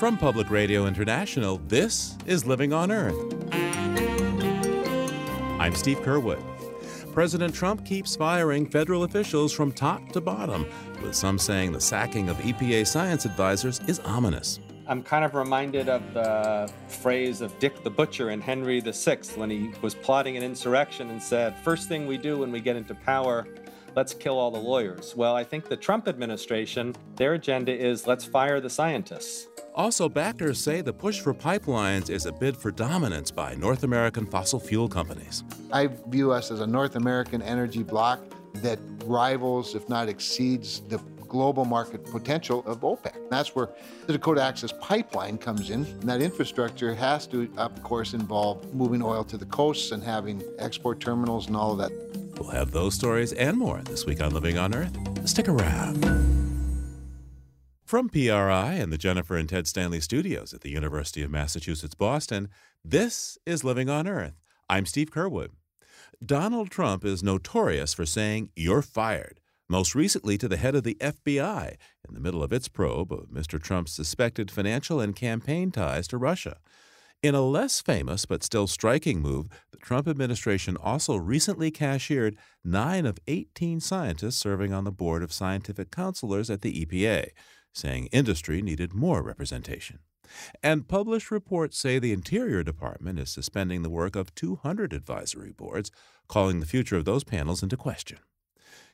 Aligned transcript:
From 0.00 0.16
Public 0.16 0.48
Radio 0.48 0.86
International, 0.86 1.58
this 1.68 2.16
is 2.24 2.46
Living 2.46 2.72
on 2.72 2.90
Earth. 2.90 3.14
I'm 5.60 5.74
Steve 5.74 5.98
Curwood. 5.98 6.42
President 7.12 7.54
Trump 7.54 7.84
keeps 7.84 8.16
firing 8.16 8.64
federal 8.64 9.04
officials 9.04 9.52
from 9.52 9.72
top 9.72 10.10
to 10.12 10.22
bottom, 10.22 10.64
with 11.02 11.14
some 11.14 11.38
saying 11.38 11.72
the 11.72 11.82
sacking 11.82 12.30
of 12.30 12.38
EPA 12.38 12.86
science 12.86 13.26
advisors 13.26 13.78
is 13.88 13.98
ominous. 13.98 14.58
I'm 14.86 15.02
kind 15.02 15.22
of 15.22 15.34
reminded 15.34 15.90
of 15.90 16.14
the 16.14 16.72
phrase 16.88 17.42
of 17.42 17.58
Dick 17.58 17.84
the 17.84 17.90
Butcher 17.90 18.30
in 18.30 18.40
Henry 18.40 18.80
VI 18.80 19.18
when 19.34 19.50
he 19.50 19.70
was 19.82 19.94
plotting 19.94 20.34
an 20.38 20.42
insurrection 20.42 21.10
and 21.10 21.22
said, 21.22 21.54
First 21.58 21.88
thing 21.88 22.06
we 22.06 22.16
do 22.16 22.38
when 22.38 22.50
we 22.50 22.62
get 22.62 22.74
into 22.74 22.94
power, 22.94 23.46
let's 23.94 24.14
kill 24.14 24.38
all 24.38 24.50
the 24.50 24.58
lawyers. 24.58 25.14
Well, 25.16 25.34
I 25.34 25.44
think 25.44 25.68
the 25.68 25.76
Trump 25.76 26.08
administration, 26.08 26.94
their 27.16 27.34
agenda 27.34 27.72
is 27.72 28.06
let's 28.06 28.24
fire 28.24 28.60
the 28.60 28.70
scientists. 28.70 29.48
Also, 29.74 30.08
backers 30.08 30.58
say 30.58 30.80
the 30.80 30.92
push 30.92 31.20
for 31.20 31.32
pipelines 31.32 32.10
is 32.10 32.26
a 32.26 32.32
bid 32.32 32.56
for 32.56 32.70
dominance 32.70 33.30
by 33.30 33.54
North 33.54 33.84
American 33.84 34.26
fossil 34.26 34.58
fuel 34.58 34.88
companies. 34.88 35.44
I 35.72 35.88
view 36.08 36.32
us 36.32 36.50
as 36.50 36.60
a 36.60 36.66
North 36.66 36.96
American 36.96 37.40
energy 37.42 37.82
bloc 37.82 38.20
that 38.54 38.78
rivals, 39.04 39.74
if 39.74 39.88
not 39.88 40.08
exceeds, 40.08 40.80
the 40.88 40.98
global 41.30 41.64
market 41.64 42.04
potential 42.04 42.64
of 42.66 42.80
OPEC. 42.80 43.30
That's 43.30 43.54
where 43.54 43.68
the 44.06 44.12
Dakota 44.12 44.42
Access 44.42 44.72
Pipeline 44.80 45.38
comes 45.38 45.70
in. 45.70 45.84
And 45.84 46.02
that 46.02 46.20
infrastructure 46.20 46.92
has 46.92 47.26
to, 47.28 47.48
of 47.56 47.80
course, 47.84 48.12
involve 48.12 48.74
moving 48.74 49.00
oil 49.00 49.22
to 49.24 49.38
the 49.38 49.46
coasts 49.46 49.92
and 49.92 50.02
having 50.02 50.42
export 50.58 50.98
terminals 50.98 51.46
and 51.46 51.56
all 51.56 51.70
of 51.72 51.78
that. 51.78 51.92
We'll 52.40 52.50
have 52.50 52.70
those 52.72 52.94
stories 52.94 53.34
and 53.34 53.58
more 53.58 53.82
this 53.82 54.06
week 54.06 54.22
on 54.22 54.32
Living 54.32 54.56
on 54.56 54.74
Earth. 54.74 54.96
Stick 55.28 55.46
around. 55.46 56.02
From 57.84 58.08
PRI 58.08 58.72
and 58.74 58.90
the 58.90 58.96
Jennifer 58.96 59.36
and 59.36 59.46
Ted 59.46 59.66
Stanley 59.66 60.00
studios 60.00 60.54
at 60.54 60.62
the 60.62 60.70
University 60.70 61.22
of 61.22 61.30
Massachusetts 61.30 61.94
Boston, 61.94 62.48
this 62.82 63.36
is 63.44 63.62
Living 63.62 63.90
on 63.90 64.08
Earth. 64.08 64.40
I'm 64.70 64.86
Steve 64.86 65.10
Curwood. 65.10 65.50
Donald 66.24 66.70
Trump 66.70 67.04
is 67.04 67.22
notorious 67.22 67.92
for 67.92 68.06
saying, 68.06 68.48
You're 68.56 68.80
fired, 68.80 69.38
most 69.68 69.94
recently 69.94 70.38
to 70.38 70.48
the 70.48 70.56
head 70.56 70.74
of 70.74 70.82
the 70.82 70.94
FBI 70.94 71.76
in 72.08 72.14
the 72.14 72.20
middle 72.20 72.42
of 72.42 72.54
its 72.54 72.68
probe 72.68 73.12
of 73.12 73.28
Mr. 73.28 73.62
Trump's 73.62 73.92
suspected 73.92 74.50
financial 74.50 74.98
and 74.98 75.14
campaign 75.14 75.70
ties 75.70 76.08
to 76.08 76.16
Russia. 76.16 76.56
In 77.22 77.34
a 77.34 77.42
less 77.42 77.82
famous 77.82 78.24
but 78.24 78.42
still 78.42 78.66
striking 78.66 79.20
move, 79.20 79.48
the 79.72 79.76
Trump 79.76 80.08
administration 80.08 80.78
also 80.78 81.16
recently 81.16 81.70
cashiered 81.70 82.36
nine 82.64 83.04
of 83.04 83.18
18 83.26 83.80
scientists 83.80 84.38
serving 84.38 84.72
on 84.72 84.84
the 84.84 84.90
board 84.90 85.22
of 85.22 85.30
scientific 85.30 85.90
counselors 85.90 86.48
at 86.48 86.62
the 86.62 86.86
EPA 86.86 87.28
saying 87.72 88.06
industry 88.06 88.62
needed 88.62 88.94
more 88.94 89.22
representation. 89.22 89.98
And 90.62 90.88
published 90.88 91.30
reports 91.30 91.78
say 91.78 91.98
the 91.98 92.12
Interior 92.12 92.62
Department 92.62 93.18
is 93.18 93.30
suspending 93.30 93.82
the 93.82 93.90
work 93.90 94.16
of 94.16 94.34
200 94.34 94.92
advisory 94.92 95.52
boards, 95.52 95.90
calling 96.28 96.60
the 96.60 96.66
future 96.66 96.96
of 96.96 97.04
those 97.04 97.24
panels 97.24 97.62
into 97.62 97.76
question. 97.76 98.18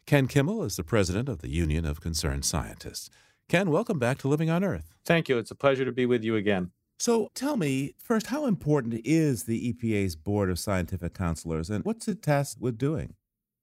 Ken 0.07 0.29
Kimmell 0.29 0.65
is 0.65 0.77
the 0.77 0.85
president 0.85 1.29
of 1.29 1.43
the 1.43 1.51
Union 1.51 1.85
of 1.85 2.01
Concerned 2.01 2.45
Scientists. 2.45 3.11
Ken, 3.49 3.71
welcome 3.71 3.99
back 3.99 4.19
to 4.19 4.29
Living 4.29 4.51
on 4.51 4.65
Earth. 4.65 4.97
Thank 5.05 5.29
you. 5.29 5.39
It's 5.39 5.51
a 5.51 5.55
pleasure 5.55 5.85
to 5.85 5.93
be 5.93 6.07
with 6.07 6.25
you 6.25 6.37
again. 6.37 6.73
So 6.99 7.31
tell 7.35 7.57
me, 7.57 7.95
first, 7.99 8.29
how 8.29 8.47
important 8.47 9.03
is 9.05 9.45
the 9.45 9.73
EPA's 9.73 10.17
Board 10.17 10.49
of 10.49 10.59
Scientific 10.59 11.13
Counselors 11.13 11.69
and 11.69 11.85
what's 11.85 12.09
it 12.09 12.23
tasked 12.23 12.61
with 12.61 12.79
doing? 12.79 13.15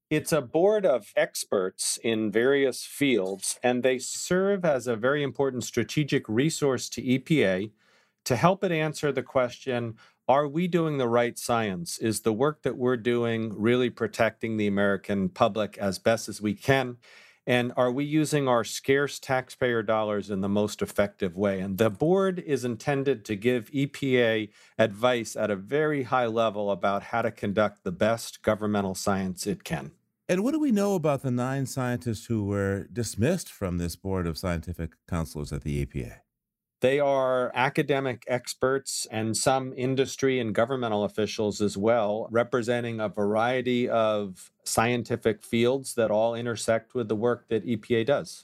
It's 0.09 0.31
a 0.31 0.41
board 0.41 0.85
of 0.85 1.11
experts 1.15 1.97
in 2.03 2.31
various 2.31 2.83
fields, 2.83 3.57
and 3.63 3.81
they 3.81 3.97
serve 3.97 4.63
as 4.63 4.85
a 4.85 4.95
very 4.95 5.23
important 5.23 5.63
strategic 5.63 6.29
resource 6.29 6.87
to 6.89 7.01
EPA 7.01 7.71
to 8.25 8.35
help 8.35 8.63
it 8.63 8.71
answer 8.71 9.11
the 9.11 9.23
question 9.23 9.95
Are 10.27 10.47
we 10.47 10.67
doing 10.67 10.99
the 10.99 11.07
right 11.07 11.37
science? 11.39 11.97
Is 11.97 12.21
the 12.21 12.31
work 12.31 12.61
that 12.61 12.77
we're 12.77 12.97
doing 12.97 13.59
really 13.59 13.89
protecting 13.89 14.57
the 14.57 14.67
American 14.67 15.29
public 15.29 15.79
as 15.79 15.97
best 15.97 16.29
as 16.29 16.39
we 16.39 16.53
can? 16.53 16.97
And 17.45 17.73
are 17.75 17.91
we 17.91 18.05
using 18.05 18.47
our 18.47 18.63
scarce 18.63 19.19
taxpayer 19.19 19.83
dollars 19.83 20.29
in 20.29 20.39
the 20.39 20.49
most 20.49 20.81
effective 20.81 21.35
way? 21.35 21.59
And 21.59 21.77
the 21.77 21.89
board 21.89 22.39
is 22.39 22.63
intended 22.63 23.25
to 23.25 23.35
give 23.35 23.69
EPA 23.71 24.49
advice 24.77 25.35
at 25.35 25.51
a 25.51 25.55
very 25.55 26.03
high 26.03 26.27
level 26.27 26.71
about 26.71 27.03
how 27.03 27.21
to 27.21 27.31
conduct 27.31 27.83
the 27.83 27.91
best 27.91 28.41
governmental 28.41 28.95
science 28.95 29.45
it 29.45 29.63
can. 29.65 29.91
And 30.29 30.41
what 30.43 30.51
do 30.51 30.59
we 30.59 30.71
know 30.71 30.95
about 30.95 31.21
the 31.21 31.31
nine 31.31 31.65
scientists 31.65 32.27
who 32.27 32.45
were 32.45 32.87
dismissed 32.91 33.51
from 33.51 33.77
this 33.77 33.97
board 33.97 34.25
of 34.25 34.37
scientific 34.37 34.91
counselors 35.09 35.51
at 35.51 35.63
the 35.63 35.85
EPA? 35.85 36.22
They 36.83 36.99
are 36.99 37.49
academic 37.55 38.25
experts 38.27 39.07
and 39.09 39.38
some 39.38 39.73
industry 39.77 40.41
and 40.41 40.53
governmental 40.53 41.05
officials 41.05 41.61
as 41.61 41.77
well, 41.77 42.27
representing 42.29 42.99
a 42.99 43.07
variety 43.07 43.88
of 43.88 44.51
scientific 44.66 45.41
fields 45.43 45.93
that 45.93 46.11
all 46.11 46.35
intersect 46.35 46.93
with 46.93 47.07
the 47.07 47.16
work 47.16 47.47
that 47.47 47.66
EPA 47.66 48.07
does. 48.07 48.43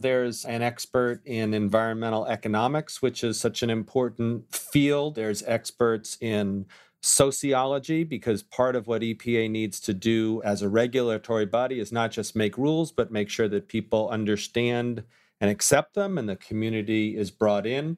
There's 0.00 0.44
an 0.44 0.62
expert 0.62 1.22
in 1.24 1.54
environmental 1.54 2.26
economics, 2.26 3.00
which 3.00 3.22
is 3.22 3.38
such 3.38 3.62
an 3.62 3.70
important 3.70 4.52
field. 4.52 5.14
There's 5.14 5.44
experts 5.44 6.18
in 6.20 6.66
sociology 7.02 8.02
because 8.02 8.42
part 8.42 8.74
of 8.74 8.88
what 8.88 9.02
EPA 9.02 9.48
needs 9.48 9.78
to 9.82 9.94
do 9.94 10.42
as 10.42 10.60
a 10.60 10.68
regulatory 10.68 11.46
body 11.46 11.78
is 11.78 11.92
not 11.92 12.10
just 12.10 12.34
make 12.34 12.58
rules, 12.58 12.90
but 12.90 13.12
make 13.12 13.30
sure 13.30 13.46
that 13.46 13.68
people 13.68 14.08
understand 14.08 15.04
and 15.40 15.50
accept 15.50 15.94
them 15.94 16.18
and 16.18 16.28
the 16.28 16.36
community 16.36 17.16
is 17.16 17.30
brought 17.30 17.66
in. 17.66 17.96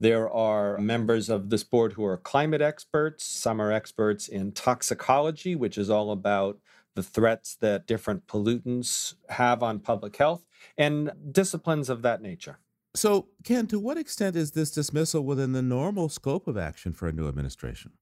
There 0.00 0.30
are 0.30 0.78
members 0.78 1.28
of 1.28 1.50
this 1.50 1.62
board 1.62 1.92
who 1.92 2.04
are 2.04 2.16
climate 2.16 2.62
experts. 2.62 3.24
Some 3.24 3.60
are 3.60 3.70
experts 3.70 4.28
in 4.28 4.52
toxicology, 4.52 5.54
which 5.54 5.76
is 5.76 5.90
all 5.90 6.10
about 6.10 6.58
the 6.96 7.02
threats 7.02 7.56
that 7.60 7.86
different 7.86 8.26
pollutants 8.26 9.14
have 9.28 9.62
on 9.62 9.78
public 9.78 10.16
health, 10.16 10.44
and 10.76 11.12
disciplines 11.30 11.88
of 11.88 12.02
that 12.02 12.20
nature. 12.20 12.58
So, 12.94 13.28
Ken, 13.44 13.66
to 13.68 13.78
what 13.78 13.96
extent 13.96 14.34
is 14.34 14.50
this 14.50 14.72
dismissal 14.72 15.24
within 15.24 15.52
the 15.52 15.62
normal 15.62 16.08
scope 16.08 16.48
of 16.48 16.58
action 16.58 16.92
for 16.92 17.06
a 17.06 17.12
new 17.12 17.28
administration? 17.28 17.92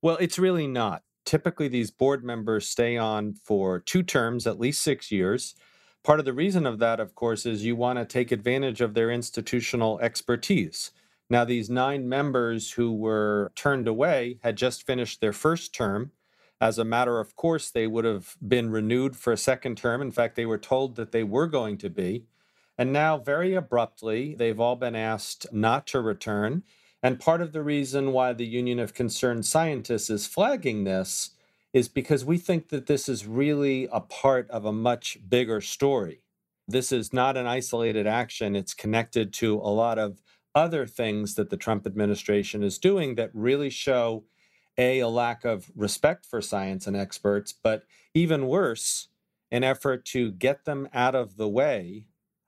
Well, 0.00 0.16
it's 0.16 0.38
really 0.38 0.66
not. 0.66 1.02
Typically, 1.26 1.68
these 1.68 1.90
board 1.90 2.24
members 2.24 2.66
stay 2.66 2.96
on 2.96 3.34
for 3.34 3.80
two 3.80 4.02
terms, 4.02 4.46
at 4.46 4.58
least 4.58 4.82
six 4.82 5.12
years. 5.12 5.54
Part 6.02 6.18
of 6.18 6.24
the 6.24 6.32
reason 6.32 6.66
of 6.66 6.78
that, 6.78 6.98
of 6.98 7.14
course, 7.14 7.44
is 7.44 7.64
you 7.64 7.76
want 7.76 7.98
to 7.98 8.06
take 8.06 8.32
advantage 8.32 8.80
of 8.80 8.94
their 8.94 9.10
institutional 9.10 10.00
expertise. 10.00 10.92
Now, 11.28 11.44
these 11.44 11.68
nine 11.68 12.08
members 12.08 12.72
who 12.72 12.92
were 12.92 13.52
turned 13.54 13.86
away 13.86 14.38
had 14.42 14.56
just 14.56 14.86
finished 14.86 15.20
their 15.20 15.32
first 15.32 15.74
term. 15.74 16.12
As 16.60 16.78
a 16.78 16.84
matter 16.84 17.20
of 17.20 17.36
course, 17.36 17.70
they 17.70 17.86
would 17.86 18.04
have 18.04 18.36
been 18.46 18.70
renewed 18.70 19.14
for 19.14 19.32
a 19.32 19.36
second 19.36 19.76
term. 19.76 20.00
In 20.00 20.10
fact, 20.10 20.36
they 20.36 20.46
were 20.46 20.58
told 20.58 20.96
that 20.96 21.12
they 21.12 21.22
were 21.22 21.46
going 21.46 21.76
to 21.78 21.90
be. 21.90 22.24
And 22.78 22.92
now, 22.92 23.18
very 23.18 23.54
abruptly, 23.54 24.34
they've 24.34 24.58
all 24.58 24.76
been 24.76 24.96
asked 24.96 25.46
not 25.52 25.86
to 25.88 26.00
return. 26.00 26.62
And 27.02 27.20
part 27.20 27.42
of 27.42 27.52
the 27.52 27.62
reason 27.62 28.12
why 28.12 28.32
the 28.32 28.46
Union 28.46 28.78
of 28.78 28.94
Concerned 28.94 29.44
Scientists 29.44 30.10
is 30.10 30.26
flagging 30.26 30.84
this 30.84 31.30
is 31.72 31.88
because 31.88 32.24
we 32.24 32.38
think 32.38 32.68
that 32.68 32.86
this 32.86 33.08
is 33.08 33.26
really 33.26 33.88
a 33.92 34.00
part 34.00 34.50
of 34.50 34.64
a 34.64 34.72
much 34.72 35.18
bigger 35.28 35.60
story. 35.60 36.22
This 36.66 36.92
is 36.92 37.12
not 37.12 37.36
an 37.36 37.46
isolated 37.46 38.06
action, 38.06 38.56
it's 38.56 38.74
connected 38.74 39.32
to 39.34 39.56
a 39.56 39.70
lot 39.70 39.98
of 39.98 40.22
other 40.54 40.86
things 40.86 41.34
that 41.36 41.50
the 41.50 41.56
Trump 41.56 41.86
administration 41.86 42.62
is 42.62 42.78
doing 42.78 43.14
that 43.14 43.30
really 43.32 43.70
show 43.70 44.24
a, 44.76 45.00
a 45.00 45.08
lack 45.08 45.44
of 45.44 45.70
respect 45.76 46.26
for 46.26 46.40
science 46.40 46.86
and 46.86 46.96
experts, 46.96 47.52
but 47.52 47.84
even 48.14 48.46
worse, 48.46 49.08
an 49.50 49.64
effort 49.64 50.04
to 50.06 50.32
get 50.32 50.64
them 50.64 50.88
out 50.92 51.14
of 51.14 51.36
the 51.36 51.48
way 51.48 52.04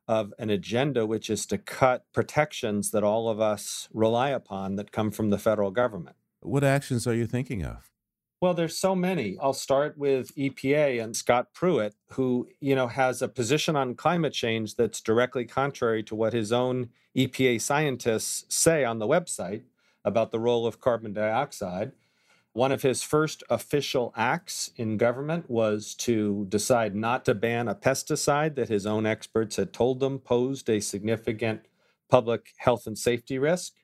of 0.09 0.33
an 0.39 0.51
agenda 0.51 1.07
which 1.07 1.31
is 1.31 1.47
to 1.47 1.59
cut 1.59 2.05
protections 2.13 2.91
that 2.91 3.05
all 3.05 3.29
of 3.29 3.41
us 3.41 3.89
rely 3.93 4.31
upon 4.31 4.77
that 4.77 4.93
come 4.93 5.11
from 5.11 5.31
the 5.31 5.39
federal 5.39 5.71
government. 5.71 6.17
What 6.41 6.65
actions 6.65 7.07
are 7.07 7.15
you 7.15 7.27
thinking 7.27 7.65
of? 7.65 7.92
Well, 8.43 8.55
there's 8.55 8.77
so 8.77 8.97
many. 8.97 9.39
I'll 9.41 9.53
start 9.53 9.97
with 9.97 10.35
EPA 10.35 11.01
and 11.01 11.15
Scott 11.15 11.55
Pruitt, 11.55 11.95
who, 12.11 12.49
you 12.59 12.75
know, 12.75 12.89
has 12.89 13.23
a 13.23 13.29
position 13.29 13.77
on 13.77 13.95
climate 13.95 14.33
change 14.33 14.75
that's 14.75 15.01
directly 15.01 15.45
contrary 15.45 16.03
to 16.03 16.17
what 16.17 16.33
his 16.33 16.51
own 16.51 16.89
EPA 17.17 17.61
scientists 17.61 18.45
say 18.53 18.85
on 18.85 18.99
the 18.99 19.07
website 19.07 19.63
about 20.05 20.33
the 20.33 20.41
role 20.41 20.67
of 20.67 20.81
carbon 20.81 21.13
dioxide. 21.13 21.93
One 22.53 22.73
of 22.73 22.83
his 22.83 23.05
first 23.05 23.45
official 23.49 24.13
acts 24.17 24.73
in 24.75 24.97
government 24.97 25.49
was 25.49 25.95
to 25.99 26.45
decide 26.49 26.97
not 26.97 27.25
to 27.27 27.37
ban 27.37 27.69
a 27.69 27.77
pesticide 27.77 28.57
that 28.57 28.69
his 28.69 28.87
own 28.87 29.07
experts 29.07 29.55
had 29.55 29.73
told 29.73 30.03
him 30.03 30.19
posed 30.19 30.69
a 30.69 30.81
significant 30.81 31.67
public 32.11 32.55
health 32.57 32.89
and 32.89 32.99
safety 32.99 33.39
risk. 33.39 33.75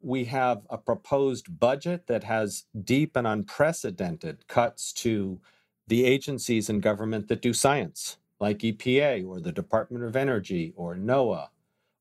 We 0.00 0.24
have 0.26 0.62
a 0.70 0.78
proposed 0.78 1.58
budget 1.58 2.06
that 2.06 2.24
has 2.24 2.64
deep 2.84 3.16
and 3.16 3.26
unprecedented 3.26 4.46
cuts 4.48 4.92
to 4.94 5.40
the 5.86 6.04
agencies 6.04 6.68
in 6.68 6.80
government 6.80 7.28
that 7.28 7.42
do 7.42 7.52
science, 7.52 8.18
like 8.40 8.58
EPA 8.58 9.26
or 9.26 9.40
the 9.40 9.52
Department 9.52 10.04
of 10.04 10.16
Energy 10.16 10.72
or 10.76 10.94
NOAA 10.94 11.48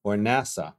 or 0.04 0.16
NASA. 0.16 0.74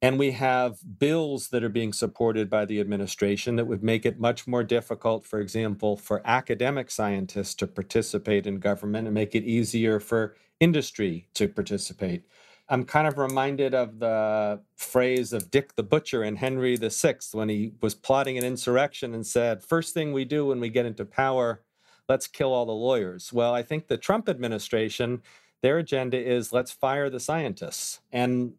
And 0.00 0.18
we 0.18 0.30
have 0.32 0.78
bills 0.98 1.48
that 1.48 1.64
are 1.64 1.68
being 1.68 1.92
supported 1.92 2.48
by 2.48 2.64
the 2.64 2.78
administration 2.78 3.56
that 3.56 3.66
would 3.66 3.82
make 3.82 4.06
it 4.06 4.20
much 4.20 4.46
more 4.46 4.62
difficult, 4.62 5.24
for 5.24 5.40
example, 5.40 5.96
for 5.96 6.22
academic 6.24 6.90
scientists 6.90 7.54
to 7.56 7.66
participate 7.66 8.46
in 8.46 8.60
government 8.60 9.08
and 9.08 9.14
make 9.14 9.34
it 9.34 9.42
easier 9.42 9.98
for 9.98 10.36
industry 10.60 11.28
to 11.34 11.48
participate. 11.48 12.24
I'm 12.70 12.84
kind 12.84 13.06
of 13.06 13.16
reminded 13.16 13.74
of 13.74 13.98
the 13.98 14.60
phrase 14.76 15.32
of 15.32 15.50
Dick 15.50 15.74
the 15.74 15.82
Butcher 15.82 16.22
in 16.22 16.36
Henry 16.36 16.76
VI 16.76 17.16
when 17.32 17.48
he 17.48 17.72
was 17.80 17.94
plotting 17.94 18.36
an 18.36 18.44
insurrection 18.44 19.14
and 19.14 19.26
said, 19.26 19.64
First 19.64 19.94
thing 19.94 20.12
we 20.12 20.26
do 20.26 20.46
when 20.46 20.60
we 20.60 20.68
get 20.68 20.84
into 20.84 21.06
power, 21.06 21.62
let's 22.08 22.26
kill 22.26 22.52
all 22.52 22.66
the 22.66 22.72
lawyers. 22.72 23.32
Well, 23.32 23.54
I 23.54 23.62
think 23.62 23.86
the 23.86 23.96
Trump 23.96 24.28
administration, 24.28 25.22
their 25.62 25.78
agenda 25.78 26.18
is 26.18 26.52
let's 26.52 26.70
fire 26.70 27.08
the 27.08 27.20
scientists. 27.20 28.00
And 28.12 28.52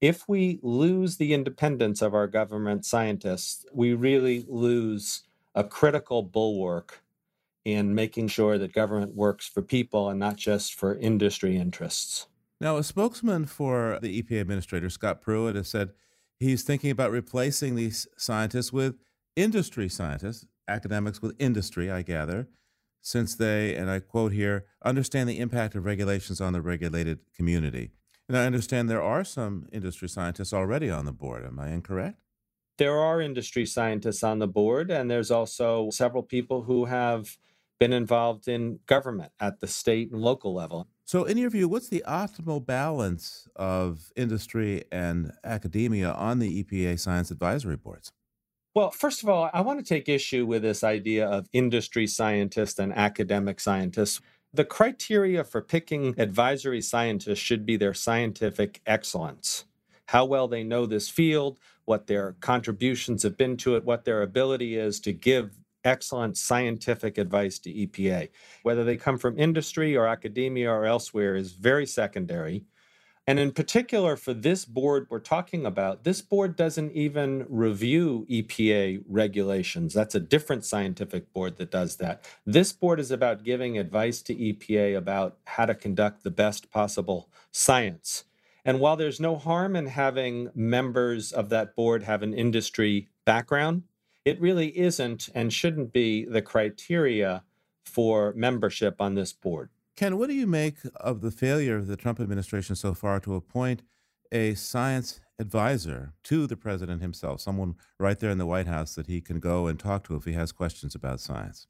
if 0.00 0.28
we 0.28 0.60
lose 0.62 1.16
the 1.16 1.34
independence 1.34 2.00
of 2.00 2.14
our 2.14 2.28
government 2.28 2.84
scientists, 2.84 3.66
we 3.72 3.92
really 3.94 4.44
lose 4.48 5.24
a 5.56 5.64
critical 5.64 6.22
bulwark 6.22 7.00
in 7.64 7.92
making 7.92 8.28
sure 8.28 8.56
that 8.56 8.72
government 8.72 9.16
works 9.16 9.48
for 9.48 9.62
people 9.62 10.08
and 10.08 10.20
not 10.20 10.36
just 10.36 10.74
for 10.74 10.94
industry 10.94 11.56
interests. 11.56 12.28
Now, 12.60 12.76
a 12.76 12.82
spokesman 12.82 13.46
for 13.46 13.98
the 14.02 14.20
EPA 14.20 14.40
administrator, 14.40 14.90
Scott 14.90 15.20
Pruitt, 15.20 15.54
has 15.54 15.68
said 15.68 15.90
he's 16.38 16.62
thinking 16.62 16.90
about 16.90 17.12
replacing 17.12 17.76
these 17.76 18.08
scientists 18.16 18.72
with 18.72 18.96
industry 19.36 19.88
scientists, 19.88 20.46
academics 20.66 21.22
with 21.22 21.36
industry, 21.38 21.90
I 21.90 22.02
gather, 22.02 22.48
since 23.00 23.36
they, 23.36 23.76
and 23.76 23.88
I 23.88 24.00
quote 24.00 24.32
here, 24.32 24.66
understand 24.84 25.28
the 25.28 25.38
impact 25.38 25.76
of 25.76 25.84
regulations 25.84 26.40
on 26.40 26.52
the 26.52 26.60
regulated 26.60 27.20
community. 27.36 27.92
And 28.28 28.36
I 28.36 28.44
understand 28.44 28.90
there 28.90 29.02
are 29.02 29.24
some 29.24 29.68
industry 29.72 30.08
scientists 30.08 30.52
already 30.52 30.90
on 30.90 31.04
the 31.04 31.12
board. 31.12 31.46
Am 31.46 31.60
I 31.60 31.70
incorrect? 31.70 32.20
There 32.76 32.98
are 32.98 33.20
industry 33.20 33.66
scientists 33.66 34.22
on 34.22 34.40
the 34.40 34.48
board, 34.48 34.90
and 34.90 35.10
there's 35.10 35.30
also 35.30 35.90
several 35.90 36.22
people 36.24 36.62
who 36.62 36.86
have 36.86 37.38
been 37.78 37.92
involved 37.92 38.48
in 38.48 38.80
government 38.86 39.32
at 39.38 39.60
the 39.60 39.68
state 39.68 40.10
and 40.10 40.20
local 40.20 40.52
level. 40.52 40.88
So, 41.08 41.24
in 41.24 41.38
your 41.38 41.48
view, 41.48 41.68
what's 41.68 41.88
the 41.88 42.04
optimal 42.06 42.66
balance 42.66 43.48
of 43.56 44.12
industry 44.14 44.84
and 44.92 45.32
academia 45.42 46.12
on 46.12 46.38
the 46.38 46.62
EPA 46.62 47.00
science 47.00 47.30
advisory 47.30 47.78
boards? 47.78 48.12
Well, 48.74 48.90
first 48.90 49.22
of 49.22 49.30
all, 49.30 49.48
I 49.54 49.62
want 49.62 49.78
to 49.78 49.84
take 49.86 50.10
issue 50.10 50.44
with 50.44 50.60
this 50.60 50.84
idea 50.84 51.26
of 51.26 51.48
industry 51.54 52.06
scientists 52.06 52.78
and 52.78 52.92
academic 52.92 53.58
scientists. 53.58 54.20
The 54.52 54.66
criteria 54.66 55.44
for 55.44 55.62
picking 55.62 56.14
advisory 56.20 56.82
scientists 56.82 57.38
should 57.38 57.64
be 57.64 57.78
their 57.78 57.94
scientific 57.94 58.82
excellence, 58.84 59.64
how 60.08 60.26
well 60.26 60.46
they 60.46 60.62
know 60.62 60.84
this 60.84 61.08
field, 61.08 61.58
what 61.86 62.06
their 62.06 62.36
contributions 62.40 63.22
have 63.22 63.38
been 63.38 63.56
to 63.58 63.76
it, 63.76 63.84
what 63.86 64.04
their 64.04 64.20
ability 64.20 64.76
is 64.76 65.00
to 65.00 65.14
give 65.14 65.52
excellent 65.88 66.36
scientific 66.36 67.18
advice 67.18 67.58
to 67.60 67.72
EPA. 67.72 68.28
Whether 68.62 68.84
they 68.84 68.96
come 68.96 69.18
from 69.18 69.38
industry 69.38 69.96
or 69.96 70.06
academia 70.06 70.70
or 70.70 70.84
elsewhere 70.84 71.34
is 71.34 71.52
very 71.52 71.86
secondary. 71.86 72.64
And 73.26 73.38
in 73.38 73.52
particular, 73.52 74.16
for 74.16 74.32
this 74.32 74.64
board 74.64 75.06
we're 75.10 75.18
talking 75.18 75.66
about, 75.66 76.04
this 76.04 76.22
board 76.22 76.56
doesn't 76.56 76.92
even 76.92 77.44
review 77.48 78.26
EPA 78.30 79.02
regulations. 79.06 79.92
That's 79.92 80.14
a 80.14 80.20
different 80.20 80.64
scientific 80.64 81.30
board 81.34 81.56
that 81.56 81.70
does 81.70 81.96
that. 81.96 82.24
This 82.46 82.72
board 82.72 82.98
is 82.98 83.10
about 83.10 83.44
giving 83.44 83.76
advice 83.76 84.22
to 84.22 84.34
EPA 84.34 84.96
about 84.96 85.36
how 85.44 85.66
to 85.66 85.74
conduct 85.74 86.24
the 86.24 86.30
best 86.30 86.70
possible 86.70 87.28
science. 87.52 88.24
And 88.64 88.80
while 88.80 88.96
there's 88.96 89.20
no 89.20 89.36
harm 89.36 89.76
in 89.76 89.86
having 89.86 90.50
members 90.54 91.30
of 91.32 91.50
that 91.50 91.76
board 91.76 92.02
have 92.04 92.22
an 92.22 92.32
industry 92.32 93.08
background, 93.26 93.82
it 94.24 94.40
really 94.40 94.76
isn't 94.78 95.28
and 95.34 95.52
shouldn't 95.52 95.92
be 95.92 96.24
the 96.24 96.42
criteria 96.42 97.44
for 97.84 98.32
membership 98.36 99.00
on 99.00 99.14
this 99.14 99.32
board. 99.32 99.70
Ken, 99.96 100.16
what 100.18 100.28
do 100.28 100.34
you 100.34 100.46
make 100.46 100.76
of 100.96 101.22
the 101.22 101.30
failure 101.30 101.76
of 101.76 101.86
the 101.86 101.96
Trump 101.96 102.20
administration 102.20 102.76
so 102.76 102.94
far 102.94 103.18
to 103.20 103.34
appoint 103.34 103.82
a 104.30 104.54
science 104.54 105.20
advisor 105.38 106.12
to 106.24 106.46
the 106.46 106.56
president 106.56 107.00
himself, 107.00 107.40
someone 107.40 107.74
right 107.98 108.18
there 108.18 108.30
in 108.30 108.38
the 108.38 108.46
White 108.46 108.66
House 108.66 108.94
that 108.94 109.06
he 109.06 109.20
can 109.20 109.40
go 109.40 109.66
and 109.66 109.78
talk 109.78 110.04
to 110.04 110.14
if 110.14 110.24
he 110.24 110.32
has 110.34 110.52
questions 110.52 110.94
about 110.94 111.20
science? 111.20 111.66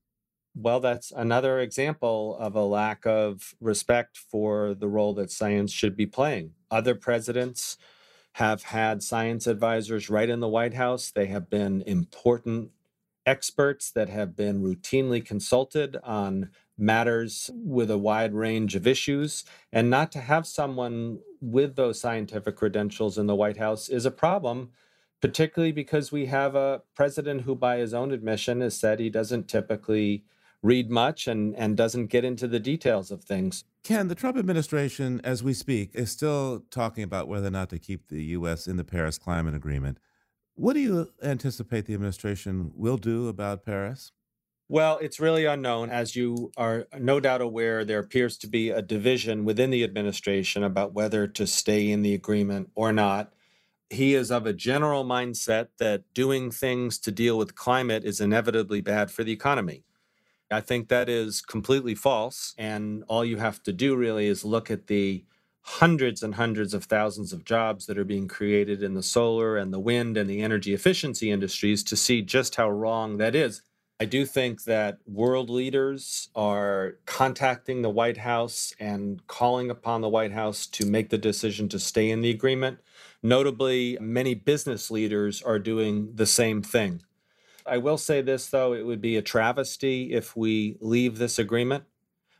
Well, 0.55 0.81
that's 0.81 1.12
another 1.12 1.61
example 1.61 2.37
of 2.39 2.56
a 2.56 2.65
lack 2.65 3.06
of 3.06 3.55
respect 3.61 4.17
for 4.17 4.75
the 4.75 4.89
role 4.89 5.15
that 5.15 5.31
science 5.31 5.73
should 5.73 5.97
be 5.97 6.06
playing. 6.06 6.53
Other 6.71 6.95
presidents 6.95 7.77
have 8.38 8.62
had 8.62 9.02
science 9.02 9.49
advisors 9.49 10.08
right 10.08 10.29
in 10.29 10.38
the 10.38 10.46
White 10.46 10.75
House. 10.75 11.11
They 11.11 11.26
have 11.26 11.50
been 11.50 11.82
important 11.82 12.70
experts 13.26 13.90
that 13.90 14.08
have 14.08 14.37
been 14.37 14.62
routinely 14.62 15.25
consulted 15.25 15.96
on 16.05 16.50
matters 16.79 17.50
with 17.52 17.90
a 17.90 17.99
wide 17.99 18.32
range 18.32 18.76
of 18.76 18.87
issues. 18.87 19.44
And 19.73 19.90
not 19.90 20.12
to 20.12 20.20
have 20.20 20.46
someone 20.46 21.19
with 21.40 21.75
those 21.75 22.00
scientific 22.00 22.55
credentials 22.55 23.19
in 23.19 23.26
the 23.26 23.35
White 23.35 23.56
House 23.56 23.88
is 23.88 24.06
a 24.06 24.11
problem, 24.12 24.70
particularly 25.20 25.73
because 25.73 26.12
we 26.12 26.26
have 26.26 26.55
a 26.55 26.82
president 26.94 27.40
who, 27.40 27.56
by 27.56 27.79
his 27.79 27.93
own 27.93 28.12
admission, 28.12 28.61
has 28.61 28.79
said 28.79 29.00
he 29.00 29.11
doesn't 29.11 29.49
typically 29.49 30.23
read 30.63 30.91
much 30.91 31.27
and, 31.27 31.55
and 31.57 31.77
doesn't 31.77 32.07
get 32.07 32.25
into 32.25 32.49
the 32.49 32.61
details 32.61 33.11
of 33.11 33.23
things. 33.23 33.65
Ken, 33.85 34.09
the 34.09 34.15
Trump 34.15 34.37
administration, 34.37 35.21
as 35.25 35.43
we 35.43 35.55
speak, 35.55 35.91
is 35.95 36.11
still 36.11 36.65
talking 36.71 37.05
about 37.05 37.29
whether 37.29 37.47
or 37.47 37.51
not 37.51 37.71
to 37.71 37.79
keep 37.79 38.09
the 38.09 38.23
U.S. 38.25 38.67
in 38.67 38.77
the 38.77 38.85
Paris 38.85 39.19
Climate 39.19 39.55
Agreement. 39.55 39.99
What 40.55 40.75
do 40.75 40.81
you 40.81 41.13
anticipate 41.23 41.87
the 41.87 41.95
administration 41.95 42.73
will 42.75 42.97
do 42.97 43.29
about 43.29 43.65
Paris? 43.65 44.13
Well, 44.71 44.99
it's 45.01 45.21
really 45.21 45.47
unknown. 45.47 45.89
As 45.89 46.15
you 46.15 46.53
are 46.59 46.87
no 46.99 47.21
doubt 47.21 47.41
aware, 47.41 47.85
there 47.85 48.01
appears 48.01 48.37
to 48.39 48.47
be 48.47 48.69
a 48.69 48.83
division 48.83 49.47
within 49.47 49.71
the 49.71 49.83
administration 49.83 50.63
about 50.63 50.93
whether 50.93 51.27
to 51.27 51.47
stay 51.47 51.91
in 51.91 52.03
the 52.03 52.13
agreement 52.13 52.71
or 52.75 52.93
not. 52.93 53.33
He 53.89 54.15
is 54.15 54.31
of 54.31 54.45
a 54.45 54.53
general 54.53 55.05
mindset 55.05 55.69
that 55.79 56.13
doing 56.13 56.51
things 56.51 56.99
to 56.99 57.11
deal 57.11 57.39
with 57.39 57.55
climate 57.55 58.05
is 58.05 58.21
inevitably 58.21 58.83
bad 58.83 59.11
for 59.11 59.25
the 59.25 59.33
economy. 59.33 59.85
I 60.50 60.61
think 60.61 60.89
that 60.89 61.09
is 61.09 61.41
completely 61.41 61.95
false. 61.95 62.55
And 62.59 63.05
all 63.09 63.25
you 63.25 63.37
have 63.37 63.62
to 63.65 63.73
do 63.73 63.97
really 63.97 64.27
is 64.27 64.45
look 64.45 64.71
at 64.71 64.87
the 64.87 65.25
hundreds 65.62 66.23
and 66.23 66.37
hundreds 66.37 66.73
of 66.73 66.85
thousands 66.85 67.33
of 67.33 67.45
jobs 67.45 67.87
that 67.87 67.99
are 67.99 68.05
being 68.05 68.27
created 68.27 68.83
in 68.83 68.95
the 68.95 69.03
solar 69.03 69.56
and 69.56 69.73
the 69.73 69.79
wind 69.79 70.17
and 70.17 70.28
the 70.28 70.40
energy 70.40 70.73
efficiency 70.73 71.31
industries 71.31 71.83
to 71.85 71.97
see 71.97 72.23
just 72.23 72.57
how 72.57 72.71
wrong 72.71 73.19
that 73.19 73.35
is. 73.35 73.61
I 74.00 74.05
do 74.05 74.25
think 74.25 74.62
that 74.64 74.99
world 75.07 75.50
leaders 75.50 76.28
are 76.35 76.95
contacting 77.05 77.83
the 77.83 77.90
White 77.90 78.19
House 78.19 78.73
and 78.78 79.26
calling 79.26 79.71
upon 79.71 80.00
the 80.00 80.09
White 80.09 80.33
House 80.33 80.69
to 80.69 80.87
make 80.87 81.11
the 81.11 81.19
decision 81.19 81.69
to 81.71 81.81
stay 81.81 82.09
in 82.09 82.21
the 82.21 82.31
agreement. 82.31 82.78
Notably, 83.25 83.99
many 84.00 84.35
business 84.35 84.90
leaders 84.90 85.43
are 85.43 85.59
doing 85.59 86.14
the 86.14 86.26
same 86.26 86.62
thing. 86.62 87.02
I 87.69 87.79
will 87.79 87.99
say 87.99 88.23
this, 88.23 88.49
though 88.49 88.73
it 88.73 88.87
would 88.87 89.01
be 89.01 89.17
a 89.17 89.23
travesty 89.23 90.13
if 90.13 90.37
we 90.37 90.77
leave 90.81 91.19
this 91.19 91.39
agreement. 91.39 91.85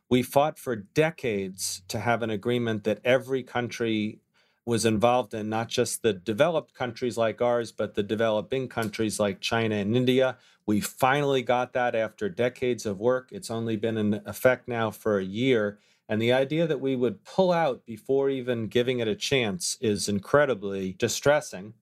We 0.09 0.23
fought 0.23 0.59
for 0.59 0.75
decades 0.75 1.83
to 1.89 2.01
have 2.01 2.23
an 2.23 2.31
agreement 2.31 2.85
that 2.85 3.01
every 3.05 3.43
country 3.43 4.21
was 4.65 4.85
involved 4.85 5.33
in, 5.35 5.49
not 5.49 5.69
just 5.69 6.03
the 6.03 6.13
developed 6.13 6.75
countries 6.75 7.17
like 7.17 7.41
ours, 7.41 7.73
but 7.73 7.95
the 7.95 8.03
developing 8.03 8.69
countries 8.69 9.19
like 9.19 9.41
China 9.41 9.75
and 9.77 9.97
India. 9.97 10.37
We 10.67 10.81
finally 10.81 11.43
got 11.43 11.73
that 11.73 11.95
after 11.95 12.29
decades 12.29 12.85
of 12.85 12.99
work. 12.99 13.31
It's 13.33 13.51
only 13.51 13.77
been 13.77 13.97
in 13.97 14.21
effect 14.27 14.69
now 14.69 14.91
for 14.91 15.19
a 15.19 15.25
year. 15.25 15.79
And 16.09 16.21
the 16.21 16.33
idea 16.33 16.67
that 16.67 16.81
we 16.81 16.97
would 16.97 17.25
pull 17.25 17.53
out 17.53 17.85
before 17.87 18.31
even 18.31 18.67
giving 18.67 18.99
it 18.99 19.09
a 19.09 19.15
chance 19.15 19.77
is 19.81 20.09
incredibly 20.09 20.93
distressing. 20.95 21.75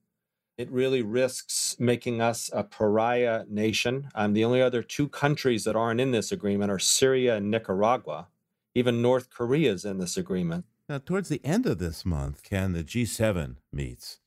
It 0.58 0.70
really 0.70 1.02
risks 1.02 1.76
making 1.78 2.22
us 2.22 2.48
a 2.52 2.64
pariah 2.64 3.44
nation. 3.48 4.08
Um, 4.14 4.32
the 4.32 4.44
only 4.44 4.62
other 4.62 4.82
two 4.82 5.08
countries 5.08 5.64
that 5.64 5.76
aren't 5.76 6.00
in 6.00 6.12
this 6.12 6.32
agreement 6.32 6.70
are 6.70 6.78
Syria 6.78 7.36
and 7.36 7.50
Nicaragua. 7.50 8.28
Even 8.74 9.02
North 9.02 9.28
Korea 9.28 9.72
is 9.72 9.84
in 9.84 9.98
this 9.98 10.16
agreement. 10.16 10.64
Now, 10.88 10.98
towards 10.98 11.28
the 11.28 11.44
end 11.44 11.66
of 11.66 11.78
this 11.78 12.06
month, 12.06 12.42
Ken, 12.42 12.72
the 12.72 12.84
G7 12.84 13.56
meets, 13.70 14.20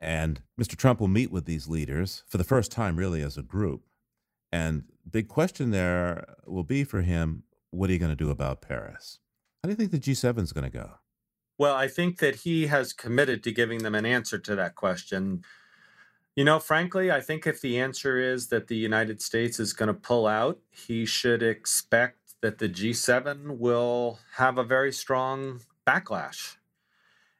and 0.00 0.42
Mr. 0.60 0.76
Trump 0.76 1.00
will 1.00 1.08
meet 1.08 1.32
with 1.32 1.46
these 1.46 1.68
leaders 1.68 2.22
for 2.28 2.38
the 2.38 2.44
first 2.44 2.70
time, 2.70 2.96
really, 2.96 3.22
as 3.22 3.36
a 3.36 3.42
group. 3.42 3.82
And 4.52 4.84
big 5.10 5.26
question 5.28 5.70
there 5.70 6.36
will 6.46 6.64
be 6.64 6.84
for 6.84 7.00
him 7.02 7.44
what 7.70 7.88
are 7.88 7.92
you 7.92 7.98
going 7.98 8.12
to 8.12 8.16
do 8.16 8.30
about 8.30 8.60
Paris? 8.60 9.18
How 9.62 9.68
do 9.68 9.70
you 9.70 9.76
think 9.76 9.90
the 9.90 9.98
G7 9.98 10.42
is 10.42 10.52
going 10.52 10.70
to 10.70 10.78
go? 10.78 10.90
Well, 11.58 11.74
I 11.74 11.88
think 11.88 12.18
that 12.18 12.36
he 12.36 12.66
has 12.66 12.92
committed 12.92 13.42
to 13.44 13.52
giving 13.52 13.82
them 13.82 13.94
an 13.94 14.04
answer 14.04 14.38
to 14.38 14.54
that 14.56 14.74
question. 14.74 15.42
You 16.34 16.44
know, 16.44 16.58
frankly, 16.58 17.10
I 17.10 17.20
think 17.20 17.46
if 17.46 17.60
the 17.60 17.78
answer 17.78 18.18
is 18.18 18.48
that 18.48 18.68
the 18.68 18.76
United 18.76 19.20
States 19.20 19.60
is 19.60 19.74
going 19.74 19.88
to 19.88 19.94
pull 19.94 20.26
out, 20.26 20.58
he 20.70 21.04
should 21.04 21.42
expect 21.42 22.34
that 22.40 22.58
the 22.58 22.70
G7 22.70 23.58
will 23.58 24.18
have 24.36 24.56
a 24.56 24.64
very 24.64 24.92
strong 24.92 25.60
backlash. 25.86 26.56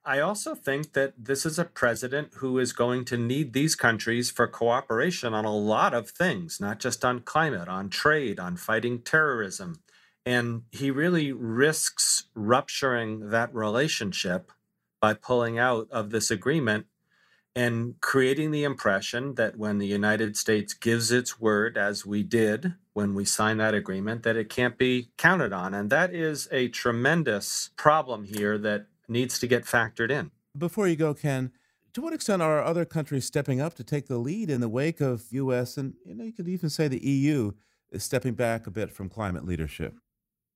I 0.04 0.18
also 0.18 0.54
think 0.54 0.92
that 0.92 1.14
this 1.16 1.46
is 1.46 1.58
a 1.58 1.64
president 1.64 2.32
who 2.36 2.58
is 2.58 2.72
going 2.72 3.04
to 3.06 3.16
need 3.16 3.52
these 3.52 3.74
countries 3.74 4.30
for 4.30 4.46
cooperation 4.46 5.32
on 5.32 5.44
a 5.44 5.56
lot 5.56 5.94
of 5.94 6.10
things, 6.10 6.60
not 6.60 6.78
just 6.78 7.04
on 7.04 7.20
climate, 7.20 7.68
on 7.68 7.88
trade, 7.88 8.38
on 8.38 8.56
fighting 8.56 9.00
terrorism. 9.00 9.80
And 10.26 10.62
he 10.70 10.90
really 10.90 11.32
risks 11.32 12.24
rupturing 12.34 13.30
that 13.30 13.54
relationship 13.54 14.52
by 15.00 15.14
pulling 15.14 15.58
out 15.58 15.88
of 15.90 16.10
this 16.10 16.30
agreement 16.30 16.86
and 17.54 18.00
creating 18.00 18.50
the 18.50 18.64
impression 18.64 19.34
that 19.34 19.56
when 19.56 19.78
the 19.78 19.86
United 19.86 20.36
States 20.36 20.72
gives 20.74 21.12
its 21.12 21.38
word, 21.40 21.76
as 21.76 22.06
we 22.06 22.22
did 22.22 22.74
when 22.94 23.14
we 23.14 23.24
signed 23.24 23.60
that 23.60 23.74
agreement, 23.74 24.22
that 24.22 24.36
it 24.36 24.48
can't 24.48 24.78
be 24.78 25.10
counted 25.16 25.52
on. 25.52 25.74
And 25.74 25.90
that 25.90 26.14
is 26.14 26.48
a 26.50 26.68
tremendous 26.68 27.70
problem 27.76 28.24
here 28.24 28.58
that 28.58 28.86
needs 29.08 29.38
to 29.38 29.46
get 29.46 29.64
factored 29.64 30.10
in. 30.10 30.30
Before 30.56 30.86
you 30.86 30.96
go, 30.96 31.14
Ken, 31.14 31.52
to 31.94 32.00
what 32.00 32.12
extent 32.12 32.42
are 32.42 32.62
other 32.62 32.84
countries 32.84 33.24
stepping 33.24 33.60
up 33.60 33.74
to 33.74 33.84
take 33.84 34.06
the 34.06 34.18
lead 34.18 34.50
in 34.50 34.60
the 34.60 34.68
wake 34.68 35.00
of 35.00 35.24
U.S. 35.30 35.76
and 35.76 35.94
you 36.04 36.14
know 36.14 36.24
you 36.24 36.32
could 36.32 36.48
even 36.48 36.70
say 36.70 36.88
the 36.88 37.04
EU 37.06 37.52
is 37.90 38.02
stepping 38.02 38.34
back 38.34 38.66
a 38.66 38.70
bit 38.70 38.90
from 38.90 39.08
climate 39.08 39.44
leadership? 39.44 39.94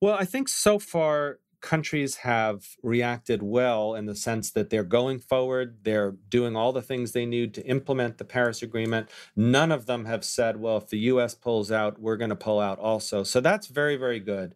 Well, 0.00 0.14
I 0.14 0.24
think 0.24 0.48
so 0.48 0.78
far 0.78 1.38
countries 1.60 2.16
have 2.16 2.76
reacted 2.82 3.42
well 3.42 3.94
in 3.94 4.06
the 4.06 4.14
sense 4.14 4.50
that 4.52 4.70
they're 4.70 4.84
going 4.84 5.18
forward, 5.18 5.78
they're 5.82 6.12
doing 6.28 6.56
all 6.56 6.72
the 6.72 6.82
things 6.82 7.12
they 7.12 7.26
need 7.26 7.54
to 7.54 7.66
implement 7.66 8.18
the 8.18 8.24
Paris 8.24 8.62
Agreement. 8.62 9.08
None 9.34 9.72
of 9.72 9.86
them 9.86 10.04
have 10.04 10.24
said, 10.24 10.58
well, 10.58 10.76
if 10.76 10.88
the 10.88 10.98
US 10.98 11.34
pulls 11.34 11.72
out, 11.72 12.00
we're 12.00 12.16
going 12.16 12.30
to 12.30 12.36
pull 12.36 12.60
out 12.60 12.78
also. 12.78 13.22
So 13.22 13.40
that's 13.40 13.66
very, 13.66 13.96
very 13.96 14.20
good. 14.20 14.54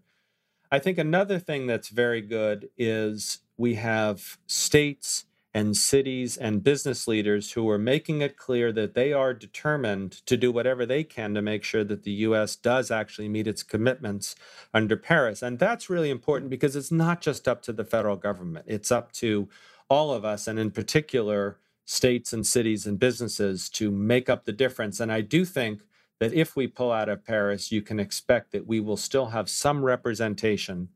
I 0.73 0.79
think 0.79 0.99
another 0.99 1.39
thing 1.39 1.67
that's 1.67 1.89
very 1.89 2.21
good 2.21 2.69
is 2.79 3.41
we 3.57 3.75
have 3.75 4.39
states 4.47 5.25
and 5.53 5.77
cities 5.77 6.37
and 6.37 6.63
business 6.63 7.09
leaders 7.09 7.53
who 7.53 7.69
are 7.69 7.79
making 7.79 8.21
it 8.21 8.37
clear 8.37 8.71
that 8.73 8.95
they 8.95 9.13
are 9.13 9.35
determined 9.35 10.13
to 10.27 10.37
do 10.37 10.53
whatever 10.53 10.87
they 10.87 11.03
can 11.03 11.35
to 11.35 11.43
make 11.43 11.65
sure 11.65 11.83
that 11.83 12.05
the 12.05 12.13
US 12.13 12.55
does 12.55 12.91
actually 12.91 13.29
meet 13.29 13.49
its 13.49 13.63
commitments 13.63 14.37
under 14.73 14.97
Paris. 14.97 15.43
And 15.43 15.59
that's 15.59 15.91
really 15.91 16.11
important 16.11 16.51
because 16.51 16.77
it's 16.77 16.93
not 16.93 17.21
just 17.21 17.49
up 17.49 17.63
to 17.63 17.73
the 17.73 17.85
federal 17.85 18.17
government, 18.17 18.67
it's 18.69 18.93
up 18.93 19.13
to 19.13 19.49
all 19.89 20.13
of 20.13 20.25
us, 20.25 20.47
and 20.47 20.59
in 20.59 20.71
particular, 20.71 21.59
states 21.85 22.33
and 22.33 22.47
cities 22.47 22.87
and 22.87 23.01
businesses 23.01 23.69
to 23.69 23.91
make 23.91 24.31
up 24.31 24.45
the 24.45 24.53
difference. 24.53 25.01
And 25.01 25.11
I 25.11 25.21
do 25.23 25.45
think 25.45 25.81
that 26.21 26.33
if 26.33 26.55
we 26.55 26.69
pull 26.69 26.93
out 26.93 27.09
of 27.09 27.25
Paris, 27.25 27.73
you 27.73 27.83
can 27.83 27.99
expect 27.99 28.53
that 28.53 28.67
we 28.67 28.79
will 28.79 28.97
still 28.97 29.27
have 29.27 29.51
some 29.51 29.85
representation 29.85 30.89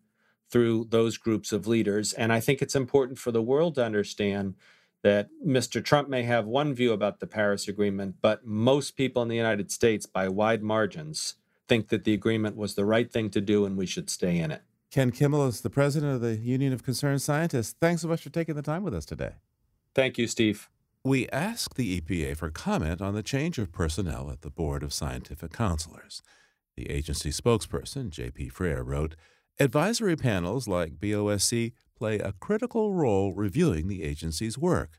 through 0.55 0.87
those 0.91 1.19
groups 1.19 1.51
of 1.51 1.67
leaders. 1.67 2.13
And 2.13 2.33
I 2.33 2.39
think 2.39 2.63
it's 2.63 2.77
important 2.77 3.19
for 3.19 3.33
the 3.33 3.43
world 3.43 3.75
to 3.75 3.85
understand 3.85 4.55
that 5.03 5.29
Mr. 5.45 5.85
Trump 5.85 6.09
may 6.09 6.23
have 6.23 6.47
one 6.47 6.73
view 6.73 6.93
about 6.93 7.19
the 7.19 7.27
Paris 7.27 7.67
Agreement, 7.67 8.15
but 8.23 8.47
most 8.47 8.97
people 8.97 9.21
in 9.21 9.27
the 9.27 9.35
United 9.35 9.73
States, 9.73 10.07
by 10.07 10.29
wide 10.29 10.63
margins, 10.63 11.35
think 11.67 11.89
that 11.89 12.05
the 12.05 12.15
agreement 12.15 12.57
was 12.57 12.77
the 12.77 12.85
right 12.85 13.11
thing 13.11 13.31
to 13.31 13.41
do 13.41 13.65
and 13.65 13.77
we 13.77 13.85
should 13.85 14.09
stay 14.09 14.39
in 14.39 14.53
it. 14.53 14.63
Ken 14.93 15.11
Kimmell 15.11 15.49
is 15.49 15.63
the 15.63 15.71
president 15.71 16.15
of 16.15 16.21
the 16.21 16.37
Union 16.37 16.73
of 16.73 16.85
Concerned 16.85 17.21
Scientists. 17.21 17.75
Thanks 17.81 18.03
so 18.03 18.07
much 18.07 18.23
for 18.23 18.31
taking 18.31 18.55
the 18.55 18.63
time 18.63 18.85
with 18.85 18.95
us 18.95 19.05
today. 19.05 19.33
Thank 19.93 20.19
you, 20.19 20.29
Steve. 20.29 20.69
We 21.03 21.29
asked 21.31 21.75
the 21.75 22.01
EPA 22.01 22.37
for 22.37 22.49
comment 22.51 23.03
on 23.03 23.15
the 23.15 23.25
change 23.25 23.59
of 23.59 23.73
personnel 23.73 24.31
at 24.31 24.43
the 24.43 24.51
Board 24.51 24.85
of 24.85 24.93
Scientific 24.93 25.53
Counselors. 25.53 26.23
The 26.77 26.89
agency 26.91 27.31
spokesperson, 27.31 28.11
J.P. 28.11 28.51
Freire, 28.51 28.85
wrote, 28.85 29.17
Advisory 29.61 30.17
panels 30.17 30.67
like 30.67 30.99
BOSC 30.99 31.73
play 31.97 32.19
a 32.19 32.33
critical 32.33 32.93
role 32.93 33.33
reviewing 33.33 33.87
the 33.87 34.03
agency's 34.03 34.59
work. 34.59 34.99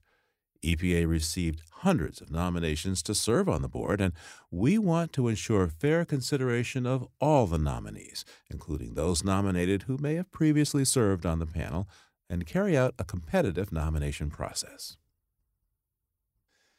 EPA 0.64 1.08
received 1.08 1.62
hundreds 1.82 2.22
of 2.22 2.32
nominations 2.32 3.04
to 3.04 3.14
serve 3.14 3.50
on 3.50 3.62
the 3.62 3.68
board, 3.68 4.00
and 4.00 4.14
we 4.50 4.78
want 4.78 5.12
to 5.14 5.28
ensure 5.28 5.68
fair 5.68 6.06
consideration 6.06 6.88
of 6.88 7.06
all 7.20 7.46
the 7.48 7.58
nominees, 7.58 8.24
including 8.50 8.94
those 8.94 9.26
nominated 9.26 9.84
who 9.84 9.98
may 9.98 10.16
have 10.16 10.32
previously 10.32 10.86
served 10.86 11.26
on 11.26 11.40
the 11.40 11.46
panel, 11.46 11.88
and 12.30 12.48
carry 12.48 12.78
out 12.78 12.96
a 12.98 13.04
competitive 13.04 13.74
nomination 13.74 14.30
process. 14.32 14.98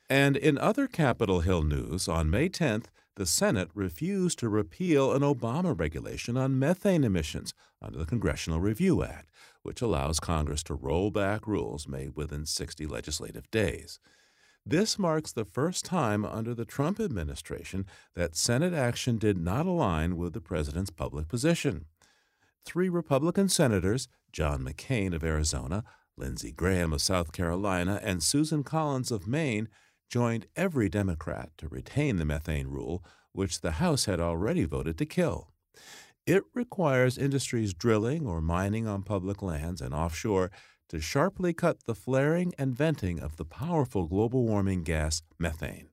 And 0.09 0.37
in 0.37 0.57
other 0.57 0.87
Capitol 0.87 1.41
Hill 1.41 1.63
news, 1.63 2.09
on 2.09 2.31
May 2.31 2.49
10th, 2.49 2.87
the 3.17 3.27
Senate 3.27 3.71
refused 3.75 4.39
to 4.39 4.49
repeal 4.49 5.13
an 5.13 5.23
Obama 5.23 5.79
regulation 5.79 6.37
on 6.37 6.59
methane 6.59 7.03
emissions 7.03 7.55
under 7.81 7.99
the 7.99 8.05
Congressional 8.05 8.61
Review 8.61 9.03
Act, 9.03 9.31
which 9.63 9.81
allows 9.81 10.21
Congress 10.21 10.63
to 10.63 10.75
roll 10.75 11.11
back 11.11 11.47
rules 11.47 11.89
made 11.89 12.15
within 12.15 12.45
60 12.45 12.87
legislative 12.87 13.51
days. 13.51 13.99
This 14.65 14.99
marks 14.99 15.33
the 15.33 15.45
first 15.45 15.85
time 15.85 16.25
under 16.25 16.55
the 16.55 16.65
Trump 16.65 17.01
administration 17.01 17.87
that 18.15 18.37
Senate 18.37 18.75
action 18.75 19.17
did 19.17 19.39
not 19.39 19.65
align 19.65 20.17
with 20.17 20.35
the 20.35 20.41
president's 20.41 20.91
public 20.91 21.29
position. 21.29 21.87
Three 22.65 22.89
Republican 22.89 23.49
senators, 23.49 24.09
John 24.33 24.63
McCain 24.63 25.15
of 25.15 25.25
Arizona, 25.25 25.85
Lindsey 26.17 26.51
Graham 26.51 26.93
of 26.93 27.01
South 27.01 27.33
Carolina, 27.33 28.01
and 28.03 28.23
Susan 28.23 28.65
Collins 28.65 29.11
of 29.13 29.27
Maine, 29.27 29.69
joined 30.09 30.47
every 30.57 30.89
Democrat 30.89 31.51
to 31.59 31.69
retain 31.69 32.17
the 32.17 32.25
methane 32.25 32.69
rule, 32.69 33.05
which 33.33 33.61
the 33.61 33.73
House 33.73 34.07
had 34.07 34.21
already 34.21 34.65
voted 34.65 34.99
to 34.99 35.07
kill. 35.07 35.53
It 36.27 36.43
requires 36.55 37.19
industries 37.19 37.75
drilling 37.75 38.27
or 38.27 38.41
mining 38.41 38.87
on 38.87 39.03
public 39.03 39.43
lands 39.43 39.81
and 39.81 39.95
offshore 39.95 40.51
to 40.89 41.01
sharply 41.01 41.53
cut 41.53 41.85
the 41.85 41.95
flaring 41.95 42.53
and 42.59 42.77
venting 42.77 43.21
of 43.21 43.37
the 43.37 43.45
powerful 43.45 44.07
global 44.07 44.45
warming 44.45 44.83
gas 44.83 45.23
methane. 45.39 45.89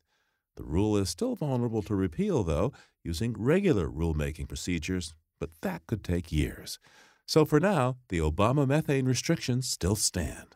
The 0.56 0.64
rule 0.64 0.98
is 0.98 1.10
still 1.10 1.36
vulnerable 1.36 1.82
to 1.84 1.96
repeal, 1.96 2.44
though, 2.44 2.74
using 3.04 3.36
regular 3.38 3.90
rulemaking 3.90 4.48
procedures, 4.48 5.16
but 5.40 5.50
that 5.62 5.86
could 5.88 6.04
take 6.04 6.32
years. 6.32 6.80
So 7.26 7.46
for 7.46 7.60
now, 7.60 7.98
the 8.10 8.20
Obama 8.20 8.68
methane 8.68 9.06
restrictions 9.06 9.68
still 9.68 9.96
stand. 9.96 10.56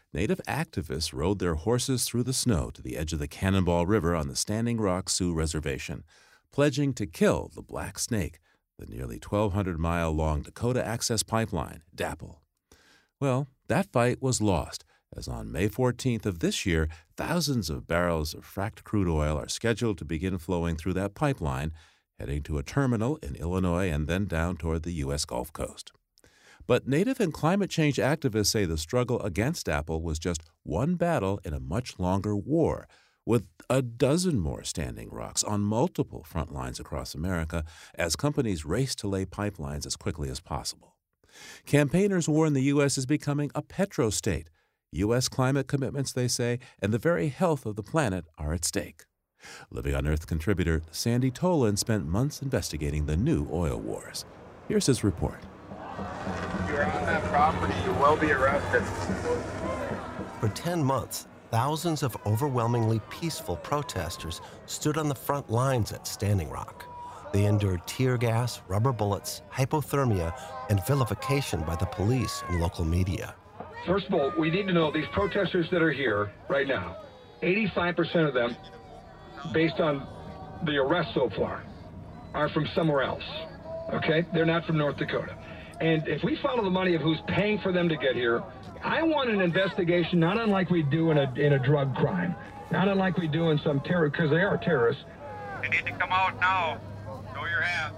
Native 0.13 0.41
activists 0.45 1.13
rode 1.13 1.39
their 1.39 1.55
horses 1.55 2.03
through 2.03 2.23
the 2.23 2.33
snow 2.33 2.69
to 2.71 2.81
the 2.81 2.97
edge 2.97 3.13
of 3.13 3.19
the 3.19 3.29
Cannonball 3.29 3.85
River 3.85 4.13
on 4.13 4.27
the 4.27 4.35
Standing 4.35 4.77
Rock 4.77 5.09
Sioux 5.09 5.33
Reservation, 5.33 6.03
pledging 6.51 6.93
to 6.95 7.05
kill 7.05 7.49
the 7.55 7.61
Black 7.61 7.97
Snake, 7.97 8.39
the 8.77 8.85
nearly 8.85 9.15
1,200 9.15 9.79
mile 9.79 10.11
long 10.11 10.41
Dakota 10.41 10.85
Access 10.85 11.23
Pipeline, 11.23 11.83
DAPL. 11.95 12.39
Well, 13.21 13.47
that 13.67 13.91
fight 13.93 14.21
was 14.21 14.41
lost, 14.41 14.83
as 15.15 15.29
on 15.29 15.51
May 15.51 15.69
14th 15.69 16.25
of 16.25 16.39
this 16.39 16.65
year, 16.65 16.89
thousands 17.15 17.69
of 17.69 17.87
barrels 17.87 18.33
of 18.33 18.43
fracked 18.43 18.83
crude 18.83 19.07
oil 19.07 19.37
are 19.37 19.47
scheduled 19.47 19.97
to 19.99 20.05
begin 20.05 20.37
flowing 20.37 20.75
through 20.75 20.93
that 20.93 21.15
pipeline, 21.15 21.71
heading 22.19 22.43
to 22.43 22.57
a 22.57 22.63
terminal 22.63 23.17
in 23.17 23.35
Illinois 23.35 23.89
and 23.89 24.07
then 24.07 24.25
down 24.25 24.57
toward 24.57 24.83
the 24.83 24.93
U.S. 24.93 25.23
Gulf 25.23 25.53
Coast. 25.53 25.93
But 26.67 26.87
Native 26.87 27.19
and 27.19 27.33
climate 27.33 27.69
change 27.69 27.97
activists 27.97 28.47
say 28.47 28.65
the 28.65 28.77
struggle 28.77 29.21
against 29.21 29.67
DAPL 29.67 30.01
was 30.01 30.19
just 30.19 30.41
one 30.63 30.95
battle 30.95 31.39
in 31.43 31.53
a 31.53 31.59
much 31.59 31.99
longer 31.99 32.35
war, 32.35 32.87
with 33.25 33.45
a 33.69 33.81
dozen 33.81 34.39
more 34.39 34.63
standing 34.63 35.09
rocks 35.09 35.43
on 35.43 35.61
multiple 35.61 36.23
front 36.23 36.51
lines 36.51 36.79
across 36.79 37.13
America 37.13 37.63
as 37.95 38.15
companies 38.15 38.65
race 38.65 38.95
to 38.95 39.07
lay 39.07 39.25
pipelines 39.25 39.85
as 39.85 39.95
quickly 39.95 40.29
as 40.29 40.39
possible. 40.39 40.95
Campaigners 41.65 42.27
warn 42.27 42.53
the 42.53 42.63
U.S. 42.63 42.97
is 42.97 43.05
becoming 43.05 43.51
a 43.55 43.61
petrostate. 43.61 44.47
U.S. 44.91 45.29
climate 45.29 45.67
commitments, 45.67 46.11
they 46.11 46.27
say, 46.27 46.59
and 46.81 46.93
the 46.93 46.97
very 46.97 47.29
health 47.29 47.65
of 47.65 47.75
the 47.75 47.83
planet 47.83 48.25
are 48.37 48.53
at 48.53 48.65
stake. 48.65 49.03
Living 49.71 49.95
on 49.95 50.07
Earth 50.07 50.27
contributor 50.27 50.81
Sandy 50.91 51.31
Tolan 51.31 51.77
spent 51.77 52.05
months 52.05 52.41
investigating 52.41 53.05
the 53.05 53.17
new 53.17 53.47
oil 53.51 53.79
wars. 53.79 54.25
Here's 54.67 54.85
his 54.85 55.03
report. 55.03 55.39
You 56.67 56.75
are 56.75 56.85
on 56.85 57.05
that 57.05 57.23
property, 57.25 57.73
you 57.85 57.93
will 57.93 58.15
be 58.15 58.31
arrested. 58.31 58.83
For 60.39 60.49
10 60.49 60.83
months, 60.83 61.27
thousands 61.51 62.01
of 62.03 62.15
overwhelmingly 62.25 63.01
peaceful 63.09 63.57
protesters 63.57 64.41
stood 64.65 64.97
on 64.97 65.09
the 65.09 65.15
front 65.15 65.49
lines 65.49 65.91
at 65.91 66.07
Standing 66.07 66.49
Rock. 66.49 66.85
They 67.33 67.45
endured 67.45 67.85
tear 67.87 68.17
gas, 68.17 68.61
rubber 68.67 68.91
bullets, 68.91 69.41
hypothermia, 69.53 70.33
and 70.69 70.85
vilification 70.85 71.61
by 71.61 71.75
the 71.75 71.85
police 71.85 72.43
and 72.49 72.59
local 72.59 72.85
media. 72.85 73.35
First 73.85 74.07
of 74.07 74.13
all, 74.13 74.31
we 74.37 74.49
need 74.49 74.67
to 74.67 74.73
know 74.73 74.91
these 74.91 75.07
protesters 75.13 75.67
that 75.71 75.81
are 75.81 75.91
here 75.91 76.31
right 76.49 76.67
now, 76.67 76.97
85% 77.41 78.27
of 78.27 78.33
them, 78.33 78.55
based 79.53 79.79
on 79.79 80.07
the 80.65 80.77
arrest 80.77 81.13
so 81.13 81.29
far, 81.35 81.63
are 82.33 82.49
from 82.49 82.67
somewhere 82.75 83.01
else. 83.01 83.23
Okay? 83.93 84.25
They're 84.33 84.45
not 84.45 84.65
from 84.65 84.77
North 84.77 84.97
Dakota. 84.97 85.35
And 85.81 86.07
if 86.07 86.23
we 86.23 86.35
follow 86.35 86.63
the 86.63 86.69
money 86.69 86.93
of 86.93 87.01
who's 87.01 87.21
paying 87.27 87.57
for 87.57 87.71
them 87.71 87.89
to 87.89 87.97
get 87.97 88.15
here, 88.15 88.43
I 88.83 89.01
want 89.01 89.31
an 89.31 89.41
investigation 89.41 90.19
not 90.19 90.39
unlike 90.39 90.69
we 90.69 90.83
do 90.83 91.09
in 91.09 91.17
a, 91.17 91.33
in 91.33 91.53
a 91.53 91.59
drug 91.59 91.95
crime, 91.95 92.35
not 92.71 92.87
unlike 92.87 93.17
we 93.17 93.27
do 93.27 93.49
in 93.49 93.57
some 93.59 93.79
terror, 93.81 94.07
because 94.07 94.29
they 94.29 94.43
are 94.43 94.57
terrorists. 94.57 95.03
You 95.63 95.69
need 95.69 95.87
to 95.87 95.91
come 95.93 96.11
out 96.11 96.39
now. 96.39 96.79
Show 97.33 97.45
your 97.45 97.61
hands. 97.61 97.95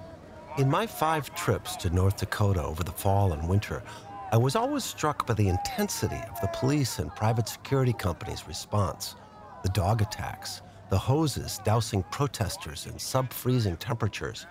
In 0.58 0.70
my 0.70 0.88
five 0.88 1.36
trips 1.36 1.76
to 1.78 1.90
North 1.90 2.18
Dakota 2.18 2.64
over 2.64 2.84
the 2.84 2.92
fall 2.92 3.34
and 3.34 3.50
winter, 3.50 3.84
I 4.32 4.38
was 4.38 4.56
always 4.56 4.86
struck 4.86 5.28
by 5.28 5.34
the 5.34 5.50
intensity 5.50 6.22
of 6.32 6.40
the 6.40 6.50
police 6.54 7.00
and 7.00 7.14
private 7.14 7.50
security 7.50 7.94
companies' 7.94 8.48
response. 8.48 9.16
The 9.62 9.70
dog 9.70 10.02
attacks, 10.02 10.62
the 10.90 10.98
hoses 10.98 11.60
dousing 11.66 12.04
protesters 12.04 12.86
in 12.86 12.98
sub 12.98 13.34
freezing 13.34 13.76
temperatures, 13.76 14.46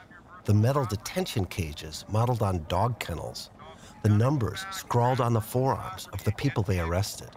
the 0.44 0.54
metal 0.54 0.84
detention 0.84 1.44
cages 1.46 2.04
modeled 2.08 2.42
on 2.42 2.64
dog 2.68 2.98
kennels, 2.98 3.50
the 4.02 4.08
numbers 4.08 4.66
scrawled 4.72 5.20
on 5.20 5.32
the 5.32 5.40
forearms 5.40 6.08
of 6.12 6.24
the 6.24 6.32
people 6.32 6.62
they 6.62 6.80
arrested. 6.80 7.30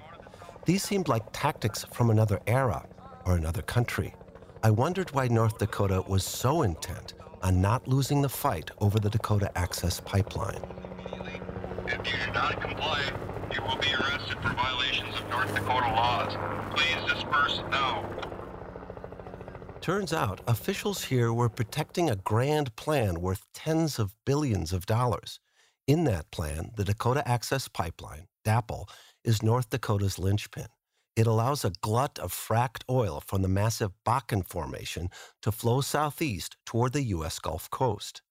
These 0.65 0.81
seemed 0.83 1.07
like 1.07 1.23
tactics 1.31 1.85
from 1.93 2.09
another 2.09 2.39
era 2.47 2.85
or 3.25 3.35
another 3.35 3.61
country. 3.61 4.15
I 4.63 4.71
wondered 4.71 5.11
why 5.11 5.27
North 5.27 5.59
Dakota 5.59 6.03
was 6.07 6.23
so 6.23 6.63
intent 6.63 7.13
on 7.43 7.61
not 7.61 7.87
losing 7.87 8.23
the 8.23 8.29
fight 8.29 8.71
over 8.81 8.99
the 8.99 9.11
Dakota 9.11 9.55
Access 9.55 9.99
Pipeline. 9.99 10.63
If 11.85 12.11
you 12.11 12.17
do 12.25 12.31
not 12.33 12.59
comply, 12.59 13.03
you 13.53 13.61
will 13.61 13.77
be 13.77 13.93
arrested 13.93 14.37
for 14.41 14.49
violations 14.55 15.13
of 15.19 15.29
North 15.29 15.53
Dakota 15.53 15.87
laws. 15.91 16.35
Please 16.75 17.13
disperse 17.13 17.61
now. 17.69 18.03
Turns 19.85 20.13
out 20.13 20.41
officials 20.47 21.03
here 21.03 21.31
were 21.31 21.47
protecting 21.47 22.09
a 22.09 22.15
grand 22.15 22.75
plan 22.75 23.21
worth 23.21 23.45
tens 23.53 23.99
of 23.99 24.15
billions 24.25 24.73
of 24.73 24.87
dollars. 24.87 25.39
In 25.85 26.05
that 26.05 26.31
plan, 26.31 26.71
the 26.75 26.83
Dakota 26.83 27.21
Access 27.27 27.67
Pipeline, 27.67 28.25
DAPL, 28.43 28.89
is 29.23 29.43
North 29.43 29.69
Dakota's 29.69 30.17
linchpin. 30.17 30.69
It 31.15 31.27
allows 31.27 31.63
a 31.63 31.71
glut 31.81 32.17
of 32.17 32.33
fracked 32.33 32.81
oil 32.89 33.21
from 33.27 33.43
the 33.43 33.47
massive 33.47 33.91
Bakken 34.03 34.49
Formation 34.49 35.11
to 35.43 35.51
flow 35.51 35.81
southeast 35.81 36.57
toward 36.65 36.93
the 36.93 37.03
U.S. 37.03 37.37
Gulf 37.37 37.69
Coast. 37.69 38.23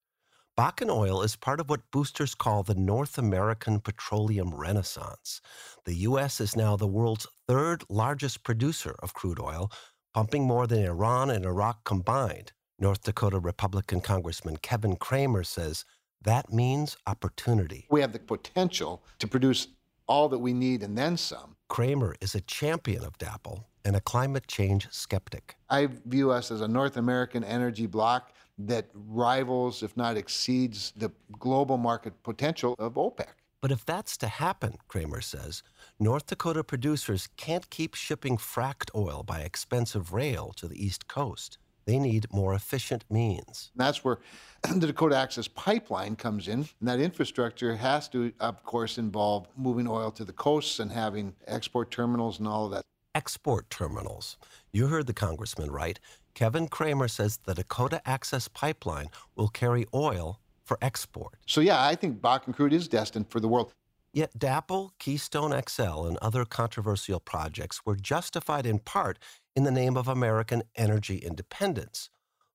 Bakken 0.57 0.89
oil 0.89 1.21
is 1.21 1.37
part 1.37 1.61
of 1.61 1.69
what 1.69 1.89
boosters 1.89 2.35
call 2.35 2.63
the 2.63 2.75
North 2.75 3.17
American 3.17 3.79
petroleum 3.79 4.53
renaissance. 4.53 5.39
The 5.85 5.95
U.S. 6.09 6.41
is 6.41 6.57
now 6.57 6.75
the 6.75 6.85
world's 6.85 7.27
third 7.47 7.85
largest 7.89 8.43
producer 8.43 8.95
of 8.99 9.13
crude 9.13 9.39
oil, 9.39 9.71
pumping 10.15 10.45
more 10.45 10.65
than 10.65 10.81
Iran 10.85 11.29
and 11.29 11.43
Iraq 11.43 11.83
combined. 11.83 12.53
North 12.79 13.03
Dakota 13.03 13.37
Republican 13.37 13.99
Congressman 13.99 14.55
Kevin 14.55 14.95
Cramer 14.95 15.43
says 15.43 15.83
that 16.21 16.53
means 16.53 16.95
opportunity. 17.05 17.85
We 17.89 17.99
have 17.99 18.13
the 18.13 18.19
potential 18.19 19.03
to 19.19 19.27
produce 19.27 19.67
all 20.07 20.29
that 20.29 20.39
we 20.39 20.53
need 20.53 20.83
and 20.83 20.97
then 20.97 21.17
some. 21.17 21.57
Cramer 21.67 22.15
is 22.21 22.33
a 22.33 22.39
champion 22.39 23.03
of 23.03 23.17
DAPL 23.17 23.65
and 23.83 23.97
a 23.97 23.99
climate 23.99 24.47
change 24.47 24.87
skeptic. 24.89 25.57
I 25.69 25.89
view 26.05 26.31
us 26.31 26.49
as 26.49 26.61
a 26.61 26.67
North 26.67 26.95
American 26.95 27.43
energy 27.43 27.85
bloc 27.85 28.31
that 28.57 28.85
rivals, 28.93 29.83
if 29.83 29.97
not 29.97 30.15
exceeds, 30.15 30.93
the 30.95 31.11
global 31.39 31.75
market 31.75 32.13
potential 32.23 32.73
of 32.79 32.93
OPEC. 32.93 33.27
But 33.59 33.71
if 33.71 33.83
that's 33.83 34.15
to 34.17 34.27
happen, 34.27 34.77
Cramer 34.87 35.19
says, 35.21 35.63
North 35.99 36.25
Dakota 36.25 36.61
producers 36.61 37.29
can't 37.37 37.69
keep 37.69 37.95
shipping 37.95 38.35
fracked 38.35 38.89
oil 38.93 39.23
by 39.23 39.39
expensive 39.39 40.11
rail 40.11 40.51
to 40.57 40.67
the 40.67 40.85
East 40.85 41.07
Coast. 41.07 41.57
They 41.85 41.99
need 41.99 42.25
more 42.33 42.53
efficient 42.53 43.05
means. 43.09 43.71
That's 43.77 44.03
where 44.03 44.19
the 44.75 44.87
Dakota 44.87 45.15
Access 45.15 45.47
Pipeline 45.47 46.17
comes 46.17 46.49
in. 46.49 46.67
And 46.81 46.89
that 46.89 46.99
infrastructure 46.99 47.77
has 47.77 48.09
to, 48.09 48.33
of 48.41 48.61
course, 48.63 48.97
involve 48.97 49.47
moving 49.55 49.87
oil 49.87 50.11
to 50.11 50.25
the 50.25 50.33
coasts 50.33 50.81
and 50.81 50.91
having 50.91 51.33
export 51.47 51.91
terminals 51.91 52.39
and 52.39 52.47
all 52.49 52.65
of 52.65 52.71
that. 52.71 52.81
Export 53.13 53.69
terminals. 53.69 54.35
You 54.73 54.87
heard 54.87 55.07
the 55.07 55.13
congressman 55.13 55.71
right. 55.71 55.97
Kevin 56.33 56.67
Cramer 56.67 57.07
says 57.07 57.37
the 57.45 57.53
Dakota 57.53 58.01
Access 58.05 58.49
Pipeline 58.49 59.07
will 59.37 59.47
carry 59.47 59.85
oil 59.93 60.41
for 60.65 60.77
export. 60.81 61.35
So, 61.45 61.61
yeah, 61.61 61.81
I 61.81 61.95
think 61.95 62.19
Bakken 62.19 62.53
crude 62.53 62.73
is 62.73 62.89
destined 62.89 63.29
for 63.29 63.39
the 63.39 63.47
world. 63.47 63.71
Yet 64.15 64.39
DAPL, 64.39 64.91
Keystone 64.97 65.51
XL, 65.67 66.05
and 66.05 66.15
other 66.21 66.45
controversial 66.45 67.19
projects 67.19 67.85
were 67.85 67.97
justified 67.97 68.65
in 68.65 68.79
part 68.79 69.19
in 69.57 69.65
the 69.65 69.71
name 69.71 69.97
of 69.97 70.07
American 70.07 70.63
energy 70.73 71.17
independence. 71.17 72.09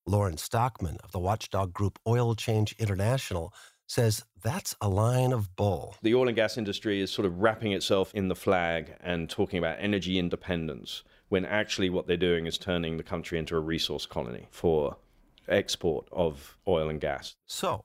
Lorne 0.07 0.39
Stockman 0.39 0.97
of 1.05 1.13
the 1.13 1.19
watchdog 1.19 1.75
group 1.75 1.99
Oil 2.07 2.35
Change 2.35 2.75
International 2.79 3.53
says 3.87 4.25
that's 4.43 4.75
a 4.81 4.89
line 4.89 5.35
of 5.35 5.55
bull. 5.55 5.97
The 6.01 6.15
oil 6.15 6.29
and 6.29 6.35
gas 6.35 6.57
industry 6.57 7.03
is 7.03 7.11
sort 7.11 7.27
of 7.27 7.43
wrapping 7.43 7.73
itself 7.73 8.11
in 8.15 8.29
the 8.29 8.35
flag 8.35 8.95
and 8.99 9.29
talking 9.29 9.59
about 9.59 9.77
energy 9.81 10.19
independence 10.19 11.03
when 11.29 11.45
actually 11.45 11.91
what 11.91 12.07
they're 12.07 12.17
doing 12.17 12.47
is 12.47 12.57
turning 12.57 12.97
the 12.97 13.03
country 13.03 13.39
into 13.39 13.55
a 13.55 13.61
resource 13.61 14.07
colony 14.07 14.47
for 14.51 14.97
export 15.47 16.09
of 16.11 16.57
oil 16.67 16.89
and 16.89 17.03
gas. 17.03 17.37
So, 17.45 17.85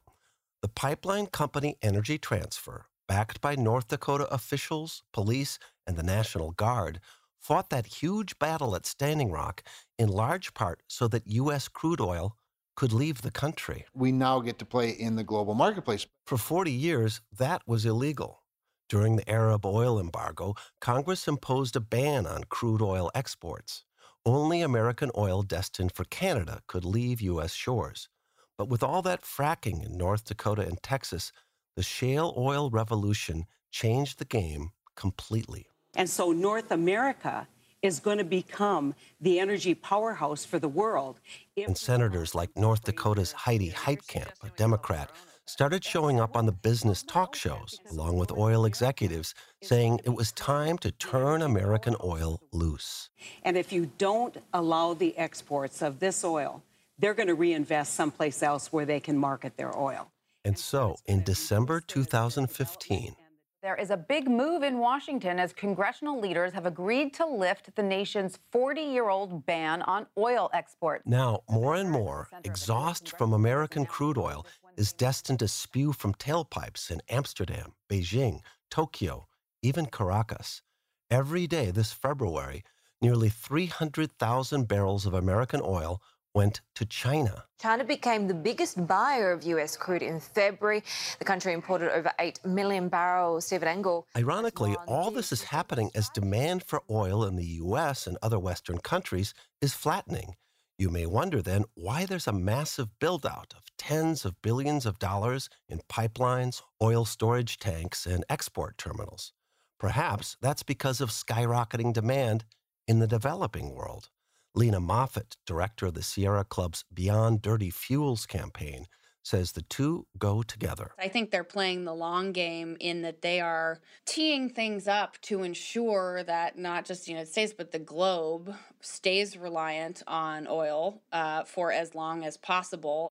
the 0.62 0.70
pipeline 0.70 1.28
company 1.28 1.76
Energy 1.82 2.18
Transfer, 2.18 2.86
backed 3.08 3.42
by 3.42 3.56
North 3.56 3.88
Dakota 3.88 4.28
officials, 4.34 5.04
police, 5.14 5.60
and 5.86 5.98
the 5.98 6.04
National 6.04 6.52
Guard, 6.52 7.00
fought 7.40 7.70
that 7.70 7.86
huge 7.86 8.40
battle 8.40 8.76
at 8.76 8.86
Standing 8.86 9.32
Rock 9.32 9.64
in 10.00 10.10
large 10.10 10.54
part 10.54 10.82
so 10.88 11.08
that 11.08 11.28
U.S. 11.28 11.68
crude 11.68 12.02
oil 12.02 12.36
could 12.76 12.92
leave 12.92 13.22
the 13.22 13.32
country. 13.32 13.86
We 13.94 14.12
now 14.12 14.40
get 14.40 14.60
to 14.60 14.66
play 14.66 14.90
in 14.90 15.16
the 15.16 15.24
global 15.24 15.54
marketplace. 15.54 16.08
For 16.26 16.38
40 16.38 16.72
years, 16.72 17.22
that 17.38 17.62
was 17.68 17.86
illegal. 17.86 18.44
During 18.90 19.16
the 19.16 19.30
Arab 19.30 19.66
oil 19.66 20.00
embargo, 20.00 20.56
Congress 20.82 21.28
imposed 21.28 21.76
a 21.76 21.80
ban 21.80 22.28
on 22.28 22.44
crude 22.46 22.82
oil 22.82 23.10
exports. 23.16 23.84
Only 24.26 24.62
American 24.62 25.12
oil 25.16 25.44
destined 25.44 25.92
for 25.94 26.04
Canada 26.06 26.62
could 26.68 26.84
leave 26.84 27.22
U.S. 27.22 27.54
shores. 27.54 28.10
But 28.58 28.70
with 28.70 28.84
all 28.84 29.02
that 29.04 29.24
fracking 29.24 29.86
in 29.86 29.98
North 29.98 30.26
Dakota 30.26 30.62
and 30.62 30.82
Texas, 30.82 31.32
the 31.76 31.84
shale 31.84 32.34
oil 32.38 32.70
revolution 32.70 33.46
changed 33.72 34.20
the 34.20 34.26
game 34.26 34.70
completely. 34.96 35.68
And 35.96 36.10
so 36.10 36.32
North 36.32 36.72
America 36.72 37.48
is 37.82 38.00
going 38.00 38.18
to 38.18 38.24
become 38.24 38.96
the 39.22 39.40
energy 39.40 39.76
powerhouse 39.76 40.44
for 40.44 40.60
the 40.60 40.68
world. 40.68 41.20
And 41.56 41.78
senators 41.78 42.34
like 42.34 42.56
North 42.58 42.84
Dakota's 42.84 43.32
Heidi 43.32 43.72
Heitkamp, 43.72 44.32
a 44.44 44.50
Democrat, 44.58 45.12
started 45.46 45.84
showing 45.84 46.20
up 46.20 46.36
on 46.36 46.46
the 46.48 46.52
business 46.52 47.04
talk 47.04 47.36
shows, 47.36 47.80
along 47.92 48.18
with 48.18 48.32
oil 48.32 48.66
executives, 48.66 49.36
saying 49.62 50.00
it 50.04 50.10
was 50.10 50.32
time 50.32 50.78
to 50.80 50.92
turn 50.92 51.42
American 51.44 51.96
oil 52.04 52.42
loose. 52.52 53.10
And 53.44 53.56
if 53.56 53.72
you 53.72 53.92
don't 53.98 54.36
allow 54.54 54.96
the 54.96 55.16
exports 55.18 55.82
of 55.84 56.00
this 56.00 56.24
oil, 56.24 56.64
they're 56.98 57.14
going 57.14 57.28
to 57.28 57.36
reinvest 57.36 57.94
someplace 57.94 58.42
else 58.42 58.72
where 58.74 58.86
they 58.86 59.00
can 59.00 59.18
market 59.18 59.58
their 59.58 59.78
oil. 59.78 60.12
And 60.46 60.58
so, 60.58 60.96
in 61.08 61.24
December 61.24 61.82
2015, 61.82 63.16
there 63.64 63.76
is 63.76 63.90
a 63.90 63.98
big 63.98 64.30
move 64.30 64.62
in 64.62 64.78
Washington 64.78 65.40
as 65.40 65.52
congressional 65.52 66.20
leaders 66.20 66.54
have 66.54 66.68
agreed 66.68 67.16
to 67.16 67.26
lift 67.26 67.76
the 67.76 67.82
nation's 67.82 68.38
40 68.52 68.82
year 68.82 69.10
old 69.10 69.48
ban 69.48 69.82
on 69.82 70.06
oil 70.20 70.52
export. 70.54 71.02
Now, 71.04 71.42
more 71.50 71.74
and 71.74 71.90
more, 71.90 72.30
exhaust 72.44 73.18
from 73.18 73.34
American 73.34 73.88
crude 73.88 74.20
oil 74.20 74.46
is 74.78 74.94
destined 74.94 75.40
to 75.40 75.48
spew 75.48 75.94
from 75.94 76.14
tailpipes 76.14 76.92
in 76.92 77.02
Amsterdam, 77.10 77.74
Beijing, 77.90 78.42
Tokyo, 78.70 79.26
even 79.64 79.88
Caracas. 79.88 80.62
Every 81.10 81.48
day 81.48 81.72
this 81.72 81.92
February, 81.92 82.64
nearly 83.02 83.30
300,000 83.30 84.68
barrels 84.68 85.08
of 85.08 85.16
American 85.16 85.62
oil 85.64 86.04
went 86.36 86.62
to 86.76 86.86
China. 86.86 87.46
China 87.60 87.84
became 87.84 88.28
the 88.28 88.34
biggest 88.34 88.86
buyer 88.86 89.32
of 89.32 89.44
US 89.44 89.78
crude 89.78 90.04
in 90.04 90.20
February. 90.20 90.84
The 91.18 91.26
country 91.26 91.54
imported 91.54 91.90
over 91.92 92.12
8 92.20 92.46
million 92.46 92.90
barrels. 92.90 93.46
Stephen 93.46 93.68
Engle. 93.68 94.06
Ironically, 94.16 94.76
all 94.88 95.10
this 95.10 95.32
is 95.32 95.44
happening 95.44 95.90
as 95.96 96.10
demand 96.10 96.64
for 96.64 96.84
oil 96.92 97.24
in 97.24 97.38
the 97.38 97.46
US 97.64 98.06
and 98.06 98.18
other 98.22 98.38
Western 98.38 98.80
countries 98.80 99.34
is 99.62 99.74
flattening. 99.74 100.36
You 100.78 100.90
may 100.90 101.06
wonder 101.06 101.42
then 101.42 101.64
why 101.74 102.06
there's 102.06 102.28
a 102.28 102.34
massive 102.34 103.00
build-out 103.00 103.54
of 103.56 103.64
tens 103.78 104.26
of 104.26 104.42
billions 104.42 104.86
of 104.86 105.00
dollars 105.00 105.50
in 105.70 105.80
pipelines, 105.90 106.62
oil 106.82 107.06
storage 107.06 107.58
tanks, 107.58 108.06
and 108.06 108.26
export 108.30 108.78
terminals. 108.78 109.32
Perhaps 109.80 110.36
that's 110.42 110.64
because 110.64 111.00
of 111.00 111.12
skyrocketing 111.12 111.94
demand 111.94 112.44
in 112.88 113.00
the 113.00 113.08
developing 113.08 113.74
world. 113.74 114.10
Lena 114.56 114.80
Moffitt, 114.80 115.36
director 115.46 115.88
of 115.88 115.96
the 115.96 116.02
Sierra 116.02 116.46
Club's 116.46 116.86
Beyond 116.94 117.42
Dirty 117.42 117.70
Fuels 117.70 118.26
campaign, 118.26 118.86
says 119.22 119.52
the 119.52 119.64
two 119.64 120.08
go 120.18 120.44
together. 120.44 120.92
I 120.98 121.10
think 121.10 121.30
they're 121.30 121.44
playing 121.44 121.84
the 121.84 121.94
long 121.94 122.32
game 122.32 122.78
in 122.80 123.02
that 123.02 123.22
they 123.22 123.42
are 123.42 123.82
teeing 124.06 124.50
things 124.50 124.88
up 124.88 125.20
to 125.24 125.44
ensure 125.44 126.24
that 126.24 126.58
not 126.58 126.86
just 126.86 127.06
the 127.06 127.12
United 127.12 127.32
States, 127.32 127.54
but 127.56 127.72
the 127.72 127.80
globe 127.80 128.56
stays 128.80 129.36
reliant 129.36 130.04
on 130.08 130.48
oil 130.48 131.02
uh, 131.12 131.44
for 131.44 131.74
as 131.74 131.94
long 131.94 132.24
as 132.24 132.38
possible. 132.38 133.10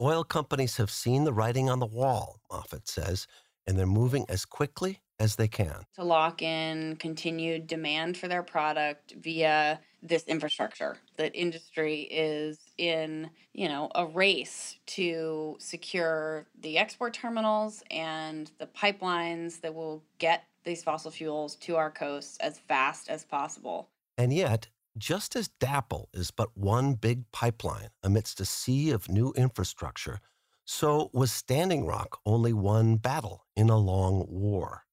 Oil 0.00 0.22
companies 0.22 0.76
have 0.76 0.90
seen 0.90 1.24
the 1.24 1.32
writing 1.32 1.68
on 1.68 1.80
the 1.80 1.86
wall, 1.86 2.38
Moffitt 2.52 2.86
says, 2.86 3.26
and 3.66 3.76
they're 3.76 3.86
moving 3.86 4.26
as 4.28 4.44
quickly 4.44 5.00
as 5.18 5.36
they 5.36 5.48
can. 5.48 5.84
To 5.94 6.04
lock 6.04 6.42
in 6.42 6.96
continued 6.96 7.66
demand 7.66 8.16
for 8.16 8.28
their 8.28 8.42
product 8.42 9.14
via 9.20 9.80
this 10.02 10.24
infrastructure. 10.24 10.98
That 11.16 11.34
industry 11.34 12.02
is 12.02 12.58
in, 12.76 13.30
you 13.52 13.68
know, 13.68 13.90
a 13.94 14.06
race 14.06 14.76
to 14.86 15.56
secure 15.58 16.46
the 16.60 16.78
export 16.78 17.14
terminals 17.14 17.82
and 17.90 18.50
the 18.58 18.66
pipelines 18.66 19.60
that 19.62 19.74
will 19.74 20.02
get 20.18 20.44
these 20.64 20.82
fossil 20.82 21.10
fuels 21.10 21.56
to 21.56 21.76
our 21.76 21.90
coasts 21.90 22.36
as 22.38 22.58
fast 22.58 23.08
as 23.08 23.24
possible. 23.24 23.88
And 24.18 24.32
yet, 24.32 24.68
just 24.96 25.34
as 25.34 25.50
DAPL 25.60 26.06
is 26.12 26.30
but 26.30 26.56
one 26.56 26.94
big 26.94 27.30
pipeline 27.32 27.88
amidst 28.02 28.40
a 28.40 28.44
sea 28.44 28.90
of 28.90 29.08
new 29.08 29.32
infrastructure, 29.36 30.20
so 30.64 31.10
was 31.12 31.32
Standing 31.32 31.84
Rock 31.84 32.20
only 32.24 32.52
one 32.52 32.96
battle 32.96 33.44
in 33.56 33.68
a 33.68 33.76
long 33.76 34.24
war. 34.28 34.83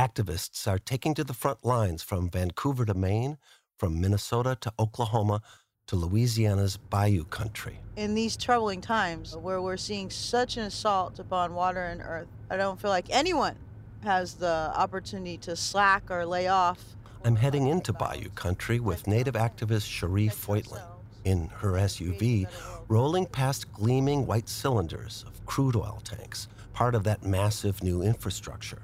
Activists 0.00 0.66
are 0.66 0.78
taking 0.78 1.12
to 1.12 1.22
the 1.22 1.34
front 1.34 1.62
lines 1.62 2.02
from 2.02 2.30
Vancouver 2.30 2.86
to 2.86 2.94
Maine, 2.94 3.36
from 3.78 4.00
Minnesota 4.00 4.56
to 4.62 4.72
Oklahoma 4.78 5.42
to 5.88 5.94
Louisiana's 5.94 6.78
bayou 6.78 7.24
country. 7.24 7.80
In 7.96 8.14
these 8.14 8.34
troubling 8.34 8.80
times 8.80 9.36
where 9.36 9.60
we're 9.60 9.76
seeing 9.76 10.08
such 10.08 10.56
an 10.56 10.62
assault 10.62 11.18
upon 11.18 11.52
water 11.52 11.84
and 11.84 12.00
earth, 12.00 12.28
I 12.48 12.56
don't 12.56 12.80
feel 12.80 12.88
like 12.88 13.08
anyone 13.10 13.56
has 14.02 14.36
the 14.36 14.72
opportunity 14.74 15.36
to 15.36 15.54
slack 15.54 16.10
or 16.10 16.24
lay 16.24 16.48
off. 16.48 16.82
I'm 17.22 17.36
heading 17.36 17.66
into 17.66 17.92
bayou 17.92 18.30
country 18.30 18.80
with 18.80 19.06
native 19.06 19.34
activist 19.34 19.86
Cherie 19.86 20.28
Foytlin 20.30 20.80
in 21.26 21.48
her 21.48 21.72
SUV, 21.72 22.46
rolling 22.88 23.26
past 23.26 23.70
gleaming 23.74 24.26
white 24.26 24.48
cylinders 24.48 25.26
of 25.26 25.44
crude 25.44 25.76
oil 25.76 26.00
tanks, 26.04 26.48
part 26.72 26.94
of 26.94 27.04
that 27.04 27.22
massive 27.22 27.82
new 27.82 28.00
infrastructure. 28.00 28.80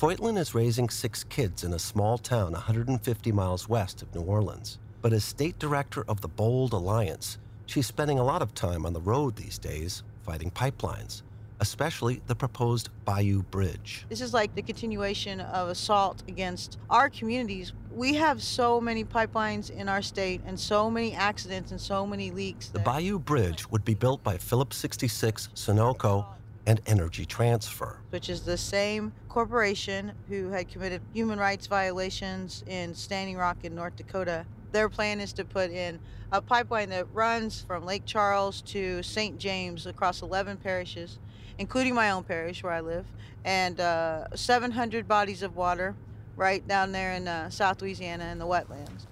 Foytlin 0.00 0.38
is 0.38 0.54
raising 0.54 0.88
six 0.88 1.24
kids 1.24 1.62
in 1.62 1.74
a 1.74 1.78
small 1.78 2.16
town 2.16 2.52
150 2.52 3.32
miles 3.32 3.68
west 3.68 4.00
of 4.00 4.14
New 4.14 4.22
Orleans. 4.22 4.78
But 5.02 5.12
as 5.12 5.24
state 5.24 5.58
director 5.58 6.06
of 6.08 6.22
the 6.22 6.28
Bold 6.28 6.72
Alliance, 6.72 7.36
she's 7.66 7.86
spending 7.86 8.18
a 8.18 8.24
lot 8.24 8.40
of 8.40 8.54
time 8.54 8.86
on 8.86 8.94
the 8.94 9.00
road 9.02 9.36
these 9.36 9.58
days 9.58 10.02
fighting 10.22 10.50
pipelines, 10.52 11.20
especially 11.60 12.22
the 12.28 12.34
proposed 12.34 12.88
Bayou 13.04 13.42
Bridge. 13.50 14.06
This 14.08 14.22
is 14.22 14.32
like 14.32 14.54
the 14.54 14.62
continuation 14.62 15.42
of 15.42 15.68
assault 15.68 16.22
against 16.28 16.78
our 16.88 17.10
communities. 17.10 17.74
We 17.92 18.14
have 18.14 18.42
so 18.42 18.80
many 18.80 19.04
pipelines 19.04 19.68
in 19.68 19.86
our 19.86 20.00
state 20.00 20.40
and 20.46 20.58
so 20.58 20.90
many 20.90 21.12
accidents 21.12 21.72
and 21.72 21.80
so 21.80 22.06
many 22.06 22.30
leaks. 22.30 22.68
The 22.68 22.78
Bayou 22.78 23.18
Bridge 23.18 23.70
would 23.70 23.84
be 23.84 23.92
built 23.92 24.22
by 24.22 24.38
Phillips 24.38 24.78
66, 24.78 25.50
Sunoco, 25.54 26.24
and 26.70 26.80
Energy 26.86 27.26
Transfer, 27.26 27.98
which 28.10 28.28
is 28.28 28.42
the 28.42 28.56
same 28.56 29.12
corporation 29.28 30.12
who 30.28 30.50
had 30.50 30.68
committed 30.68 31.02
human 31.12 31.36
rights 31.36 31.66
violations 31.66 32.62
in 32.68 32.94
Standing 32.94 33.36
Rock 33.36 33.64
in 33.64 33.74
North 33.74 33.96
Dakota. 33.96 34.46
Their 34.70 34.88
plan 34.88 35.18
is 35.18 35.32
to 35.32 35.44
put 35.44 35.72
in 35.72 35.98
a 36.30 36.40
pipeline 36.40 36.90
that 36.90 37.12
runs 37.12 37.64
from 37.66 37.84
Lake 37.84 38.06
Charles 38.06 38.62
to 38.62 39.02
St. 39.02 39.36
James 39.36 39.84
across 39.84 40.22
11 40.22 40.58
parishes, 40.58 41.18
including 41.58 41.92
my 41.92 42.12
own 42.12 42.22
parish 42.22 42.62
where 42.62 42.72
I 42.72 42.80
live, 42.80 43.06
and 43.44 43.80
uh, 43.80 44.28
700 44.36 45.08
bodies 45.08 45.42
of 45.42 45.56
water 45.56 45.96
right 46.36 46.66
down 46.68 46.92
there 46.92 47.14
in 47.14 47.26
uh, 47.26 47.50
South 47.50 47.82
Louisiana 47.82 48.26
in 48.26 48.38
the 48.38 48.46
wetlands. 48.46 49.06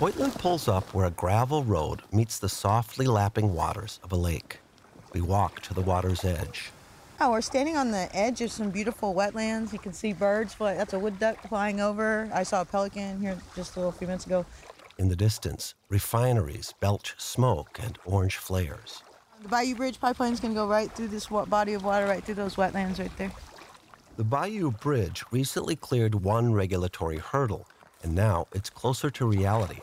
Foytlin 0.00 0.32
pulls 0.38 0.66
up 0.66 0.94
where 0.94 1.04
a 1.04 1.10
gravel 1.10 1.62
road 1.62 2.00
meets 2.10 2.38
the 2.38 2.48
softly 2.48 3.06
lapping 3.06 3.52
waters 3.52 4.00
of 4.02 4.12
a 4.12 4.16
lake. 4.16 4.60
We 5.12 5.20
walk 5.20 5.60
to 5.60 5.74
the 5.74 5.82
water's 5.82 6.24
edge. 6.24 6.70
Oh, 7.20 7.32
we're 7.32 7.42
standing 7.42 7.76
on 7.76 7.90
the 7.90 8.08
edge 8.16 8.40
of 8.40 8.50
some 8.50 8.70
beautiful 8.70 9.14
wetlands. 9.14 9.74
You 9.74 9.78
can 9.78 9.92
see 9.92 10.14
birds. 10.14 10.54
Fly. 10.54 10.72
That's 10.72 10.94
a 10.94 10.98
wood 10.98 11.18
duck 11.18 11.46
flying 11.50 11.82
over. 11.82 12.30
I 12.32 12.44
saw 12.44 12.62
a 12.62 12.64
pelican 12.64 13.20
here 13.20 13.36
just 13.54 13.76
a 13.76 13.80
little 13.80 13.92
few 13.92 14.06
minutes 14.06 14.24
ago. 14.24 14.46
In 14.96 15.10
the 15.10 15.16
distance, 15.16 15.74
refineries 15.90 16.72
belch 16.80 17.14
smoke 17.18 17.78
and 17.78 17.98
orange 18.06 18.38
flares. 18.38 19.02
The 19.42 19.48
Bayou 19.48 19.74
Bridge 19.74 20.00
pipeline 20.00 20.32
is 20.32 20.40
going 20.40 20.54
to 20.54 20.58
go 20.58 20.66
right 20.66 20.90
through 20.90 21.08
this 21.08 21.26
body 21.26 21.74
of 21.74 21.84
water, 21.84 22.06
right 22.06 22.24
through 22.24 22.36
those 22.36 22.56
wetlands 22.56 22.98
right 22.98 23.14
there. 23.18 23.32
The 24.16 24.24
Bayou 24.24 24.70
Bridge 24.70 25.24
recently 25.30 25.76
cleared 25.76 26.14
one 26.14 26.54
regulatory 26.54 27.18
hurdle, 27.18 27.68
and 28.02 28.14
now 28.14 28.46
it's 28.52 28.70
closer 28.70 29.10
to 29.10 29.26
reality. 29.26 29.80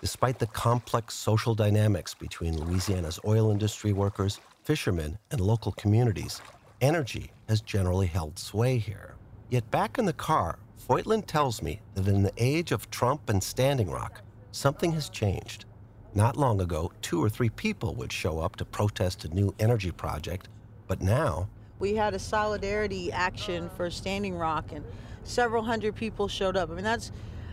Despite 0.00 0.38
the 0.38 0.48
complex 0.48 1.14
social 1.14 1.54
dynamics 1.54 2.14
between 2.14 2.58
Louisiana's 2.58 3.20
oil 3.24 3.50
industry 3.50 3.92
workers, 3.92 4.40
fishermen, 4.64 5.18
and 5.30 5.40
local 5.40 5.72
communities, 5.72 6.40
energy 6.80 7.30
has 7.48 7.60
generally 7.60 8.06
held 8.06 8.38
sway 8.38 8.78
here. 8.78 9.14
Yet 9.50 9.70
back 9.70 9.98
in 9.98 10.04
the 10.04 10.12
car, 10.12 10.58
Foytlin 10.88 11.24
tells 11.26 11.62
me 11.62 11.80
that 11.94 12.08
in 12.08 12.22
the 12.22 12.32
age 12.36 12.72
of 12.72 12.90
Trump 12.90 13.28
and 13.28 13.42
Standing 13.42 13.90
Rock, 13.90 14.22
something 14.50 14.92
has 14.92 15.08
changed. 15.08 15.66
Not 16.14 16.36
long 16.36 16.60
ago, 16.60 16.90
two 17.00 17.22
or 17.22 17.30
three 17.30 17.50
people 17.50 17.94
would 17.94 18.12
show 18.12 18.40
up 18.40 18.56
to 18.56 18.64
protest 18.64 19.24
a 19.24 19.28
new 19.28 19.54
energy 19.58 19.92
project, 19.92 20.48
but 20.88 21.00
now. 21.00 21.48
We 21.78 21.94
had 21.94 22.12
a 22.12 22.18
solidarity 22.18 23.12
action 23.12 23.70
for 23.76 23.88
Standing 23.90 24.36
Rock, 24.36 24.72
and 24.72 24.84
several 25.24 25.62
hundred 25.62 25.94
people 25.94 26.28
showed 26.28 26.56
up. 26.56 26.70
I 26.70 26.74
mean, 26.74 26.84
that's 26.84 27.12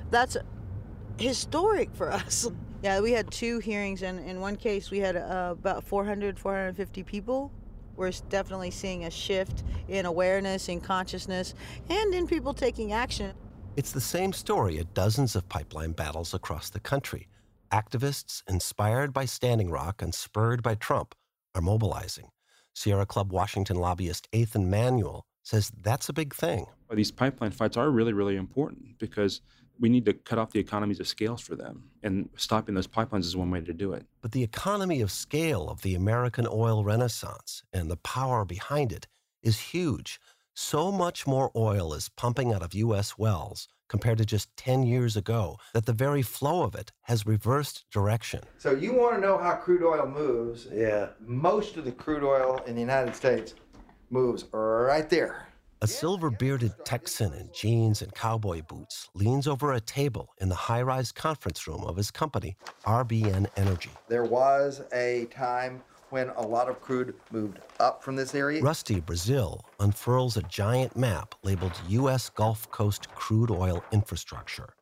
that's 0.10 0.38
historic 1.18 1.94
for 1.94 2.12
us. 2.12 2.48
Yeah, 2.82 3.02
we 3.02 3.12
had 3.12 3.30
two 3.30 3.60
hearings, 3.60 4.04
and 4.04 4.22
in 4.22 4.40
one 4.40 4.56
case, 4.56 4.90
we 4.90 5.00
had 5.00 5.18
uh, 5.18 5.50
about 5.52 5.84
400, 5.84 6.40
450 6.40 7.04
people. 7.04 7.52
We're 7.98 8.14
definitely 8.30 8.72
seeing 8.72 9.04
a 9.04 9.12
shift 9.12 9.66
in 9.90 10.06
awareness, 10.06 10.70
in 10.70 10.80
consciousness, 10.80 11.56
and 11.90 12.14
in 12.14 12.26
people 12.26 12.54
taking 12.54 12.94
action. 12.94 13.34
It's 13.76 13.92
the 13.92 14.00
same 14.00 14.32
story 14.32 14.80
at 14.80 14.94
dozens 14.94 15.36
of 15.36 15.50
pipeline 15.50 15.92
battles 15.92 16.34
across 16.34 16.70
the 16.70 16.80
country. 16.80 17.28
Activists 17.70 18.44
inspired 18.48 19.12
by 19.12 19.26
Standing 19.26 19.70
Rock 19.70 20.02
and 20.02 20.16
spurred 20.16 20.64
by 20.64 20.76
Trump 20.76 21.16
are 21.56 21.62
mobilizing. 21.62 22.30
Sierra 22.74 23.06
Club 23.06 23.34
Washington 23.34 23.76
lobbyist 23.76 24.30
Ethan 24.32 24.70
Manuel 24.70 25.26
says 25.44 25.70
that's 25.84 26.08
a 26.08 26.14
big 26.14 26.34
thing. 26.34 26.68
These 26.92 27.12
pipeline 27.12 27.52
fights 27.52 27.78
are 27.78 27.92
really, 27.92 28.14
really 28.14 28.38
important 28.38 28.98
because 28.98 29.42
we 29.80 29.90
need 29.90 30.06
to 30.06 30.14
cut 30.14 30.38
off 30.38 30.52
the 30.52 30.60
economies 30.60 31.00
of 31.00 31.08
scales 31.08 31.42
for 31.42 31.56
them. 31.56 31.84
And 32.04 32.30
stopping 32.36 32.76
those 32.76 32.88
pipelines 32.88 33.22
is 33.22 33.36
one 33.36 33.50
way 33.50 33.62
to 33.62 33.74
do 33.74 33.94
it. 33.94 34.06
But 34.22 34.34
the 34.34 34.44
economy 34.44 35.02
of 35.02 35.12
scale 35.12 35.70
of 35.70 35.82
the 35.82 35.96
American 35.96 36.48
oil 36.50 36.84
renaissance 36.84 37.64
and 37.72 37.90
the 37.90 37.98
power 37.98 38.46
behind 38.46 38.92
it 38.92 39.08
is 39.42 39.60
huge. 39.60 40.20
So 40.54 40.92
much 40.92 41.26
more 41.26 41.52
oil 41.56 41.94
is 41.94 42.10
pumping 42.10 42.54
out 42.54 42.62
of 42.62 42.74
U.S. 42.74 43.18
wells 43.18 43.70
compared 43.88 44.18
to 44.18 44.26
just 44.26 44.56
10 44.58 44.84
years 44.84 45.16
ago 45.16 45.58
that 45.74 45.86
the 45.86 45.94
very 45.94 46.22
flow 46.22 46.64
of 46.64 46.76
it 46.76 46.92
has 47.04 47.26
reversed 47.26 47.86
direction. 47.92 48.42
So, 48.58 48.72
you 48.72 48.94
want 48.94 49.16
to 49.16 49.22
know 49.22 49.38
how 49.38 49.56
crude 49.56 49.84
oil 49.84 50.06
moves? 50.06 50.68
Yeah. 50.72 51.10
Most 51.22 51.78
of 51.78 51.86
the 51.86 51.92
crude 51.92 52.24
oil 52.24 52.62
in 52.68 52.76
the 52.76 52.82
United 52.82 53.16
States 53.16 53.56
moves 54.12 54.46
right 54.52 55.10
there 55.10 55.49
a 55.82 55.88
silver 55.88 56.30
bearded 56.30 56.74
Texan 56.84 57.34
in 57.34 57.50
jeans 57.54 58.02
and 58.02 58.14
cowboy 58.14 58.62
boots 58.64 59.10
leans 59.14 59.48
over 59.48 59.74
a 59.74 59.80
table 59.80 60.34
in 60.40 60.50
the 60.50 60.56
high 60.56 60.82
rise 60.82 61.12
conference 61.12 61.68
room 61.68 61.84
of 61.86 61.96
his 61.96 62.12
company, 62.12 62.58
RBN 62.86 63.48
Energy. 63.56 63.92
There 64.10 64.26
was 64.26 64.82
a 64.92 65.26
time 65.32 65.82
when 66.10 66.30
a 66.30 66.42
lot 66.42 66.68
of 66.68 66.82
crude 66.82 67.16
moved 67.32 67.60
up 67.80 68.04
from 68.04 68.16
this 68.16 68.36
area. 68.36 68.62
Rusty 68.62 69.00
Braziel 69.00 69.62
unfurls 69.80 70.36
a 70.36 70.42
giant 70.44 70.98
map 70.98 71.36
labeled 71.44 71.80
U.S. 71.88 72.30
Gulf 72.30 72.70
Coast 72.72 73.10
crude 73.16 73.52
oil 73.52 73.84
infrastructure. 73.92 74.74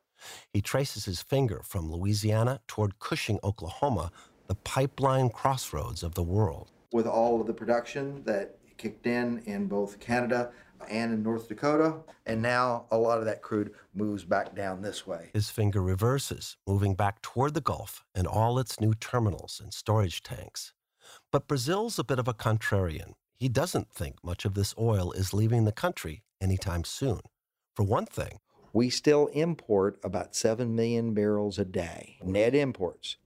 He 0.52 0.62
traces 0.62 1.06
his 1.06 1.22
finger 1.22 1.62
from 1.64 1.92
Louisiana 1.92 2.60
toward 2.68 2.98
Cushing, 3.00 3.40
Oklahoma, 3.44 4.12
the 4.48 4.56
pipeline 4.56 5.30
crossroads 5.30 6.02
of 6.02 6.16
the 6.16 6.24
world. 6.24 6.72
With 6.92 7.06
all 7.06 7.40
of 7.40 7.46
the 7.46 7.54
production 7.54 8.24
that 8.24 8.58
kicked 8.78 9.08
in 9.08 9.40
in 9.46 9.68
both 9.68 10.00
Canada, 10.00 10.52
and 10.90 11.14
in 11.14 11.24
North 11.24 11.48
Dakota. 11.48 11.96
And 12.26 12.42
now 12.42 12.86
a 12.92 12.98
lot 12.98 13.20
of 13.20 13.26
that 13.26 13.42
crude 13.42 13.74
moves 13.94 14.24
back 14.24 14.56
down 14.56 14.82
this 14.82 15.08
way. 15.08 15.30
His 15.34 15.50
finger 15.50 15.82
reverses, 15.82 16.58
moving 16.68 16.96
back 16.96 17.22
toward 17.22 17.54
the 17.54 17.62
Gulf 17.62 18.04
and 18.14 18.28
all 18.28 18.60
its 18.60 18.80
new 18.80 18.94
terminals 18.94 19.60
and 19.64 19.74
storage 19.74 20.24
tanks. 20.24 20.74
But 21.32 21.48
Braziel's 21.48 22.00
a 22.00 22.04
bit 22.04 22.20
of 22.20 22.28
a 22.28 22.34
contrarian. 22.34 23.14
He 23.36 23.50
doesn't 23.50 23.92
think 23.92 24.16
much 24.24 24.46
of 24.46 24.56
this 24.56 24.74
oil 24.80 25.12
is 25.12 25.34
leaving 25.34 25.66
the 25.66 25.72
country 25.72 26.24
anytime 26.42 26.84
soon. 26.84 27.20
For 27.76 27.84
one 27.84 28.06
thing, 28.06 28.40
we 28.74 28.90
still 28.90 29.28
import 29.28 30.00
about 30.04 30.36
7 30.36 30.76
million 30.76 31.14
barrels 31.14 31.58
a 31.60 31.66
day, 31.66 32.18
net 32.24 32.54
imports. 32.56 33.18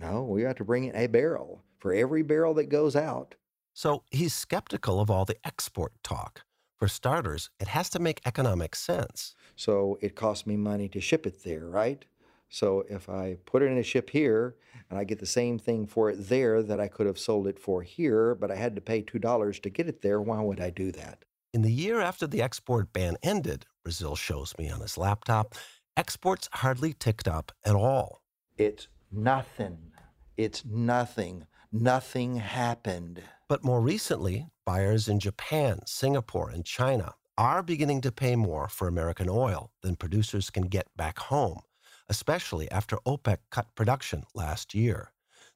No, 0.00 0.22
we 0.22 0.42
have 0.42 0.56
to 0.56 0.64
bring 0.64 0.84
in 0.84 0.96
a 0.96 1.06
barrel 1.06 1.62
for 1.78 1.92
every 1.92 2.22
barrel 2.22 2.54
that 2.54 2.68
goes 2.68 2.96
out. 2.96 3.34
So 3.74 4.02
he's 4.10 4.34
skeptical 4.34 5.00
of 5.00 5.10
all 5.10 5.24
the 5.24 5.36
export 5.44 5.92
talk. 6.02 6.42
For 6.82 6.88
starters, 6.88 7.48
it 7.60 7.68
has 7.68 7.88
to 7.90 8.00
make 8.00 8.20
economic 8.26 8.74
sense. 8.74 9.36
So 9.54 9.98
it 10.00 10.16
costs 10.16 10.48
me 10.48 10.56
money 10.56 10.88
to 10.88 11.00
ship 11.00 11.28
it 11.28 11.44
there, 11.44 11.66
right? 11.66 12.04
So 12.48 12.84
if 12.90 13.08
I 13.08 13.36
put 13.46 13.62
it 13.62 13.66
in 13.66 13.78
a 13.78 13.84
ship 13.84 14.10
here 14.10 14.56
and 14.90 14.98
I 14.98 15.04
get 15.04 15.20
the 15.20 15.24
same 15.24 15.60
thing 15.60 15.86
for 15.86 16.10
it 16.10 16.28
there 16.28 16.60
that 16.60 16.80
I 16.80 16.88
could 16.88 17.06
have 17.06 17.20
sold 17.20 17.46
it 17.46 17.60
for 17.60 17.82
here, 17.82 18.34
but 18.34 18.50
I 18.50 18.56
had 18.56 18.74
to 18.74 18.80
pay 18.80 19.00
$2 19.00 19.62
to 19.62 19.70
get 19.70 19.86
it 19.86 20.02
there, 20.02 20.20
why 20.20 20.40
would 20.40 20.60
I 20.60 20.70
do 20.70 20.90
that? 20.90 21.24
In 21.54 21.62
the 21.62 21.70
year 21.70 22.00
after 22.00 22.26
the 22.26 22.42
export 22.42 22.92
ban 22.92 23.16
ended, 23.22 23.64
Braziel 23.86 24.18
shows 24.18 24.52
me 24.58 24.68
on 24.68 24.80
his 24.80 24.98
laptop, 24.98 25.54
exports 25.96 26.48
hardly 26.52 26.94
ticked 26.94 27.28
up 27.28 27.52
at 27.64 27.76
all. 27.76 28.22
It's 28.58 28.88
nothing. 29.12 29.92
It's 30.36 30.64
nothing. 30.64 31.46
Nothing 31.70 32.38
happened. 32.38 33.22
But 33.52 33.64
more 33.64 33.82
recently, 33.82 34.46
buyers 34.64 35.08
in 35.08 35.20
Japan, 35.20 35.80
Singapore, 35.84 36.48
and 36.48 36.64
China 36.64 37.12
are 37.36 37.62
beginning 37.62 38.00
to 38.00 38.10
pay 38.10 38.34
more 38.34 38.66
for 38.66 38.88
American 38.88 39.28
oil 39.28 39.72
than 39.82 39.96
producers 39.96 40.48
can 40.48 40.68
get 40.68 40.86
back 40.96 41.18
home 41.18 41.60
especially 42.08 42.70
after 42.70 42.96
OPEC 43.06 43.38
cut 43.50 43.74
production 43.74 44.24
last 44.34 44.74
year. 44.74 45.12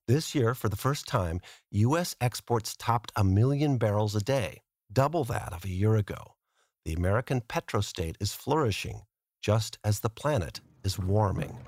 This 0.08 0.34
year, 0.34 0.54
for 0.54 0.70
the 0.70 0.76
first 0.76 1.06
time, 1.06 1.40
U.S. 1.70 2.16
exports 2.20 2.74
topped 2.76 3.12
a 3.16 3.24
million 3.24 3.76
barrels 3.76 4.14
a 4.14 4.22
day, 4.22 4.62
double 4.92 5.24
that 5.24 5.52
of 5.52 5.64
a 5.64 5.68
year 5.68 5.96
ago. 5.96 6.34
The 6.86 6.94
American 6.94 7.42
petrostate 7.42 8.16
is 8.20 8.32
flourishing, 8.32 9.02
just 9.42 9.78
as 9.84 10.00
the 10.00 10.08
planet 10.08 10.60
is 10.84 10.98
warming. 10.98 11.58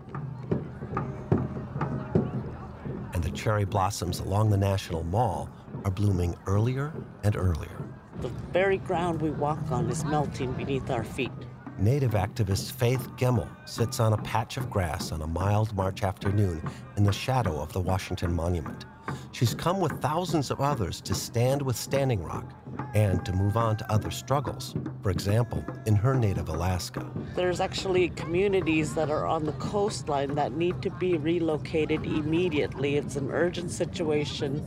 And 3.12 3.22
the 3.22 3.30
cherry 3.32 3.64
blossoms 3.66 4.20
along 4.20 4.50
the 4.50 4.56
National 4.56 5.02
Mall 5.02 5.50
are 5.84 5.90
blooming 5.90 6.36
earlier 6.46 6.92
and 7.24 7.36
earlier. 7.36 7.82
The 8.20 8.28
very 8.52 8.78
ground 8.78 9.22
we 9.22 9.30
walk 9.30 9.70
on 9.70 9.88
is 9.88 10.04
melting 10.04 10.52
beneath 10.54 10.90
our 10.90 11.04
feet. 11.04 11.30
Native 11.78 12.12
activist 12.12 12.72
Faith 12.72 13.08
Gemmell 13.16 13.48
sits 13.64 14.00
on 14.00 14.12
a 14.12 14.18
patch 14.18 14.56
of 14.56 14.68
grass 14.68 15.12
on 15.12 15.22
a 15.22 15.26
mild 15.26 15.72
March 15.76 16.02
afternoon 16.02 16.60
in 16.96 17.04
the 17.04 17.12
shadow 17.12 17.60
of 17.60 17.72
the 17.72 17.80
Washington 17.80 18.34
Monument. 18.34 18.84
She's 19.30 19.54
come 19.54 19.80
with 19.80 19.92
thousands 20.00 20.50
of 20.50 20.60
others 20.60 21.00
to 21.02 21.14
stand 21.14 21.62
with 21.62 21.76
Standing 21.76 22.22
Rock 22.22 22.52
and 22.94 23.24
to 23.24 23.32
move 23.32 23.56
on 23.56 23.76
to 23.76 23.92
other 23.92 24.10
struggles. 24.10 24.74
For 25.02 25.10
example, 25.10 25.64
in 25.86 25.94
her 25.94 26.14
native 26.14 26.48
Alaska. 26.48 27.08
There's 27.36 27.60
actually 27.60 28.08
communities 28.10 28.94
that 28.94 29.10
are 29.10 29.26
on 29.26 29.44
the 29.44 29.52
coastline 29.52 30.34
that 30.34 30.52
need 30.52 30.82
to 30.82 30.90
be 30.90 31.16
relocated 31.16 32.04
immediately. 32.04 32.96
It's 32.96 33.16
an 33.16 33.30
urgent 33.30 33.70
situation 33.70 34.66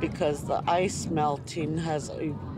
because 0.00 0.44
the 0.44 0.62
ice 0.66 1.06
melting 1.06 1.78
has 1.78 2.10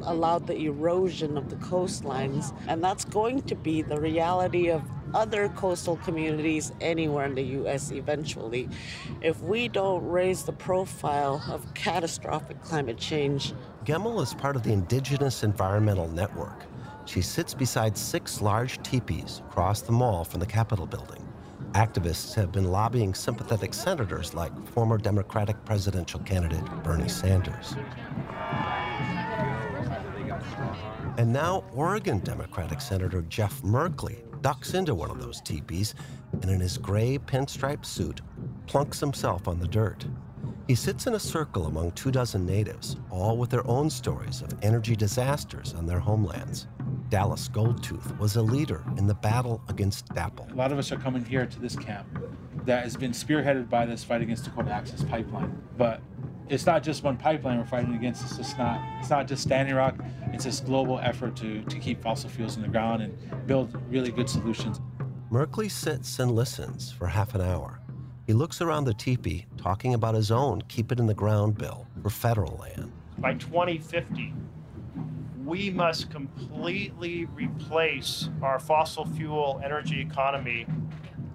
allowed 0.02 0.46
the 0.46 0.56
erosion 0.56 1.36
of 1.36 1.50
the 1.50 1.56
coastlines. 1.56 2.56
And 2.68 2.82
that's 2.82 3.04
going 3.04 3.42
to 3.42 3.54
be 3.54 3.82
the 3.82 4.00
reality 4.00 4.70
of 4.70 4.82
other 5.14 5.48
coastal 5.50 5.96
communities 5.98 6.72
anywhere 6.80 7.26
in 7.26 7.34
the 7.34 7.42
U.S. 7.42 7.90
eventually. 7.90 8.68
If 9.20 9.40
we 9.40 9.68
don't 9.68 10.06
raise 10.06 10.44
the 10.44 10.52
profile 10.52 11.42
of 11.50 11.72
catastrophic 11.74 12.62
climate 12.62 12.98
change. 12.98 13.52
Gemmell 13.84 14.22
is 14.22 14.34
part 14.34 14.56
of 14.56 14.62
the 14.62 14.72
Indigenous 14.72 15.42
Environmental 15.42 16.08
Network. 16.08 16.64
She 17.06 17.20
sits 17.20 17.54
beside 17.54 17.96
six 17.96 18.42
large 18.42 18.82
teepees 18.82 19.42
across 19.46 19.80
the 19.80 19.92
mall 19.92 20.24
from 20.24 20.40
the 20.40 20.46
Capitol 20.46 20.86
building. 20.86 21.25
Activists 21.76 22.32
have 22.32 22.52
been 22.52 22.70
lobbying 22.70 23.12
sympathetic 23.12 23.74
senators 23.74 24.32
like 24.32 24.50
former 24.68 24.96
Democratic 24.96 25.62
presidential 25.66 26.18
candidate 26.20 26.64
Bernie 26.82 27.06
Sanders. 27.06 27.74
And 31.18 31.30
now 31.30 31.64
Oregon 31.74 32.20
Democratic 32.20 32.80
Senator 32.80 33.20
Jeff 33.28 33.60
Merkley 33.60 34.22
ducks 34.40 34.72
into 34.72 34.94
one 34.94 35.10
of 35.10 35.20
those 35.20 35.42
teepees 35.42 35.94
and 36.40 36.50
in 36.50 36.60
his 36.60 36.78
gray 36.78 37.18
pinstripe 37.18 37.84
suit 37.84 38.22
plunks 38.66 38.98
himself 38.98 39.46
on 39.46 39.58
the 39.58 39.68
dirt. 39.68 40.06
He 40.68 40.74
sits 40.74 41.06
in 41.06 41.12
a 41.12 41.20
circle 41.20 41.66
among 41.66 41.92
two 41.92 42.10
dozen 42.10 42.46
natives, 42.46 42.96
all 43.10 43.36
with 43.36 43.50
their 43.50 43.66
own 43.66 43.90
stories 43.90 44.40
of 44.40 44.54
energy 44.62 44.96
disasters 44.96 45.74
on 45.74 45.84
their 45.84 46.00
homelands. 46.00 46.68
Dallas 47.08 47.48
Goldtooth 47.48 48.18
was 48.18 48.36
a 48.36 48.42
leader 48.42 48.82
in 48.96 49.06
the 49.06 49.14
battle 49.14 49.62
against 49.68 50.08
DAPL. 50.08 50.50
A 50.52 50.54
lot 50.54 50.72
of 50.72 50.78
us 50.78 50.90
are 50.90 50.96
coming 50.96 51.24
here 51.24 51.46
to 51.46 51.60
this 51.60 51.76
camp 51.76 52.06
that 52.64 52.82
has 52.82 52.96
been 52.96 53.12
spearheaded 53.12 53.68
by 53.70 53.86
this 53.86 54.02
fight 54.02 54.22
against 54.22 54.44
the 54.44 54.50
Dakota 54.50 54.72
Access 54.72 55.04
Pipeline. 55.04 55.56
But 55.76 56.00
it's 56.48 56.66
not 56.66 56.82
just 56.82 57.04
one 57.04 57.16
pipeline 57.16 57.58
we're 57.58 57.64
fighting 57.64 57.94
against. 57.94 58.24
It's 58.24 58.36
just 58.36 58.58
not. 58.58 58.80
It's 59.00 59.10
not 59.10 59.28
just 59.28 59.42
Standing 59.42 59.74
Rock. 59.74 59.96
It's 60.32 60.44
this 60.44 60.60
global 60.60 60.98
effort 60.98 61.36
to 61.36 61.62
to 61.62 61.78
keep 61.78 62.02
fossil 62.02 62.28
fuels 62.28 62.56
in 62.56 62.62
the 62.62 62.68
ground 62.68 63.02
and 63.02 63.46
build 63.46 63.76
really 63.88 64.10
good 64.10 64.28
solutions. 64.28 64.80
Merkley 65.30 65.70
sits 65.70 66.18
and 66.18 66.32
listens 66.32 66.90
for 66.90 67.06
half 67.06 67.34
an 67.34 67.40
hour. 67.40 67.80
He 68.26 68.32
looks 68.32 68.60
around 68.60 68.84
the 68.84 68.94
teepee, 68.94 69.46
talking 69.56 69.94
about 69.94 70.14
his 70.14 70.32
own 70.32 70.62
keep 70.62 70.90
it 70.90 70.98
in 70.98 71.06
the 71.06 71.14
ground 71.14 71.56
bill 71.56 71.86
for 72.02 72.10
federal 72.10 72.56
land. 72.56 72.92
By 73.18 73.34
2050, 73.34 74.34
we 75.46 75.70
must 75.70 76.10
completely 76.10 77.26
replace 77.26 78.28
our 78.42 78.58
fossil 78.58 79.06
fuel 79.06 79.60
energy 79.64 80.00
economy 80.00 80.66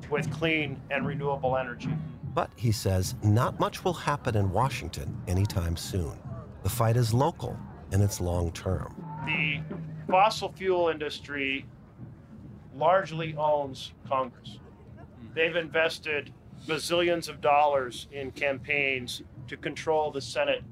with 0.09 0.29
clean 0.29 0.79
and 0.91 1.07
renewable 1.07 1.55
energy. 1.55 1.89
But 2.33 2.51
he 2.57 2.73
says 2.73 3.15
not 3.23 3.57
much 3.59 3.85
will 3.85 3.93
happen 3.93 4.35
in 4.35 4.51
Washington 4.51 5.17
anytime 5.27 5.77
soon. 5.77 6.19
The 6.63 6.69
fight 6.69 6.97
is 6.97 7.13
local 7.13 7.57
and 7.93 8.03
it's 8.03 8.19
long 8.19 8.51
term. 8.51 8.93
The 9.25 9.61
fossil 10.09 10.51
fuel 10.51 10.89
industry 10.89 11.65
largely 12.75 13.33
owns 13.37 13.93
Congress. 14.09 14.59
They've 15.33 15.55
invested 15.55 16.33
bazillions 16.67 17.29
of 17.29 17.39
dollars 17.39 18.07
in 18.11 18.31
campaigns 18.31 19.21
to 19.47 19.55
control 19.55 20.11
the 20.11 20.21
Senate 20.21 20.63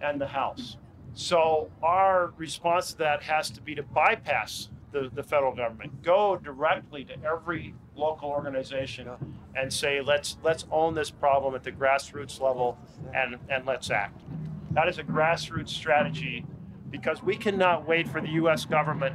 and 0.00 0.20
the 0.20 0.26
House. 0.26 0.76
So 1.14 1.70
our 1.82 2.32
response 2.36 2.92
to 2.92 2.98
that 2.98 3.22
has 3.22 3.50
to 3.50 3.60
be 3.60 3.74
to 3.74 3.82
bypass 3.82 4.68
the, 4.92 5.10
the 5.14 5.22
federal 5.22 5.54
government, 5.54 6.02
go 6.02 6.36
directly 6.36 7.04
to 7.04 7.14
every 7.24 7.74
local 7.94 8.30
organization 8.30 9.08
and 9.54 9.72
say, 9.72 10.00
let's 10.00 10.36
let's 10.42 10.66
own 10.70 10.94
this 10.94 11.10
problem 11.10 11.54
at 11.54 11.62
the 11.62 11.72
grassroots 11.72 12.40
level 12.40 12.78
and, 13.14 13.36
and 13.48 13.66
let's 13.66 13.90
act. 13.90 14.20
That 14.72 14.88
is 14.88 14.98
a 14.98 15.04
grassroots 15.04 15.68
strategy 15.68 16.44
because 16.90 17.22
we 17.22 17.36
cannot 17.36 17.86
wait 17.86 18.08
for 18.08 18.20
the 18.20 18.30
US 18.30 18.64
government. 18.64 19.14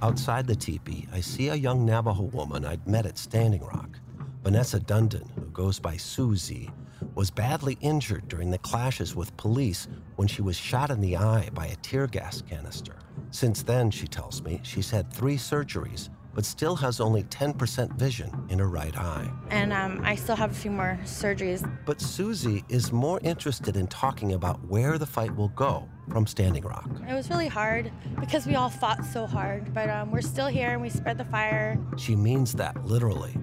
Outside 0.00 0.46
the 0.46 0.56
teepee, 0.56 1.08
I 1.12 1.20
see 1.20 1.48
a 1.48 1.54
young 1.54 1.84
Navajo 1.84 2.22
woman 2.22 2.64
I'd 2.64 2.86
met 2.86 3.04
at 3.04 3.18
Standing 3.18 3.62
Rock. 3.62 3.98
Vanessa 4.44 4.78
Dundon, 4.78 5.28
who 5.34 5.46
goes 5.46 5.80
by 5.80 5.96
Susie, 5.96 6.70
was 7.14 7.30
badly 7.30 7.76
injured 7.80 8.28
during 8.28 8.50
the 8.50 8.58
clashes 8.58 9.16
with 9.16 9.36
police 9.36 9.88
when 10.18 10.26
she 10.26 10.42
was 10.42 10.56
shot 10.56 10.90
in 10.90 11.00
the 11.00 11.16
eye 11.16 11.48
by 11.54 11.66
a 11.66 11.76
tear 11.76 12.08
gas 12.08 12.42
canister. 12.42 12.96
Since 13.30 13.62
then, 13.62 13.88
she 13.88 14.08
tells 14.08 14.42
me, 14.42 14.58
she's 14.64 14.90
had 14.90 15.12
three 15.12 15.36
surgeries, 15.36 16.08
but 16.34 16.44
still 16.44 16.74
has 16.74 16.98
only 16.98 17.22
10% 17.22 17.92
vision 17.96 18.32
in 18.48 18.58
her 18.58 18.68
right 18.68 18.98
eye. 18.98 19.30
And 19.50 19.72
um, 19.72 20.00
I 20.02 20.16
still 20.16 20.34
have 20.34 20.50
a 20.50 20.54
few 20.54 20.72
more 20.72 20.98
surgeries. 21.04 21.62
But 21.86 22.00
Susie 22.00 22.64
is 22.68 22.90
more 22.90 23.20
interested 23.22 23.76
in 23.76 23.86
talking 23.86 24.32
about 24.32 24.58
where 24.66 24.98
the 24.98 25.06
fight 25.06 25.34
will 25.36 25.50
go 25.50 25.88
from 26.10 26.26
Standing 26.26 26.64
Rock. 26.64 26.90
It 27.08 27.14
was 27.14 27.30
really 27.30 27.46
hard 27.46 27.92
because 28.18 28.44
we 28.44 28.56
all 28.56 28.70
fought 28.70 29.04
so 29.04 29.24
hard, 29.24 29.72
but 29.72 29.88
um, 29.88 30.10
we're 30.10 30.20
still 30.20 30.48
here 30.48 30.70
and 30.70 30.82
we 30.82 30.90
spread 30.90 31.16
the 31.16 31.26
fire. 31.26 31.78
She 31.96 32.16
means 32.16 32.54
that 32.54 32.84
literally. 32.84 33.36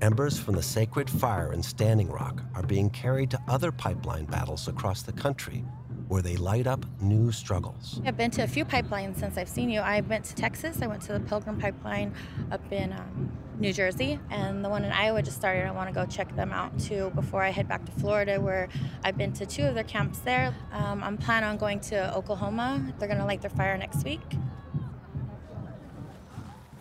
Embers 0.00 0.38
from 0.38 0.54
the 0.54 0.62
sacred 0.62 1.10
fire 1.10 1.52
in 1.52 1.60
Standing 1.60 2.08
Rock 2.08 2.40
are 2.54 2.62
being 2.62 2.88
carried 2.88 3.32
to 3.32 3.40
other 3.48 3.72
pipeline 3.72 4.26
battles 4.26 4.68
across 4.68 5.02
the 5.02 5.12
country 5.12 5.64
where 6.10 6.22
they 6.22 6.36
light 6.36 6.66
up 6.66 6.84
new 7.00 7.30
struggles. 7.30 8.00
I've 8.04 8.16
been 8.16 8.32
to 8.32 8.42
a 8.42 8.48
few 8.48 8.64
pipelines 8.64 9.20
since 9.20 9.38
I've 9.38 9.48
seen 9.48 9.70
you. 9.70 9.78
I 9.78 10.00
went 10.00 10.24
to 10.24 10.34
Texas, 10.34 10.82
I 10.82 10.88
went 10.88 11.02
to 11.02 11.12
the 11.12 11.20
Pilgrim 11.20 11.60
Pipeline 11.60 12.12
up 12.50 12.60
in 12.72 12.92
um, 12.92 13.30
New 13.60 13.72
Jersey, 13.72 14.18
and 14.28 14.64
the 14.64 14.68
one 14.68 14.84
in 14.84 14.90
Iowa 14.90 15.22
just 15.22 15.36
started. 15.36 15.66
I 15.66 15.70
want 15.70 15.88
to 15.88 15.94
go 15.94 16.04
check 16.06 16.34
them 16.34 16.50
out 16.50 16.76
too 16.80 17.12
before 17.14 17.44
I 17.44 17.50
head 17.50 17.68
back 17.68 17.84
to 17.86 17.92
Florida, 17.92 18.40
where 18.40 18.68
I've 19.04 19.16
been 19.16 19.32
to 19.34 19.46
two 19.46 19.62
of 19.62 19.76
their 19.76 19.84
camps 19.84 20.18
there. 20.18 20.52
Um, 20.72 21.00
I'm 21.04 21.16
planning 21.16 21.48
on 21.48 21.58
going 21.58 21.78
to 21.80 22.12
Oklahoma. 22.12 22.92
They're 22.98 23.06
going 23.06 23.20
to 23.20 23.24
light 23.24 23.40
their 23.40 23.50
fire 23.50 23.78
next 23.78 24.02
week. 24.04 24.20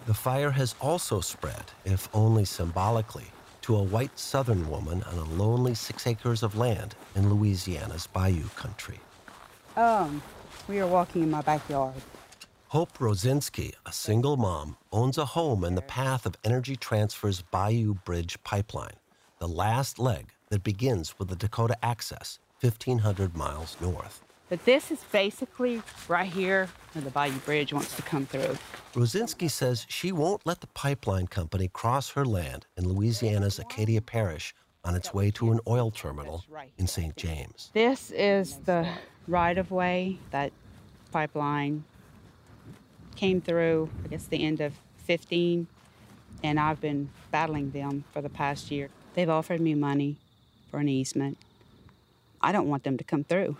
The 0.07 0.13
fire 0.15 0.49
has 0.49 0.73
also 0.81 1.21
spread, 1.21 1.65
if 1.85 2.09
only 2.15 2.45
symbolically, 2.45 3.27
to 3.61 3.75
a 3.75 3.83
white 3.83 4.17
southern 4.17 4.67
woman 4.71 5.03
on 5.03 5.19
a 5.19 5.23
lonely 5.35 5.75
six 5.75 6.07
acres 6.07 6.41
of 6.41 6.57
land 6.57 6.95
in 7.15 7.29
Louisiana's 7.31 8.07
bayou 8.07 8.47
country. 8.55 8.99
Um, 9.79 10.21
we 10.67 10.81
are 10.81 10.87
walking 10.87 11.23
in 11.23 11.31
my 11.31 11.41
backyard. 11.41 11.93
Hope 12.67 12.97
Rosinski, 12.97 13.75
a 13.85 13.93
single 13.93 14.35
mom, 14.35 14.75
owns 14.91 15.17
a 15.17 15.23
home 15.23 15.63
in 15.63 15.75
the 15.75 15.81
path 15.81 16.25
of 16.25 16.35
Energy 16.43 16.75
Transfer's 16.75 17.41
Bayou 17.41 17.93
Bridge 17.93 18.37
pipeline, 18.43 18.97
the 19.37 19.47
last 19.47 19.97
leg 19.97 20.33
that 20.49 20.65
begins 20.65 21.17
with 21.17 21.29
the 21.29 21.37
Dakota 21.37 21.77
Access, 21.81 22.39
1,500 22.59 23.37
miles 23.37 23.77
north. 23.79 24.21
But 24.49 24.65
this 24.65 24.91
is 24.91 25.01
basically 25.13 25.81
right 26.09 26.29
here 26.29 26.67
where 26.91 27.01
the 27.05 27.11
Bayou 27.11 27.39
Bridge 27.45 27.71
wants 27.71 27.95
to 27.95 28.01
come 28.01 28.25
through. 28.25 28.57
Rosinski 28.93 29.49
says 29.49 29.85
she 29.87 30.11
won't 30.11 30.45
let 30.45 30.59
the 30.59 30.67
pipeline 30.67 31.27
company 31.27 31.69
cross 31.69 32.09
her 32.09 32.25
land 32.25 32.65
in 32.75 32.89
Louisiana's 32.89 33.59
Acadia 33.59 34.01
Parish 34.01 34.53
on 34.83 34.95
its 34.95 35.13
way 35.13 35.31
to 35.31 35.51
an 35.51 35.59
oil 35.67 35.91
terminal 35.91 36.43
in 36.77 36.87
St. 36.87 37.15
James. 37.15 37.69
This 37.73 38.11
is 38.11 38.57
the 38.65 38.87
right 39.27 39.57
of 39.57 39.71
way 39.71 40.17
that 40.31 40.51
pipeline 41.11 41.83
came 43.15 43.41
through, 43.41 43.89
I 44.03 44.07
guess, 44.07 44.27
the 44.27 44.43
end 44.43 44.61
of 44.61 44.73
15, 45.05 45.67
and 46.43 46.59
I've 46.59 46.79
been 46.79 47.09
battling 47.31 47.71
them 47.71 48.05
for 48.13 48.21
the 48.21 48.29
past 48.29 48.71
year. 48.71 48.89
They've 49.13 49.29
offered 49.29 49.59
me 49.59 49.75
money 49.75 50.17
for 50.71 50.79
an 50.79 50.87
easement. 50.87 51.37
I 52.41 52.51
don't 52.51 52.69
want 52.69 52.83
them 52.83 52.97
to 52.97 53.03
come 53.03 53.23
through. 53.23 53.57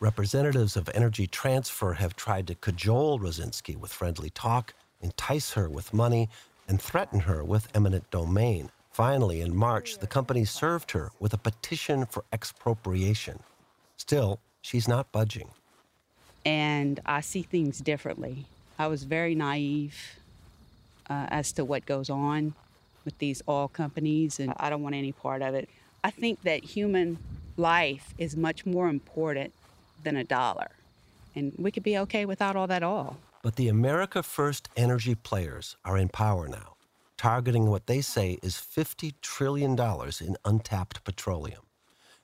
Representatives 0.00 0.76
of 0.76 0.90
Energy 0.94 1.26
Transfer 1.26 1.94
have 1.94 2.16
tried 2.16 2.46
to 2.48 2.54
cajole 2.54 3.18
Rosinski 3.18 3.76
with 3.76 3.92
friendly 3.92 4.30
talk, 4.30 4.74
entice 5.00 5.52
her 5.52 5.68
with 5.68 5.94
money, 5.94 6.28
and 6.68 6.80
threaten 6.80 7.20
her 7.20 7.42
with 7.44 7.68
eminent 7.74 8.10
domain. 8.10 8.70
Finally, 9.00 9.40
in 9.40 9.56
March, 9.56 9.96
the 9.96 10.06
company 10.06 10.44
served 10.44 10.90
her 10.90 11.10
with 11.18 11.32
a 11.32 11.38
petition 11.38 12.04
for 12.04 12.22
expropriation. 12.34 13.38
Still, 13.96 14.40
she's 14.60 14.86
not 14.86 15.10
budging. 15.10 15.48
And 16.44 17.00
I 17.06 17.22
see 17.22 17.40
things 17.40 17.78
differently. 17.78 18.44
I 18.78 18.88
was 18.88 19.04
very 19.04 19.34
naive 19.34 20.18
uh, 21.08 21.28
as 21.30 21.50
to 21.52 21.64
what 21.64 21.86
goes 21.86 22.10
on 22.10 22.52
with 23.06 23.16
these 23.16 23.40
oil 23.48 23.68
companies, 23.68 24.38
and 24.38 24.52
I 24.58 24.68
don't 24.68 24.82
want 24.82 24.94
any 24.94 25.12
part 25.12 25.40
of 25.40 25.54
it. 25.54 25.70
I 26.04 26.10
think 26.10 26.42
that 26.42 26.62
human 26.62 27.16
life 27.56 28.12
is 28.18 28.36
much 28.36 28.66
more 28.66 28.90
important 28.90 29.54
than 30.04 30.14
a 30.14 30.24
dollar, 30.24 30.68
and 31.34 31.54
we 31.56 31.70
could 31.70 31.84
be 31.84 31.96
okay 32.00 32.26
without 32.26 32.54
all 32.54 32.66
that 32.66 32.82
oil. 32.82 33.16
But 33.42 33.56
the 33.56 33.68
America 33.68 34.22
First 34.22 34.68
energy 34.76 35.14
players 35.14 35.78
are 35.86 35.96
in 35.96 36.10
power 36.10 36.48
now, 36.48 36.74
targeting 37.20 37.66
what 37.66 37.86
they 37.86 38.00
say 38.00 38.38
is 38.42 38.54
$50 38.54 39.12
trillion 39.20 39.78
in 40.22 40.36
untapped 40.46 41.04
petroleum. 41.04 41.60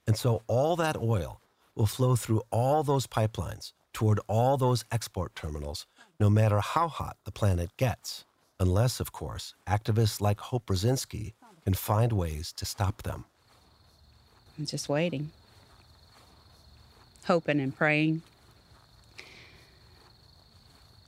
And 0.07 0.17
so 0.17 0.41
all 0.47 0.75
that 0.77 0.97
oil 0.97 1.43
will 1.75 1.85
flow 1.85 2.17
through 2.17 2.41
all 2.51 2.83
those 2.83 3.07
pipelines 3.07 3.73
toward 3.93 4.21
all 4.27 4.57
those 4.57 4.87
export 4.91 5.35
terminals 5.37 5.85
no 6.19 6.31
matter 6.31 6.61
how 6.61 6.89
hot 6.89 7.19
the 7.27 7.31
planet 7.31 7.77
gets, 7.77 8.25
unless, 8.59 8.99
of 8.99 9.13
course, 9.13 9.53
activists 9.67 10.23
like 10.23 10.41
Hope 10.41 10.65
Rosinski 10.65 11.35
can 11.65 11.75
find 11.75 12.11
ways 12.11 12.55
to 12.55 12.65
stop 12.65 13.03
them. 13.03 13.27
I'm 14.59 14.65
just 14.65 14.89
waiting, 14.89 15.31
hoping 17.27 17.61
and 17.61 17.77
praying 17.77 18.23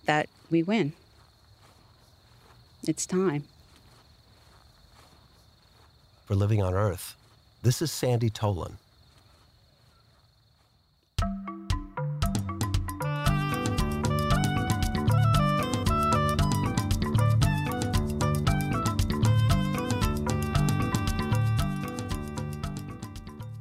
that 0.04 0.28
we 0.50 0.62
win. 0.62 0.92
It's 2.86 3.06
time. 3.06 3.44
For 6.28 6.34
Living 6.34 6.62
on 6.62 6.74
Earth, 6.74 7.16
this 7.62 7.80
is 7.80 7.90
Sandy 7.90 8.28
Tolan. 8.28 8.74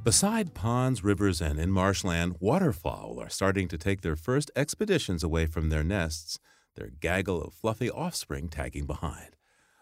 Beside 0.04 0.52
ponds, 0.52 1.02
rivers, 1.02 1.40
and 1.40 1.58
in 1.58 1.70
marshland, 1.70 2.36
waterfowl 2.38 3.18
are 3.18 3.30
starting 3.30 3.66
to 3.68 3.78
take 3.78 4.02
their 4.02 4.14
first 4.14 4.50
expeditions 4.54 5.24
away 5.24 5.46
from 5.46 5.70
their 5.70 5.82
nests, 5.82 6.38
their 6.74 6.90
gaggle 7.00 7.40
of 7.40 7.54
fluffy 7.54 7.90
offspring 7.90 8.50
tagging 8.50 8.84
behind. 8.84 9.36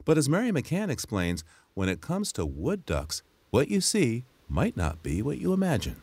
But 0.05 0.17
as 0.17 0.29
Mary 0.29 0.53
McCann 0.53 0.89
explains, 0.89 1.43
when 1.77 1.91
it 1.91 2.01
comes 2.01 2.33
to 2.33 2.47
wood 2.47 2.87
ducks, 2.87 3.23
what 3.51 3.69
you 3.69 3.83
see 3.83 4.25
might 4.49 4.79
not 4.79 5.03
be 5.03 5.21
what 5.21 5.37
you 5.39 5.53
imagine. 5.53 5.97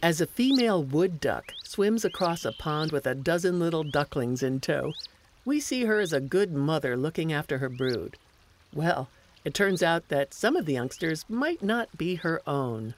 As 0.00 0.20
a 0.20 0.26
female 0.26 0.80
wood 0.80 1.18
duck 1.18 1.52
swims 1.64 2.04
across 2.04 2.44
a 2.44 2.52
pond 2.52 2.92
with 2.92 3.04
a 3.04 3.16
dozen 3.16 3.58
little 3.58 3.82
ducklings 3.82 4.44
in 4.44 4.60
tow, 4.60 4.92
we 5.44 5.58
see 5.58 5.86
her 5.86 5.98
as 5.98 6.12
a 6.12 6.20
good 6.20 6.52
mother 6.52 6.96
looking 6.96 7.32
after 7.32 7.58
her 7.58 7.68
brood. 7.68 8.16
Well, 8.72 9.08
it 9.44 9.52
turns 9.52 9.82
out 9.82 10.06
that 10.08 10.32
some 10.32 10.54
of 10.54 10.66
the 10.66 10.74
youngsters 10.74 11.24
might 11.28 11.64
not 11.64 11.98
be 11.98 12.14
her 12.16 12.40
own. 12.46 12.94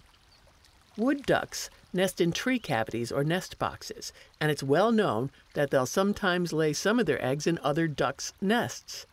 Wood 0.97 1.27
ducks 1.27 1.69
nest 1.93 2.21
in 2.21 2.33
tree 2.33 2.59
cavities 2.59 3.11
or 3.11 3.25
nest 3.25 3.59
boxes, 3.59 4.13
and 4.41 4.51
it's 4.51 4.63
well 4.63 4.93
known 4.93 5.31
that 5.55 5.71
they'll 5.71 5.87
sometimes 5.87 6.53
lay 6.53 6.73
some 6.73 7.01
of 7.01 7.07
their 7.07 7.23
eggs 7.25 7.47
in 7.47 7.59
other 7.63 7.89
ducks' 7.89 8.33
nests. 8.41 9.07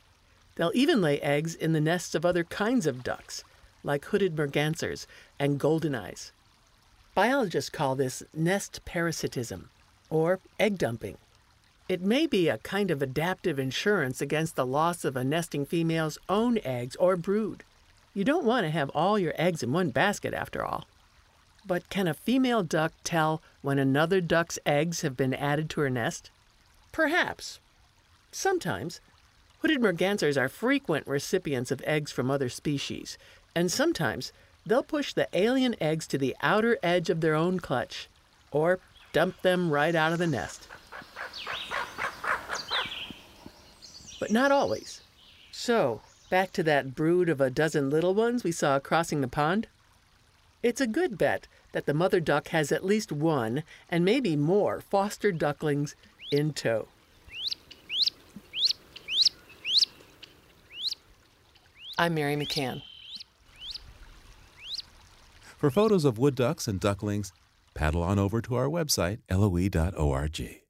They'll 0.56 0.72
even 0.74 1.02
lay 1.02 1.20
eggs 1.22 1.56
in 1.56 1.74
the 1.74 1.82
nests 1.82 2.14
of 2.14 2.26
other 2.26 2.44
kinds 2.44 2.86
of 2.86 3.04
ducks, 3.04 3.44
like 3.84 4.06
hooded 4.06 4.36
mergansers 4.36 5.08
and 5.40 5.60
goldeneyes. 5.60 6.32
Biologists 7.16 7.70
call 7.70 7.96
this 7.96 8.24
nest 8.34 8.82
parasitism, 8.86 9.70
or 10.10 10.40
egg 10.60 10.78
dumping. 10.78 11.18
It 11.90 12.02
may 12.02 12.28
be 12.28 12.48
a 12.48 12.60
kind 12.60 12.92
of 12.92 13.02
adaptive 13.02 13.60
insurance 13.60 14.22
against 14.22 14.56
the 14.56 14.66
loss 14.66 15.04
of 15.04 15.18
a 15.18 15.24
nesting 15.24 15.66
female's 15.66 16.18
own 16.30 16.60
eggs 16.64 16.96
or 16.96 17.18
brood. 17.18 17.64
You 18.14 18.24
don't 18.24 18.46
want 18.46 18.66
to 18.66 18.72
have 18.72 18.90
all 18.92 19.20
your 19.20 19.34
eggs 19.38 19.64
in 19.64 19.74
one 19.74 19.90
basket, 19.90 20.34
after 20.34 20.64
all. 20.64 20.86
But 21.66 21.90
can 21.90 22.08
a 22.08 22.14
female 22.14 22.64
duck 22.64 22.94
tell 23.04 23.42
when 23.62 23.80
another 23.80 24.22
duck's 24.22 24.60
eggs 24.66 25.02
have 25.02 25.16
been 25.16 25.34
added 25.34 25.70
to 25.72 25.82
her 25.82 25.90
nest? 25.90 26.30
Perhaps. 26.92 27.60
Sometimes. 28.32 29.00
Hooded 29.60 29.80
mergansers 29.80 30.40
are 30.40 30.50
frequent 30.50 31.08
recipients 31.08 31.72
of 31.72 31.82
eggs 31.86 32.12
from 32.12 32.30
other 32.30 32.50
species, 32.50 33.18
and 33.56 33.72
sometimes 33.72 34.34
they'll 34.66 34.84
push 34.84 35.14
the 35.14 35.30
alien 35.34 35.76
eggs 35.80 36.06
to 36.08 36.18
the 36.18 36.36
outer 36.42 36.78
edge 36.84 37.10
of 37.10 37.22
their 37.22 37.36
own 37.36 37.60
clutch, 37.60 38.10
or 38.52 38.80
dump 39.14 39.42
them 39.42 39.72
right 39.72 39.96
out 39.96 40.12
of 40.12 40.20
the 40.20 40.28
nest. 40.28 40.68
but 44.24 44.32
not 44.32 44.54
always. 44.54 45.02
So, 45.52 46.00
back 46.30 46.54
to 46.54 46.64
that 46.64 46.96
brood 46.96 47.28
of 47.28 47.42
a 47.42 47.50
dozen 47.50 47.90
little 47.90 48.14
ones 48.14 48.42
we 48.42 48.54
saw 48.54 48.80
crossing 48.80 49.20
the 49.20 49.28
pond. 49.28 49.68
It's 50.64 50.80
a 50.80 50.88
good 50.88 51.18
bet 51.18 51.50
that 51.74 51.86
the 51.86 51.94
mother 51.94 52.22
duck 52.22 52.48
has 52.48 52.72
at 52.72 52.86
least 52.86 53.12
one, 53.12 53.64
and 53.92 54.06
maybe 54.06 54.38
more, 54.38 54.80
foster 54.80 55.34
ducklings 55.34 55.98
in 56.32 56.54
tow. 56.54 56.88
I'm 61.98 62.14
Mary 62.16 62.38
McCann. 62.38 62.82
For 65.58 65.70
photos 65.70 66.06
of 66.06 66.18
wood 66.18 66.36
ducks 66.36 66.66
and 66.68 66.80
ducklings, 66.80 67.34
paddle 67.74 68.02
on 68.02 68.18
over 68.18 68.42
to 68.42 68.56
our 68.56 68.68
website, 68.68 69.20
loe.org. 69.30 70.63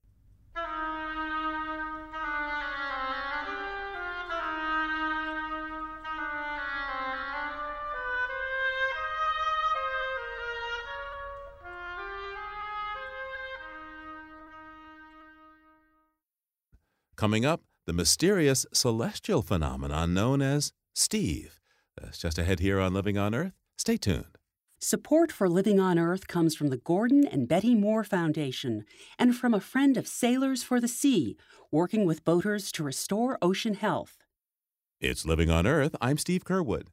Coming 17.24 17.46
up, 17.46 17.62
the 17.86 17.94
mysterious 17.94 18.66
celestial 18.74 19.42
phenomenon 19.42 20.14
known 20.14 20.42
as 20.42 20.74
Steve. 20.94 21.58
That's 21.96 22.18
just 22.18 22.38
ahead 22.38 22.60
here 22.60 22.82
on 22.82 22.94
Living 22.94 23.18
on 23.18 23.34
Earth. 23.34 23.54
Stay 23.78 23.96
tuned. 23.96 24.38
Support 24.80 25.32
for 25.32 25.48
Living 25.48 25.80
on 25.80 25.98
Earth 25.98 26.28
comes 26.28 26.54
from 26.54 26.68
the 26.68 26.76
Gordon 26.76 27.26
and 27.26 27.48
Betty 27.48 27.76
Moore 27.76 28.04
Foundation 28.04 28.84
and 29.18 29.38
from 29.38 29.54
a 29.54 29.62
friend 29.62 29.96
of 29.96 30.06
Sailors 30.06 30.64
for 30.64 30.82
the 30.82 30.90
Sea, 30.90 31.38
working 31.72 32.06
with 32.06 32.26
boaters 32.26 32.74
to 32.74 32.84
restore 32.84 33.38
ocean 33.42 33.76
health. 33.76 34.18
It's 35.00 35.26
Living 35.26 35.50
on 35.50 35.66
Earth. 35.66 35.96
I'm 36.02 36.18
Steve 36.18 36.44
Curwood. 36.44 36.88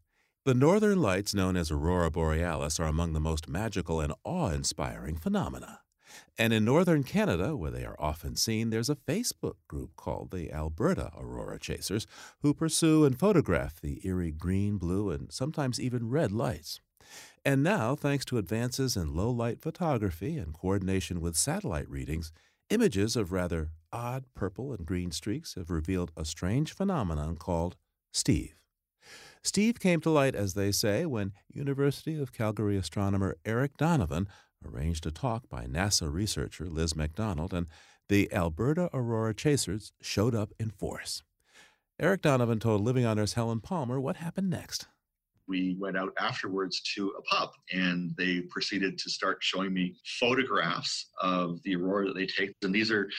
The 0.45 0.55
northern 0.55 1.03
lights, 1.03 1.35
known 1.35 1.57
as 1.57 1.73
aurora 1.73 2.13
borealis, 2.13 2.79
are 2.79 2.87
among 2.87 3.15
the 3.15 3.19
most 3.19 3.49
magical 3.49 4.01
and 4.01 4.15
awe 4.23 4.51
inspiring 4.51 5.17
phenomena. 5.17 5.81
And 6.39 6.53
in 6.53 6.65
northern 6.65 7.03
Canada, 7.03 7.57
where 7.57 7.71
they 7.71 7.85
are 7.85 7.97
often 7.99 8.37
seen, 8.37 8.71
there's 8.71 8.91
a 8.91 8.97
Facebook 8.97 9.57
group 9.69 9.97
called 9.97 10.31
the 10.31 10.53
Alberta 10.53 11.11
Aurora 11.19 11.59
Chasers 11.59 12.07
who 12.43 12.55
pursue 12.55 13.05
and 13.05 13.19
photograph 13.19 13.81
the 13.81 14.01
eerie 14.07 14.33
green, 14.33 14.79
blue, 14.79 15.11
and 15.11 15.33
sometimes 15.33 15.81
even 15.81 16.09
red 16.09 16.33
lights. 16.33 16.81
And 17.45 17.63
now, 17.63 17.95
thanks 17.95 18.25
to 18.27 18.39
advances 18.39 18.97
in 18.97 19.15
low 19.15 19.31
light 19.31 19.61
photography 19.61 20.37
and 20.37 20.55
coordination 20.55 21.21
with 21.21 21.37
satellite 21.37 21.89
readings, 21.89 22.33
images 22.69 23.17
of 23.17 23.33
rather 23.33 23.71
odd 23.93 24.25
purple 24.35 24.73
and 24.73 24.87
green 24.87 25.11
streaks 25.11 25.55
have 25.55 25.71
revealed 25.71 26.13
a 26.17 26.25
strange 26.25 26.73
phenomenon 26.73 27.37
called 27.37 27.77
Steve. 28.13 28.55
Steve 29.43 29.81
came 29.81 30.01
to 30.01 30.11
light, 30.11 30.35
as 30.35 30.55
they 30.55 30.71
say, 30.71 31.07
when 31.07 31.33
University 31.51 32.21
of 32.21 32.33
Calgary 32.33 32.77
astronomer 32.77 33.37
Eric 33.45 33.77
Donovan 33.79 34.29
arranged 34.65 35.07
a 35.07 35.11
talk 35.11 35.49
by 35.49 35.65
NASA 35.65 36.13
researcher 36.13 36.67
Liz 36.67 36.97
MacDonald, 36.97 37.53
and 37.53 37.67
the 38.09 38.33
Alberta 38.33 38.91
Aurora 38.93 39.35
Chasers 39.35 39.93
showed 40.01 40.35
up 40.35 40.53
in 40.59 40.71
force. 40.71 41.23
Eric 41.99 42.23
Donovan 42.23 42.59
told 42.59 42.81
Living 42.81 43.05
on 43.05 43.19
Earth's 43.19 43.35
Helen 43.35 43.61
Palmer 43.61 44.01
what 44.01 44.17
happened 44.17 44.51
next 44.51 44.87
we 45.51 45.77
went 45.79 45.99
out 45.99 46.15
afterwards 46.19 46.81
to 46.95 47.13
a 47.19 47.23
pub 47.23 47.51
and 47.73 48.15
they 48.17 48.41
proceeded 48.43 48.97
to 48.97 49.11
start 49.11 49.39
showing 49.41 49.75
me 49.75 49.97
photographs 50.21 51.11
of 51.21 51.61
the 51.65 51.75
aurora 51.75 52.07
that 52.07 52.15
they 52.15 52.25
take. 52.25 52.55
And 52.63 52.73
these 52.73 52.93
are 52.93 53.11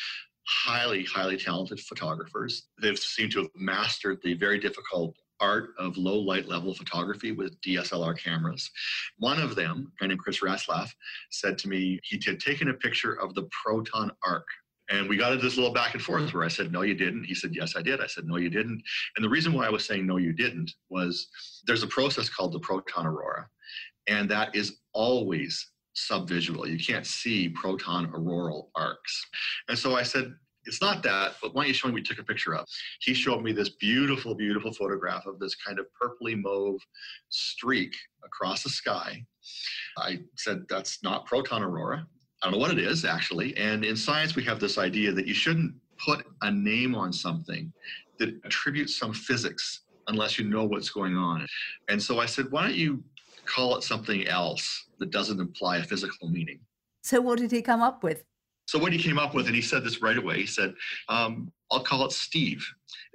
highly, 0.47 1.03
highly 1.03 1.37
talented 1.37 1.81
photographers. 1.81 2.69
They've 2.81 2.97
seemed 2.97 3.33
to 3.33 3.39
have 3.39 3.49
mastered 3.53 4.19
the 4.23 4.33
very 4.33 4.59
difficult 4.59 5.13
art 5.41 5.71
of 5.77 5.97
low 5.97 6.17
light 6.17 6.47
level 6.47 6.73
photography 6.73 7.31
with 7.31 7.59
DSLR 7.61 8.17
cameras. 8.17 8.69
One 9.17 9.39
of 9.39 9.55
them, 9.55 9.91
a 9.97 10.03
guy 10.03 10.07
named 10.07 10.19
Chris 10.19 10.41
Ratzlaff, 10.41 10.89
said 11.31 11.57
to 11.59 11.67
me 11.67 11.99
he 12.03 12.21
had 12.25 12.39
taken 12.39 12.69
a 12.69 12.73
picture 12.73 13.13
of 13.13 13.33
the 13.33 13.49
proton 13.63 14.11
arc 14.25 14.45
and 14.91 15.07
we 15.07 15.15
got 15.15 15.31
into 15.31 15.43
this 15.43 15.55
little 15.55 15.73
back 15.73 15.93
and 15.93 16.03
forth 16.03 16.33
where 16.33 16.43
I 16.43 16.49
said, 16.49 16.71
No, 16.71 16.81
you 16.81 16.93
didn't. 16.93 17.23
He 17.23 17.33
said, 17.33 17.55
Yes, 17.55 17.75
I 17.75 17.81
did. 17.81 18.01
I 18.01 18.07
said, 18.07 18.25
No, 18.25 18.35
you 18.35 18.49
didn't. 18.49 18.83
And 19.15 19.23
the 19.23 19.29
reason 19.29 19.53
why 19.53 19.65
I 19.65 19.69
was 19.69 19.85
saying, 19.85 20.05
No, 20.05 20.17
you 20.17 20.33
didn't 20.33 20.71
was 20.89 21.27
there's 21.65 21.83
a 21.83 21.87
process 21.87 22.29
called 22.29 22.51
the 22.51 22.59
proton 22.59 23.07
aurora, 23.07 23.47
and 24.07 24.29
that 24.29 24.53
is 24.53 24.79
always 24.93 25.71
subvisual. 25.95 26.67
You 26.67 26.83
can't 26.83 27.07
see 27.07 27.49
proton 27.49 28.11
auroral 28.13 28.69
arcs. 28.75 29.25
And 29.69 29.77
so 29.77 29.95
I 29.95 30.03
said, 30.03 30.33
it's 30.65 30.81
not 30.81 31.03
that, 31.03 31.35
but 31.41 31.53
why 31.53 31.63
don't 31.63 31.69
you 31.69 31.73
show 31.73 31.87
me 31.87 31.95
we 31.95 32.03
took 32.03 32.19
a 32.19 32.23
picture 32.23 32.55
of? 32.55 32.65
He 32.99 33.13
showed 33.13 33.41
me 33.41 33.51
this 33.51 33.69
beautiful, 33.69 34.35
beautiful 34.35 34.73
photograph 34.73 35.25
of 35.25 35.39
this 35.39 35.55
kind 35.55 35.79
of 35.79 35.87
purpley 35.99 36.39
mauve 36.41 36.79
streak 37.29 37.95
across 38.23 38.63
the 38.63 38.69
sky. 38.69 39.25
I 39.97 40.19
said, 40.35 40.65
that's 40.69 41.03
not 41.03 41.25
proton 41.25 41.63
aurora. 41.63 42.05
I 42.41 42.45
don't 42.45 42.53
know 42.53 42.59
what 42.59 42.71
it 42.71 42.79
is 42.79 43.05
actually. 43.05 43.55
And 43.57 43.83
in 43.83 43.95
science, 43.95 44.35
we 44.35 44.43
have 44.43 44.59
this 44.59 44.77
idea 44.77 45.11
that 45.11 45.27
you 45.27 45.33
shouldn't 45.33 45.73
put 45.97 46.25
a 46.41 46.51
name 46.51 46.95
on 46.95 47.13
something 47.13 47.71
that 48.19 48.29
attributes 48.45 48.97
some 48.97 49.13
physics 49.13 49.81
unless 50.07 50.37
you 50.39 50.45
know 50.45 50.63
what's 50.65 50.89
going 50.89 51.15
on. 51.15 51.45
And 51.89 52.01
so 52.01 52.19
I 52.19 52.25
said, 52.25 52.51
why 52.51 52.63
don't 52.63 52.75
you 52.75 53.03
call 53.45 53.75
it 53.75 53.83
something 53.83 54.27
else 54.27 54.87
that 54.99 55.11
doesn't 55.11 55.39
imply 55.39 55.77
a 55.77 55.83
physical 55.83 56.29
meaning? 56.29 56.59
So, 57.03 57.19
what 57.19 57.39
did 57.39 57.51
he 57.51 57.63
come 57.63 57.81
up 57.81 58.03
with? 58.03 58.23
So, 58.71 58.79
what 58.79 58.93
he 58.93 58.99
came 59.03 59.19
up 59.19 59.35
with, 59.35 59.47
and 59.47 59.55
he 59.55 59.61
said 59.61 59.83
this 59.83 60.01
right 60.01 60.17
away, 60.17 60.39
he 60.39 60.45
said, 60.45 60.73
um, 61.09 61.51
I'll 61.73 61.83
call 61.83 62.05
it 62.05 62.13
Steve. 62.13 62.65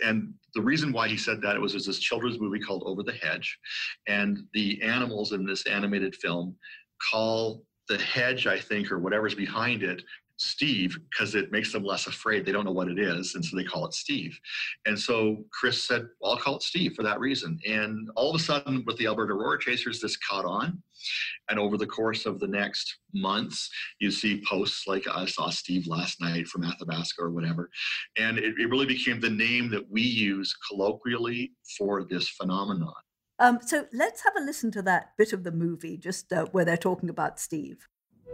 And 0.04 0.34
the 0.54 0.60
reason 0.60 0.92
why 0.92 1.08
he 1.08 1.16
said 1.16 1.40
that 1.40 1.56
it 1.56 1.58
was 1.58 1.72
there's 1.72 1.86
this 1.86 1.98
children's 1.98 2.38
movie 2.38 2.58
called 2.58 2.82
Over 2.84 3.02
the 3.02 3.14
Hedge, 3.14 3.58
and 4.06 4.40
the 4.52 4.82
animals 4.82 5.32
in 5.32 5.46
this 5.46 5.66
animated 5.66 6.14
film 6.14 6.54
call 7.10 7.64
the 7.88 7.96
hedge, 7.96 8.46
I 8.46 8.60
think, 8.60 8.92
or 8.92 8.98
whatever's 8.98 9.34
behind 9.34 9.82
it, 9.82 10.02
Steve, 10.38 10.98
because 11.10 11.34
it 11.34 11.50
makes 11.50 11.72
them 11.72 11.84
less 11.84 12.06
afraid. 12.06 12.44
They 12.44 12.52
don't 12.52 12.64
know 12.64 12.72
what 12.72 12.88
it 12.88 12.98
is, 12.98 13.34
and 13.34 13.44
so 13.44 13.56
they 13.56 13.64
call 13.64 13.86
it 13.86 13.94
Steve. 13.94 14.38
And 14.84 14.98
so 14.98 15.44
Chris 15.50 15.82
said, 15.82 16.06
well, 16.20 16.32
I'll 16.32 16.38
call 16.38 16.56
it 16.56 16.62
Steve 16.62 16.94
for 16.94 17.02
that 17.02 17.20
reason. 17.20 17.58
And 17.66 18.10
all 18.16 18.30
of 18.30 18.40
a 18.40 18.44
sudden, 18.44 18.84
with 18.86 18.96
the 18.98 19.06
Alberta 19.06 19.32
Aurora 19.32 19.58
Chasers, 19.58 20.00
this 20.00 20.16
caught 20.16 20.44
on. 20.44 20.82
And 21.48 21.58
over 21.58 21.76
the 21.76 21.86
course 21.86 22.26
of 22.26 22.40
the 22.40 22.48
next 22.48 22.98
months, 23.14 23.70
you 23.98 24.10
see 24.10 24.42
posts 24.46 24.86
like 24.86 25.06
I 25.08 25.26
saw 25.26 25.50
Steve 25.50 25.86
last 25.86 26.20
night 26.20 26.48
from 26.48 26.64
Athabasca 26.64 27.22
or 27.22 27.30
whatever. 27.30 27.70
And 28.18 28.38
it, 28.38 28.54
it 28.58 28.70
really 28.70 28.86
became 28.86 29.20
the 29.20 29.30
name 29.30 29.70
that 29.70 29.90
we 29.90 30.02
use 30.02 30.54
colloquially 30.68 31.52
for 31.78 32.04
this 32.04 32.28
phenomenon. 32.28 32.94
Um, 33.38 33.58
so 33.64 33.86
let's 33.92 34.22
have 34.24 34.34
a 34.36 34.40
listen 34.40 34.70
to 34.72 34.82
that 34.82 35.10
bit 35.18 35.32
of 35.32 35.44
the 35.44 35.52
movie, 35.52 35.98
just 35.98 36.32
uh, 36.32 36.46
where 36.52 36.64
they're 36.64 36.76
talking 36.76 37.10
about 37.10 37.38
Steve. 37.38 37.86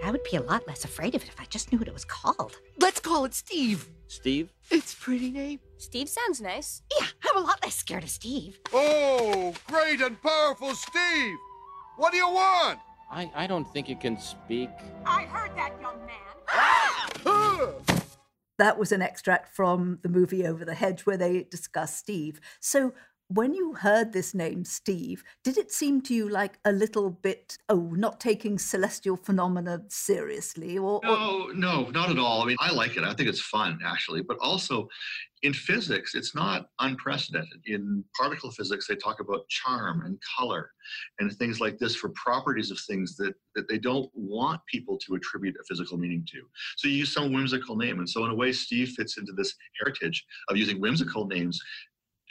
I 0.04 0.10
would 0.10 0.22
be 0.24 0.36
a 0.36 0.42
lot 0.42 0.66
less 0.66 0.84
afraid 0.84 1.14
of 1.14 1.22
it 1.22 1.28
if 1.28 1.40
I 1.40 1.44
just 1.44 1.70
knew 1.70 1.78
what 1.78 1.88
it 1.88 1.94
was 1.94 2.04
called. 2.04 2.58
Let's 2.78 3.00
call 3.00 3.24
it 3.24 3.34
Steve. 3.34 3.88
Steve? 4.08 4.52
It's 4.70 4.92
a 4.94 4.96
pretty 4.96 5.30
name. 5.30 5.60
Steve 5.78 6.08
sounds 6.08 6.40
nice. 6.40 6.82
Yeah, 6.98 7.06
I'm 7.24 7.42
a 7.42 7.46
lot 7.46 7.62
less 7.62 7.74
scared 7.74 8.04
of 8.04 8.10
Steve. 8.10 8.58
Oh, 8.72 9.54
great 9.66 10.00
and 10.00 10.20
powerful 10.20 10.74
Steve! 10.74 11.36
What 11.96 12.12
do 12.12 12.18
you 12.18 12.28
want? 12.28 12.78
I, 13.10 13.30
I 13.34 13.46
don't 13.46 13.70
think 13.72 13.88
you 13.88 13.96
can 13.96 14.18
speak. 14.18 14.70
I 15.04 15.22
heard 15.24 15.56
that, 15.56 15.72
young 15.80 15.98
man. 16.06 16.18
That 18.58 18.78
was 18.78 18.92
an 18.92 19.02
extract 19.02 19.56
from 19.56 19.98
the 20.02 20.08
movie 20.08 20.46
Over 20.46 20.64
the 20.64 20.74
Hedge 20.74 21.04
where 21.04 21.16
they 21.16 21.42
discuss 21.50 21.96
Steve. 21.96 22.40
So, 22.60 22.92
when 23.34 23.54
you 23.54 23.74
heard 23.74 24.12
this 24.12 24.34
name, 24.34 24.64
Steve, 24.64 25.24
did 25.44 25.56
it 25.56 25.72
seem 25.72 26.00
to 26.02 26.14
you 26.14 26.28
like 26.28 26.58
a 26.64 26.72
little 26.72 27.10
bit, 27.10 27.56
oh, 27.68 27.90
not 27.92 28.20
taking 28.20 28.58
celestial 28.58 29.16
phenomena 29.16 29.82
seriously? 29.88 30.78
Or, 30.78 31.00
no, 31.04 31.46
no, 31.54 31.90
not 31.90 32.10
at 32.10 32.18
all. 32.18 32.42
I 32.42 32.46
mean, 32.46 32.56
I 32.60 32.72
like 32.72 32.96
it. 32.96 33.04
I 33.04 33.14
think 33.14 33.28
it's 33.28 33.40
fun, 33.40 33.78
actually. 33.84 34.22
But 34.22 34.38
also, 34.40 34.88
in 35.42 35.52
physics, 35.52 36.14
it's 36.14 36.34
not 36.34 36.68
unprecedented. 36.80 37.60
In 37.66 38.04
particle 38.18 38.50
physics, 38.50 38.86
they 38.86 38.94
talk 38.94 39.20
about 39.20 39.48
charm 39.48 40.02
and 40.04 40.18
color 40.38 40.70
and 41.18 41.32
things 41.32 41.60
like 41.60 41.78
this 41.78 41.96
for 41.96 42.10
properties 42.10 42.70
of 42.70 42.78
things 42.86 43.16
that, 43.16 43.34
that 43.54 43.68
they 43.68 43.78
don't 43.78 44.10
want 44.14 44.60
people 44.70 44.98
to 44.98 45.14
attribute 45.14 45.56
a 45.60 45.64
physical 45.64 45.98
meaning 45.98 46.24
to. 46.30 46.42
So 46.76 46.88
you 46.88 46.94
use 46.94 47.12
some 47.12 47.32
whimsical 47.32 47.76
name. 47.76 47.98
And 47.98 48.08
so, 48.08 48.24
in 48.24 48.30
a 48.30 48.34
way, 48.34 48.52
Steve 48.52 48.90
fits 48.90 49.18
into 49.18 49.32
this 49.32 49.54
heritage 49.80 50.24
of 50.48 50.56
using 50.56 50.80
whimsical 50.80 51.26
names 51.26 51.60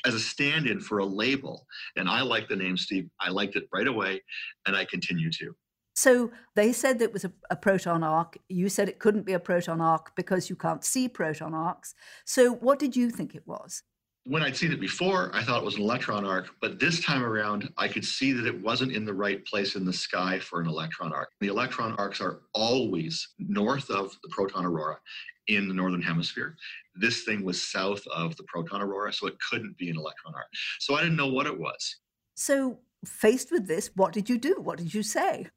as 0.06 0.14
a 0.14 0.20
stand-in 0.20 0.80
for 0.80 1.00
a 1.00 1.06
label. 1.06 1.66
And 1.96 2.10
I 2.10 2.22
like 2.22 2.48
the 2.48 2.56
name 2.56 2.78
Steve. 2.78 3.10
I 3.20 3.30
liked 3.30 3.56
it 3.56 3.68
right 3.74 3.88
away, 3.88 4.22
and 4.66 4.76
I 4.76 4.86
continue 4.86 5.32
to. 5.32 5.56
So 5.94 6.32
they 6.56 6.72
said 6.72 7.02
it 7.02 7.14
was 7.14 7.26
a, 7.26 7.32
a, 7.50 7.56
proton 7.56 8.02
arc. 8.02 8.38
You 8.48 8.70
said 8.70 8.88
it 8.88 9.00
couldn't 9.00 9.26
be 9.26 9.34
a 9.34 9.40
proton 9.40 9.82
arc 9.82 10.16
because 10.16 10.50
you 10.50 10.56
can't 10.56 10.86
see 10.86 11.10
proton 11.10 11.54
arcs. 11.54 11.94
So 12.26 12.54
what 12.54 12.80
did 12.80 12.96
you 12.96 13.10
think 13.10 13.36
it 13.36 13.46
was? 13.46 13.84
When 14.24 14.44
I'd 14.44 14.56
seen 14.56 14.72
it 14.72 14.80
before, 14.80 15.32
I 15.34 15.44
thought 15.44 15.62
it 15.62 15.66
was 15.66 15.76
an 15.76 15.82
electron 15.82 16.26
arc, 16.26 16.50
but 16.62 16.80
this 16.80 17.04
time 17.04 17.24
around, 17.24 17.74
I 17.78 17.88
could 17.88 18.06
see 18.06 18.34
that 18.34 18.46
it 18.46 18.62
wasn't 18.62 18.92
in 18.92 19.04
the 19.04 19.14
right 19.14 19.44
place 19.46 19.76
in 19.76 19.84
the 19.84 19.92
sky 19.92 20.38
for 20.38 20.62
an 20.62 20.68
electron 20.68 21.12
arc. 21.12 21.30
The 21.40 21.48
electron 21.48 21.96
arcs 21.98 22.22
are 22.22 22.42
always 22.54 23.30
north 23.40 23.90
of 23.90 24.16
the 24.22 24.30
proton 24.30 24.64
aurora 24.64 25.00
in 25.48 25.68
the 25.68 25.74
northern 25.74 26.04
hemisphere. 26.04 26.56
This 26.96 27.24
thing 27.24 27.44
was 27.44 27.72
south 27.72 28.06
of 28.14 28.36
the 28.36 28.44
proton 28.44 28.82
aurora, 28.82 29.12
so 29.12 29.26
it 29.26 29.38
couldn't 29.50 29.76
be 29.78 29.90
an 29.90 29.98
electron 29.98 30.36
arc. 30.36 30.48
So 30.80 30.94
I 30.94 31.02
didn't 31.02 31.18
know 31.18 31.28
what 31.28 31.48
it 31.48 31.60
was. 31.60 31.98
So, 32.36 32.80
faced 33.04 33.52
with 33.52 33.68
this, 33.68 33.90
what 33.96 34.14
did 34.14 34.30
you 34.30 34.38
do? 34.38 34.58
What 34.62 34.78
did 34.78 34.94
you 34.94 35.02
say? 35.02 35.48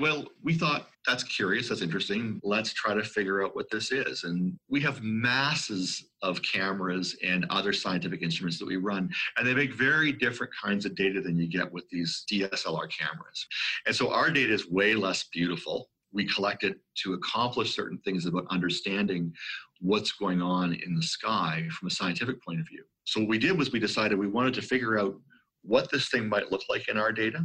Well, 0.00 0.24
we 0.42 0.54
thought 0.54 0.88
that's 1.06 1.22
curious, 1.22 1.68
that's 1.68 1.82
interesting. 1.82 2.40
Let's 2.42 2.72
try 2.72 2.94
to 2.94 3.04
figure 3.04 3.44
out 3.44 3.54
what 3.54 3.70
this 3.70 3.92
is. 3.92 4.24
And 4.24 4.58
we 4.68 4.80
have 4.80 5.02
masses 5.02 6.06
of 6.22 6.42
cameras 6.42 7.16
and 7.22 7.46
other 7.48 7.72
scientific 7.72 8.20
instruments 8.22 8.58
that 8.58 8.66
we 8.66 8.76
run, 8.76 9.08
and 9.36 9.46
they 9.46 9.54
make 9.54 9.72
very 9.72 10.10
different 10.10 10.52
kinds 10.60 10.84
of 10.84 10.96
data 10.96 11.20
than 11.20 11.38
you 11.38 11.46
get 11.46 11.70
with 11.70 11.88
these 11.90 12.24
DSLR 12.30 12.88
cameras. 12.90 13.46
And 13.86 13.94
so 13.94 14.12
our 14.12 14.30
data 14.30 14.52
is 14.52 14.68
way 14.68 14.94
less 14.94 15.24
beautiful 15.32 15.88
we 16.14 16.24
collect 16.24 16.62
it 16.62 16.78
to 17.02 17.14
accomplish 17.14 17.74
certain 17.74 17.98
things 17.98 18.24
about 18.24 18.46
understanding 18.48 19.34
what's 19.80 20.12
going 20.12 20.40
on 20.40 20.72
in 20.86 20.94
the 20.94 21.02
sky 21.02 21.66
from 21.72 21.88
a 21.88 21.90
scientific 21.90 22.42
point 22.42 22.60
of 22.60 22.68
view. 22.68 22.84
So 23.04 23.20
what 23.20 23.28
we 23.28 23.38
did 23.38 23.58
was 23.58 23.72
we 23.72 23.80
decided 23.80 24.16
we 24.16 24.28
wanted 24.28 24.54
to 24.54 24.62
figure 24.62 24.98
out 24.98 25.16
what 25.62 25.90
this 25.90 26.08
thing 26.08 26.28
might 26.28 26.52
look 26.52 26.62
like 26.68 26.88
in 26.88 26.96
our 26.96 27.12
data, 27.12 27.44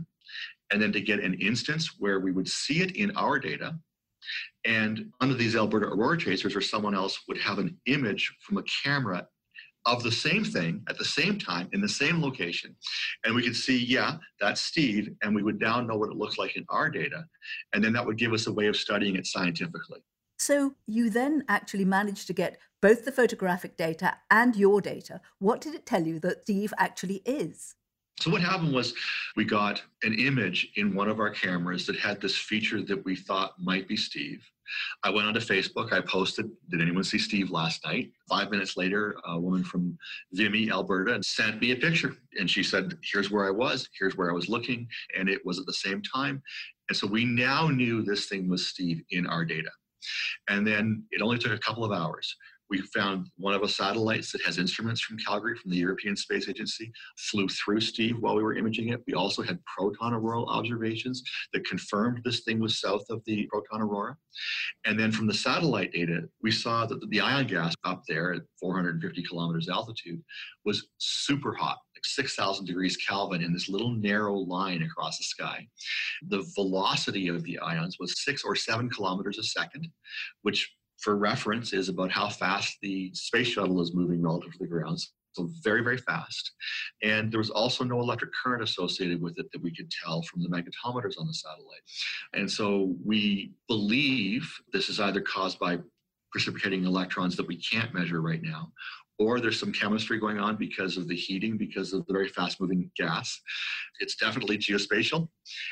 and 0.72 0.82
then 0.82 0.92
to 0.94 1.02
get 1.02 1.20
an 1.20 1.34
instance 1.36 1.96
where 2.00 2.20
we 2.20 2.32
would 2.32 2.48
see 2.48 2.82
it 2.82 2.96
in 2.96 3.16
our 3.16 3.40
data. 3.40 3.78
And 4.66 5.12
under 5.22 5.36
these 5.36 5.56
Alberta 5.56 5.88
Aurora 5.88 6.18
Chasers 6.18 6.56
or 6.56 6.62
someone 6.62 6.94
else 6.94 7.22
would 7.28 7.38
have 7.38 7.60
an 7.60 7.78
image 7.86 8.36
from 8.42 8.58
a 8.58 8.64
camera 8.84 9.28
of 9.86 10.04
the 10.04 10.12
same 10.12 10.44
thing 10.44 10.84
at 10.90 10.98
the 10.98 11.06
same 11.06 11.40
time 11.40 11.70
in 11.72 11.82
the 11.82 11.90
same 11.90 12.22
location. 12.22 12.76
And 13.24 13.34
we 13.34 13.44
could 13.44 13.56
see, 13.56 13.78
yeah, 13.78 14.18
that's 14.40 14.62
Steve, 14.62 15.10
and 15.22 15.34
we 15.34 15.42
would 15.42 15.60
now 15.60 15.82
know 15.82 15.98
what 15.98 16.10
it 16.10 16.18
looks 16.18 16.38
like 16.38 16.58
in 16.58 16.66
our 16.70 16.90
data. 16.90 17.26
And 17.74 17.84
then 17.84 17.94
that 17.94 18.06
would 18.06 18.18
give 18.18 18.34
us 18.34 18.48
a 18.48 18.54
way 18.54 18.68
of 18.68 18.76
studying 18.76 19.16
it 19.16 19.26
scientifically. 19.26 20.00
So 20.38 20.76
you 20.86 21.10
then 21.10 21.44
actually 21.48 21.86
managed 21.86 22.28
to 22.28 22.34
get 22.34 22.60
both 22.82 23.04
the 23.04 23.12
photographic 23.12 23.76
data 23.76 24.18
and 24.30 24.56
your 24.56 24.80
data. 24.80 25.22
What 25.40 25.60
did 25.60 25.76
it 25.76 25.86
tell 25.86 26.06
you 26.06 26.20
that 26.20 26.44
Steve 26.44 26.74
actually 26.78 27.22
is? 27.26 27.76
So 28.20 28.30
what 28.30 28.42
happened 28.42 28.74
was 28.74 28.94
we 29.38 29.46
got 29.46 29.82
an 30.04 30.14
image 30.20 30.72
in 30.76 30.94
one 30.94 31.08
of 31.08 31.20
our 31.20 31.30
cameras 31.30 31.86
that 31.86 31.98
had 31.98 32.20
this 32.20 32.36
feature 32.36 32.82
that 32.84 33.06
we 33.06 33.16
thought 33.16 33.54
might 33.58 33.88
be 33.88 33.96
Steve. 33.96 34.44
I 35.04 35.10
went 35.10 35.26
onto 35.26 35.40
Facebook. 35.40 35.94
I 35.94 36.02
posted, 36.02 36.52
Did 36.70 36.82
anyone 36.82 37.04
see 37.04 37.18
Steve 37.18 37.50
last 37.50 37.86
night? 37.86 38.12
Five 38.28 38.52
minutes 38.52 38.76
later, 38.76 39.16
a 39.26 39.40
woman 39.40 39.64
from 39.64 39.98
Vimy, 40.34 40.70
Alberta, 40.70 41.24
sent 41.24 41.62
me 41.62 41.72
a 41.72 41.76
picture. 41.78 42.18
And 42.38 42.50
she 42.50 42.62
said, 42.62 42.98
Here's 43.02 43.32
where 43.32 43.48
I 43.48 43.52
was. 43.52 43.90
Here's 43.98 44.18
where 44.18 44.30
I 44.30 44.34
was 44.34 44.50
looking. 44.50 44.88
And 45.18 45.30
it 45.30 45.44
was 45.46 45.58
at 45.58 45.66
the 45.66 45.74
same 45.74 46.02
time. 46.02 46.44
And 46.90 46.98
so 46.98 47.08
we 47.08 47.24
now 47.24 47.70
knew 47.70 48.04
this 48.04 48.28
thing 48.28 48.50
was 48.50 48.68
Steve 48.68 49.02
in 49.12 49.28
our 49.28 49.46
data. 49.46 49.72
And 50.50 50.68
then 50.68 51.04
it 51.12 51.22
only 51.22 51.38
took 51.38 51.54
a 51.54 51.58
couple 51.58 51.86
of 51.86 51.92
hours. 51.92 52.36
We 52.70 52.82
found 52.94 53.30
one 53.38 53.54
of 53.54 53.62
the 53.62 53.68
satellites 53.68 54.32
that 54.32 54.42
has 54.44 54.60
instruments 54.60 55.02
from 55.02 55.18
Calgary, 55.18 55.56
from 55.56 55.72
the 55.72 55.78
European 55.78 56.16
Space 56.16 56.48
Agency, 56.48 56.92
flew 57.18 57.48
through 57.48 57.82
Steve 57.82 58.18
while 58.20 58.36
we 58.36 58.44
were 58.44 58.56
imaging 58.56 58.90
it. 58.90 59.02
We 59.08 59.14
also 59.14 59.42
had 59.42 59.60
proton 59.66 60.14
auroral 60.14 60.48
observations 60.48 61.24
that 61.54 61.66
confirmed 61.66 62.22
this 62.24 62.42
thing 62.42 62.60
was 62.60 62.80
south 62.80 63.06
of 63.10 63.24
the 63.26 63.48
proton 63.48 63.82
aurora. 63.82 64.16
And 64.86 65.00
then 65.00 65.12
from 65.12 65.28
the 65.28 65.34
satellite 65.34 65.92
data, 65.94 66.22
we 66.44 66.52
saw 66.52 66.86
that 66.86 67.10
the 67.10 67.20
ion 67.20 67.48
gas 67.48 67.74
up 67.84 68.04
there 68.08 68.34
at 68.34 68.44
450 68.60 69.24
kilometers 69.24 69.68
altitude 69.68 70.22
was 70.64 70.90
super 70.98 71.54
hot, 71.54 71.78
like 71.96 72.06
6,000 72.06 72.66
degrees 72.66 72.98
Kelvin 72.98 73.42
in 73.42 73.52
this 73.52 73.70
little 73.70 73.92
narrow 73.92 74.36
line 74.36 74.84
across 74.84 75.18
the 75.18 75.24
sky. 75.24 75.68
The 76.28 76.48
velocity 76.56 77.30
of 77.30 77.44
the 77.44 77.58
ions 77.60 77.98
was 78.00 78.24
six 78.24 78.44
or 78.44 78.56
seven 78.56 78.90
kilometers 78.90 79.40
a 79.40 79.44
second, 79.44 79.88
which 80.44 80.72
for 81.02 81.16
reference 81.16 81.74
is 81.74 81.90
about 81.90 82.12
how 82.12 82.30
fast 82.30 82.78
the 82.82 83.12
space 83.14 83.48
shuttle 83.48 83.82
is 83.82 83.94
moving 83.94 84.22
relative 84.22 84.52
to 84.54 84.60
the 84.60 84.68
ground. 84.68 85.00
So 85.34 85.50
very, 85.64 85.84
very 85.84 85.98
fast. 85.98 86.52
And 87.04 87.32
there 87.32 87.38
was 87.38 87.52
also 87.52 87.84
no 87.84 88.00
electric 88.00 88.32
current 88.44 88.64
associated 88.64 89.22
with 89.22 89.38
it 89.38 89.46
that 89.54 89.62
we 89.62 89.74
could 89.74 89.90
tell 90.04 90.24
from 90.24 90.42
the 90.42 90.50
magnetometers 90.50 91.20
on 91.20 91.28
the 91.28 91.34
satellite. 91.34 91.82
And 92.34 92.50
so 92.50 92.96
we 93.06 93.54
believe 93.68 94.52
this 94.74 94.90
is 94.90 95.00
either 95.00 95.22
caused 95.22 95.60
by 95.60 95.80
precipitating 96.32 96.86
electrons 96.86 97.36
that 97.38 97.48
we 97.48 97.58
can't 97.58 97.94
measure 97.94 98.22
right 98.22 98.42
now, 98.42 98.72
or 99.18 99.40
there's 99.40 99.60
some 99.60 99.74
chemistry 99.74 100.20
going 100.20 100.40
on 100.40 100.56
because 100.56 100.98
of 100.98 101.08
the 101.08 101.16
heating, 101.16 101.58
because 101.58 101.94
of 101.94 102.06
the 102.06 102.14
very 102.14 102.30
fast 102.30 102.60
moving 102.60 102.90
gas. 102.96 103.40
It's 104.00 104.16
definitely 104.16 104.58
geospatial. 104.58 105.28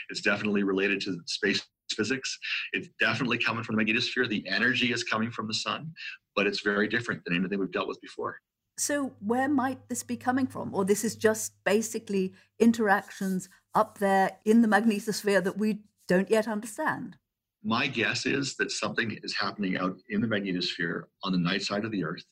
It's 0.10 0.22
definitely 0.22 0.64
related 0.64 1.02
to 1.02 1.20
space 1.26 1.62
physics. 1.94 2.38
It's 2.74 2.90
definitely 3.00 3.38
coming 3.38 3.64
from 3.64 3.76
the 3.76 3.84
magnetosphere. 3.84 4.28
The 4.30 4.48
energy 4.48 4.92
is 4.92 5.04
coming 5.04 5.32
from 5.32 5.48
the 5.48 5.54
sun, 5.54 5.92
but 6.36 6.48
it's 6.48 6.62
very 6.62 6.88
different 6.88 7.24
than 7.26 7.36
anything 7.36 7.60
we've 7.60 7.72
dealt 7.72 7.88
with 7.88 8.02
before. 8.02 8.40
So, 8.80 9.14
where 9.20 9.50
might 9.50 9.90
this 9.90 10.04
be 10.04 10.18
coming 10.18 10.46
from? 10.46 10.74
Or 10.76 10.86
this 10.86 11.04
is 11.04 11.16
just 11.16 11.54
basically 11.64 12.34
interactions 12.60 13.50
up 13.74 13.98
there 13.98 14.38
in 14.46 14.62
the 14.62 14.68
magnetosphere 14.68 15.44
that 15.44 15.58
we 15.58 15.80
don't 16.08 16.30
yet 16.30 16.48
understand? 16.48 17.18
My 17.64 17.88
guess 17.88 18.26
is 18.26 18.56
that 18.58 18.72
something 18.72 19.18
is 19.24 19.36
happening 19.36 19.78
out 19.78 19.98
in 20.10 20.22
the 20.22 20.28
magnetosphere 20.28 21.04
on 21.24 21.32
the 21.32 21.40
night 21.40 21.64
side 21.64 21.86
of 21.86 21.92
the 21.92 22.04
Earth 22.04 22.24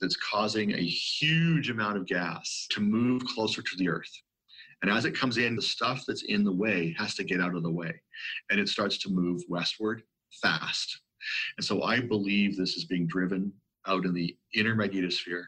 that's 0.00 0.16
causing 0.16 0.72
a 0.72 0.82
huge 0.82 1.70
amount 1.70 1.96
of 1.96 2.06
gas 2.06 2.66
to 2.70 2.80
move 2.80 3.24
closer 3.24 3.62
to 3.62 3.76
the 3.78 3.88
Earth. 3.88 4.10
And 4.82 4.90
as 4.90 5.04
it 5.04 5.16
comes 5.16 5.38
in, 5.38 5.56
the 5.56 5.62
stuff 5.62 6.04
that's 6.06 6.22
in 6.24 6.44
the 6.44 6.52
way 6.52 6.94
has 6.98 7.14
to 7.14 7.24
get 7.24 7.40
out 7.40 7.54
of 7.54 7.62
the 7.62 7.70
way. 7.70 8.00
And 8.50 8.60
it 8.60 8.68
starts 8.68 8.98
to 8.98 9.10
move 9.10 9.42
westward 9.48 10.02
fast. 10.42 11.00
And 11.56 11.64
so 11.64 11.82
I 11.82 12.00
believe 12.00 12.56
this 12.56 12.76
is 12.76 12.84
being 12.84 13.06
driven 13.06 13.52
out 13.86 14.04
in 14.04 14.12
the 14.12 14.36
inner 14.54 14.74
magnetosphere 14.74 15.44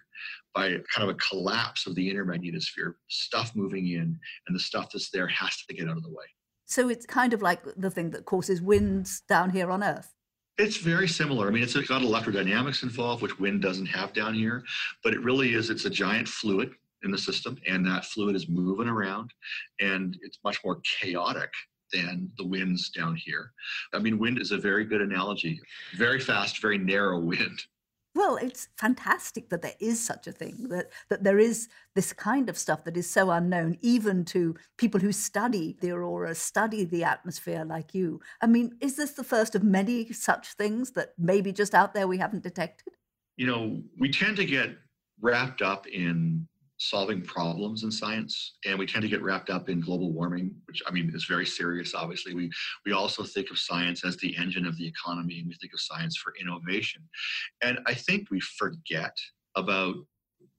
by 0.54 0.70
kind 0.94 1.08
of 1.08 1.10
a 1.10 1.14
collapse 1.14 1.86
of 1.86 1.94
the 1.94 2.08
inner 2.08 2.24
magnetosphere, 2.24 2.94
stuff 3.08 3.52
moving 3.54 3.88
in, 3.88 4.18
and 4.46 4.56
the 4.56 4.60
stuff 4.60 4.90
that's 4.92 5.10
there 5.10 5.28
has 5.28 5.56
to 5.56 5.74
get 5.74 5.88
out 5.88 5.96
of 5.96 6.02
the 6.02 6.10
way. 6.10 6.24
So 6.66 6.88
it's 6.88 7.06
kind 7.06 7.32
of 7.32 7.42
like 7.42 7.62
the 7.76 7.90
thing 7.90 8.10
that 8.10 8.24
causes 8.24 8.60
winds 8.60 9.22
down 9.28 9.50
here 9.50 9.70
on 9.70 9.82
Earth. 9.82 10.14
It's 10.58 10.76
very 10.76 11.06
similar. 11.06 11.46
I 11.46 11.50
mean, 11.50 11.62
it's 11.62 11.74
got 11.74 12.02
electrodynamics 12.02 12.82
involved, 12.82 13.22
which 13.22 13.38
wind 13.38 13.62
doesn't 13.62 13.86
have 13.86 14.12
down 14.12 14.34
here, 14.34 14.64
but 15.04 15.14
it 15.14 15.22
really 15.22 15.54
is, 15.54 15.70
it's 15.70 15.84
a 15.84 15.90
giant 15.90 16.26
fluid 16.26 16.72
in 17.02 17.10
the 17.10 17.18
system, 17.18 17.56
and 17.66 17.86
that 17.86 18.04
fluid 18.04 18.36
is 18.36 18.48
moving 18.48 18.88
around, 18.88 19.32
and 19.80 20.18
it's 20.22 20.38
much 20.44 20.58
more 20.64 20.80
chaotic 20.84 21.50
than 21.92 22.30
the 22.36 22.46
winds 22.46 22.90
down 22.90 23.16
here. 23.16 23.52
I 23.94 23.98
mean, 23.98 24.18
wind 24.18 24.38
is 24.40 24.52
a 24.52 24.58
very 24.58 24.84
good 24.84 25.00
analogy. 25.00 25.60
Very 25.96 26.20
fast, 26.20 26.60
very 26.60 26.78
narrow 26.78 27.18
wind. 27.18 27.62
Well, 28.14 28.36
it's 28.36 28.68
fantastic 28.76 29.48
that 29.50 29.62
there 29.62 29.74
is 29.80 30.04
such 30.04 30.26
a 30.26 30.32
thing, 30.32 30.66
that, 30.70 30.90
that 31.08 31.22
there 31.22 31.38
is 31.38 31.68
this 31.94 32.12
kind 32.12 32.48
of 32.48 32.58
stuff 32.58 32.82
that 32.84 32.96
is 32.96 33.08
so 33.08 33.30
unknown, 33.30 33.78
even 33.80 34.24
to 34.26 34.56
people 34.76 34.98
who 34.98 35.12
study 35.12 35.76
the 35.80 35.92
aurora, 35.92 36.34
study 36.34 36.84
the 36.84 37.04
atmosphere 37.04 37.64
like 37.64 37.94
you. 37.94 38.20
I 38.42 38.46
mean, 38.48 38.76
is 38.80 38.96
this 38.96 39.12
the 39.12 39.22
first 39.22 39.54
of 39.54 39.62
many 39.62 40.12
such 40.12 40.54
things 40.54 40.92
that 40.92 41.10
maybe 41.16 41.52
just 41.52 41.74
out 41.74 41.94
there 41.94 42.08
we 42.08 42.18
haven't 42.18 42.42
detected? 42.42 42.94
You 43.36 43.46
know, 43.46 43.82
we 44.00 44.10
tend 44.10 44.36
to 44.38 44.44
get 44.44 44.70
wrapped 45.20 45.62
up 45.62 45.86
in 45.86 46.48
solving 46.78 47.20
problems 47.20 47.82
in 47.82 47.90
science 47.90 48.54
and 48.64 48.78
we 48.78 48.86
tend 48.86 49.02
to 49.02 49.08
get 49.08 49.22
wrapped 49.22 49.50
up 49.50 49.68
in 49.68 49.80
global 49.80 50.12
warming 50.12 50.54
which 50.66 50.80
i 50.86 50.92
mean 50.92 51.10
is 51.12 51.24
very 51.24 51.46
serious 51.46 51.92
obviously. 51.94 52.34
We 52.34 52.50
we 52.86 52.92
also 52.92 53.24
think 53.24 53.50
of 53.50 53.58
science 53.58 54.04
as 54.04 54.16
the 54.16 54.36
engine 54.36 54.66
of 54.66 54.76
the 54.76 54.86
economy 54.86 55.40
and 55.40 55.48
we 55.48 55.54
think 55.54 55.72
of 55.74 55.80
science 55.80 56.16
for 56.16 56.32
innovation. 56.40 57.02
And 57.62 57.80
i 57.86 57.94
think 57.94 58.30
we 58.30 58.40
forget 58.40 59.16
about 59.56 59.96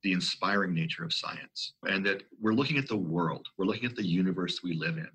the 0.03 0.11
inspiring 0.13 0.73
nature 0.73 1.03
of 1.03 1.13
science 1.13 1.73
and 1.83 2.05
that 2.05 2.23
we're 2.39 2.53
looking 2.53 2.77
at 2.77 2.87
the 2.87 2.95
world. 2.95 3.45
We're 3.57 3.65
looking 3.65 3.83
at 3.83 3.97
the 3.97 4.05
universe 4.05 4.61
we 4.63 4.73
live 4.73 4.97
in. 4.97 5.09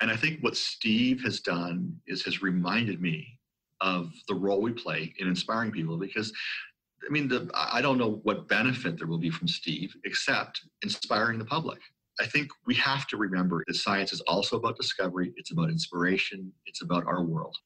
And 0.00 0.10
i 0.10 0.16
think 0.16 0.40
what 0.40 0.56
steve 0.56 1.22
has 1.22 1.40
done 1.40 1.96
is 2.06 2.22
has 2.24 2.42
reminded 2.42 3.00
me 3.00 3.38
of 3.80 4.12
the 4.28 4.34
role 4.34 4.62
we 4.62 4.72
play 4.72 5.12
in 5.18 5.28
inspiring 5.28 5.70
people 5.70 5.98
because 5.98 6.32
I 7.06 7.12
mean, 7.12 7.28
the, 7.28 7.50
I 7.54 7.82
don't 7.82 7.98
know 7.98 8.20
what 8.22 8.48
benefit 8.48 8.98
there 8.98 9.06
will 9.06 9.18
be 9.18 9.30
from 9.30 9.48
Steve 9.48 9.94
except 10.04 10.62
inspiring 10.82 11.38
the 11.38 11.44
public. 11.44 11.80
I 12.20 12.26
think 12.26 12.50
we 12.66 12.74
have 12.76 13.06
to 13.08 13.16
remember 13.16 13.64
that 13.66 13.74
science 13.74 14.12
is 14.12 14.20
also 14.22 14.56
about 14.56 14.76
discovery, 14.76 15.32
it's 15.36 15.50
about 15.50 15.70
inspiration, 15.70 16.52
it's 16.66 16.82
about 16.82 17.06
our 17.06 17.22
world. 17.24 17.56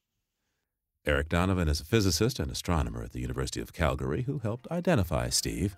Eric 1.05 1.29
Donovan 1.29 1.69
is 1.69 1.79
a 1.79 1.85
physicist 1.85 2.39
and 2.39 2.51
astronomer 2.51 3.03
at 3.03 3.13
the 3.13 3.21
University 3.21 3.61
of 3.61 3.73
Calgary 3.73 4.23
who 4.23 4.39
helped 4.39 4.69
identify 4.71 5.29
Steve. 5.29 5.77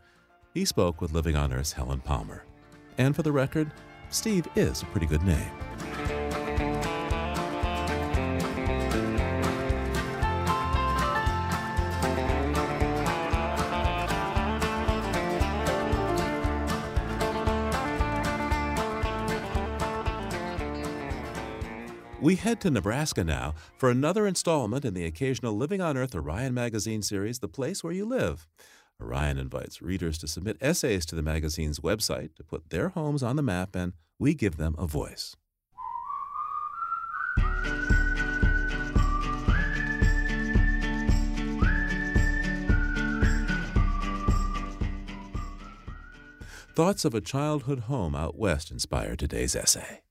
He 0.54 0.66
spoke 0.66 1.02
with 1.02 1.14
Living 1.14 1.36
on 1.36 1.54
Earth's 1.54 1.74
Helen 1.74 2.00
Palmer. 2.00 2.44
And 2.98 3.16
for 3.16 3.24
the 3.24 3.32
record, 3.32 3.72
Steve 4.10 4.48
is 4.56 4.82
a 4.82 4.86
pretty 4.88 5.06
good 5.06 5.24
name. 5.24 5.71
We 22.22 22.36
head 22.36 22.62
to 22.62 22.70
Nebraska 22.70 23.24
now 23.24 23.56
for 23.78 23.90
another 23.90 24.28
installment 24.28 24.86
in 24.86 24.94
the 24.94 25.06
occasional 25.06 25.58
Living 25.58 25.82
on 25.82 25.98
Earth 25.98 26.14
Orion 26.14 26.54
magazine 26.54 27.02
series, 27.02 27.40
The 27.40 27.48
Place 27.48 27.84
Where 27.84 27.92
You 27.92 28.06
Live. 28.06 28.48
Orion 29.02 29.40
invites 29.40 29.82
readers 29.82 30.20
to 30.20 30.28
submit 30.28 30.58
essays 30.62 31.08
to 31.08 31.16
the 31.16 31.24
magazine's 31.24 31.80
website 31.80 32.36
to 32.36 32.44
put 32.44 32.70
their 32.70 32.90
homes 32.90 33.24
on 33.24 33.38
the 33.38 33.42
map, 33.42 33.76
and 33.76 33.94
we 34.20 34.36
give 34.36 34.58
them 34.58 34.76
a 34.78 34.86
voice. 34.86 35.36
Thoughts 46.76 47.04
of 47.04 47.16
a 47.16 47.22
childhood 47.22 47.80
home 47.80 48.14
out 48.14 48.38
west 48.38 48.70
inspire 48.70 49.16
today's 49.16 49.56
essay. 49.56 50.02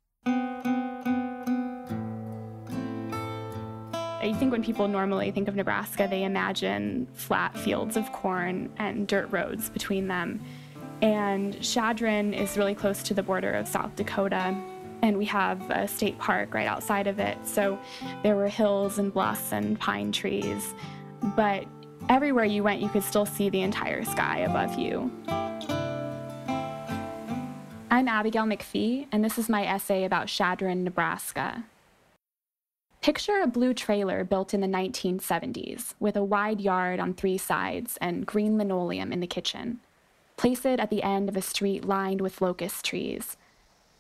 Think 4.40 4.52
when 4.52 4.64
people 4.64 4.88
normally 4.88 5.30
think 5.30 5.48
of 5.48 5.54
Nebraska, 5.54 6.08
they 6.08 6.24
imagine 6.24 7.06
flat 7.12 7.54
fields 7.58 7.94
of 7.98 8.10
corn 8.10 8.72
and 8.78 9.06
dirt 9.06 9.30
roads 9.30 9.68
between 9.68 10.08
them. 10.08 10.40
And 11.02 11.60
Chadron 11.60 12.32
is 12.32 12.56
really 12.56 12.74
close 12.74 13.02
to 13.02 13.12
the 13.12 13.22
border 13.22 13.52
of 13.52 13.68
South 13.68 13.94
Dakota, 13.96 14.56
and 15.02 15.18
we 15.18 15.26
have 15.26 15.70
a 15.70 15.86
state 15.86 16.16
park 16.18 16.54
right 16.54 16.66
outside 16.66 17.06
of 17.06 17.18
it. 17.18 17.36
So 17.46 17.78
there 18.22 18.34
were 18.34 18.48
hills 18.48 18.98
and 18.98 19.12
bluffs 19.12 19.52
and 19.52 19.78
pine 19.78 20.10
trees, 20.10 20.72
but 21.36 21.66
everywhere 22.08 22.46
you 22.46 22.62
went, 22.62 22.80
you 22.80 22.88
could 22.88 23.04
still 23.04 23.26
see 23.26 23.50
the 23.50 23.60
entire 23.60 24.06
sky 24.06 24.38
above 24.38 24.78
you. 24.78 25.10
I'm 27.90 28.08
Abigail 28.08 28.44
McPhee, 28.44 29.06
and 29.12 29.22
this 29.22 29.36
is 29.36 29.50
my 29.50 29.66
essay 29.66 30.04
about 30.04 30.28
Chadron, 30.28 30.82
Nebraska. 30.82 31.62
Picture 33.02 33.40
a 33.40 33.46
blue 33.46 33.72
trailer 33.72 34.24
built 34.24 34.52
in 34.52 34.60
the 34.60 34.66
1970s 34.66 35.94
with 35.98 36.16
a 36.16 36.24
wide 36.24 36.60
yard 36.60 37.00
on 37.00 37.14
three 37.14 37.38
sides 37.38 37.96
and 37.98 38.26
green 38.26 38.58
linoleum 38.58 39.10
in 39.10 39.20
the 39.20 39.26
kitchen. 39.26 39.80
Place 40.36 40.66
it 40.66 40.78
at 40.78 40.90
the 40.90 41.02
end 41.02 41.30
of 41.30 41.36
a 41.36 41.40
street 41.40 41.86
lined 41.86 42.20
with 42.20 42.42
locust 42.42 42.84
trees. 42.84 43.38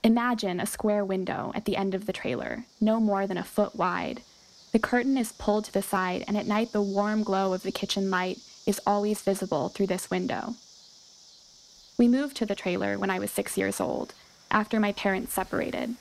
Imagine 0.04 0.60
a 0.60 0.66
square 0.66 1.02
window 1.02 1.50
at 1.54 1.64
the 1.64 1.78
end 1.78 1.94
of 1.94 2.04
the 2.04 2.12
trailer, 2.12 2.66
no 2.78 3.00
more 3.00 3.26
than 3.26 3.38
a 3.38 3.42
foot 3.42 3.74
wide. 3.74 4.20
The 4.72 4.78
curtain 4.78 5.16
is 5.16 5.32
pulled 5.32 5.64
to 5.64 5.72
the 5.72 5.80
side, 5.80 6.22
and 6.28 6.36
at 6.36 6.46
night 6.46 6.72
the 6.72 6.82
warm 6.82 7.22
glow 7.22 7.54
of 7.54 7.62
the 7.62 7.72
kitchen 7.72 8.10
light 8.10 8.38
is 8.66 8.82
always 8.86 9.22
visible 9.22 9.70
through 9.70 9.86
this 9.86 10.10
window. 10.10 10.56
We 11.96 12.06
moved 12.06 12.36
to 12.36 12.46
the 12.46 12.54
trailer 12.54 12.98
when 12.98 13.08
I 13.08 13.18
was 13.18 13.30
six 13.30 13.56
years 13.56 13.80
old, 13.80 14.12
after 14.50 14.78
my 14.78 14.92
parents 14.92 15.32
separated. 15.32 15.96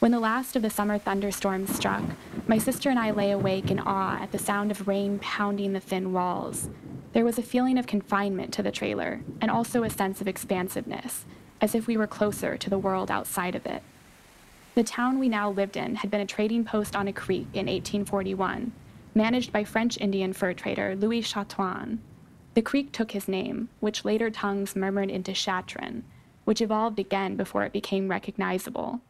When 0.00 0.10
the 0.10 0.20
last 0.20 0.54
of 0.54 0.62
the 0.62 0.70
summer 0.70 0.98
thunderstorms 0.98 1.74
struck, 1.74 2.02
my 2.46 2.58
sister 2.58 2.90
and 2.90 2.98
I 2.98 3.10
lay 3.10 3.30
awake 3.30 3.70
in 3.70 3.80
awe 3.80 4.18
at 4.20 4.32
the 4.32 4.38
sound 4.38 4.70
of 4.70 4.86
rain 4.86 5.18
pounding 5.18 5.72
the 5.72 5.80
thin 5.80 6.12
walls. 6.12 6.68
There 7.12 7.24
was 7.24 7.38
a 7.38 7.42
feeling 7.42 7.78
of 7.78 7.86
confinement 7.86 8.52
to 8.54 8.62
the 8.62 8.72
trailer, 8.72 9.22
and 9.40 9.50
also 9.50 9.82
a 9.82 9.88
sense 9.88 10.20
of 10.20 10.28
expansiveness, 10.28 11.24
as 11.60 11.74
if 11.74 11.86
we 11.86 11.96
were 11.96 12.08
closer 12.08 12.56
to 12.56 12.68
the 12.68 12.78
world 12.78 13.10
outside 13.10 13.54
of 13.54 13.64
it. 13.66 13.82
The 14.74 14.82
town 14.82 15.20
we 15.20 15.28
now 15.28 15.48
lived 15.50 15.76
in 15.76 15.94
had 15.94 16.10
been 16.10 16.20
a 16.20 16.26
trading 16.26 16.64
post 16.64 16.96
on 16.96 17.06
a 17.06 17.12
creek 17.12 17.46
in 17.54 17.66
1841, 17.66 18.72
managed 19.14 19.52
by 19.52 19.62
French 19.62 19.96
Indian 19.98 20.32
fur 20.32 20.52
trader 20.52 20.96
Louis 20.96 21.22
Chartran. 21.22 21.98
The 22.54 22.62
creek 22.62 22.90
took 22.90 23.12
his 23.12 23.28
name, 23.28 23.68
which 23.78 24.04
later 24.04 24.28
tongues 24.28 24.74
murmured 24.74 25.10
into 25.10 25.32
Chatron, 25.32 26.02
which 26.44 26.60
evolved 26.60 26.98
again 26.98 27.36
before 27.36 27.62
it 27.62 27.72
became 27.72 28.08
recognizable. 28.08 29.00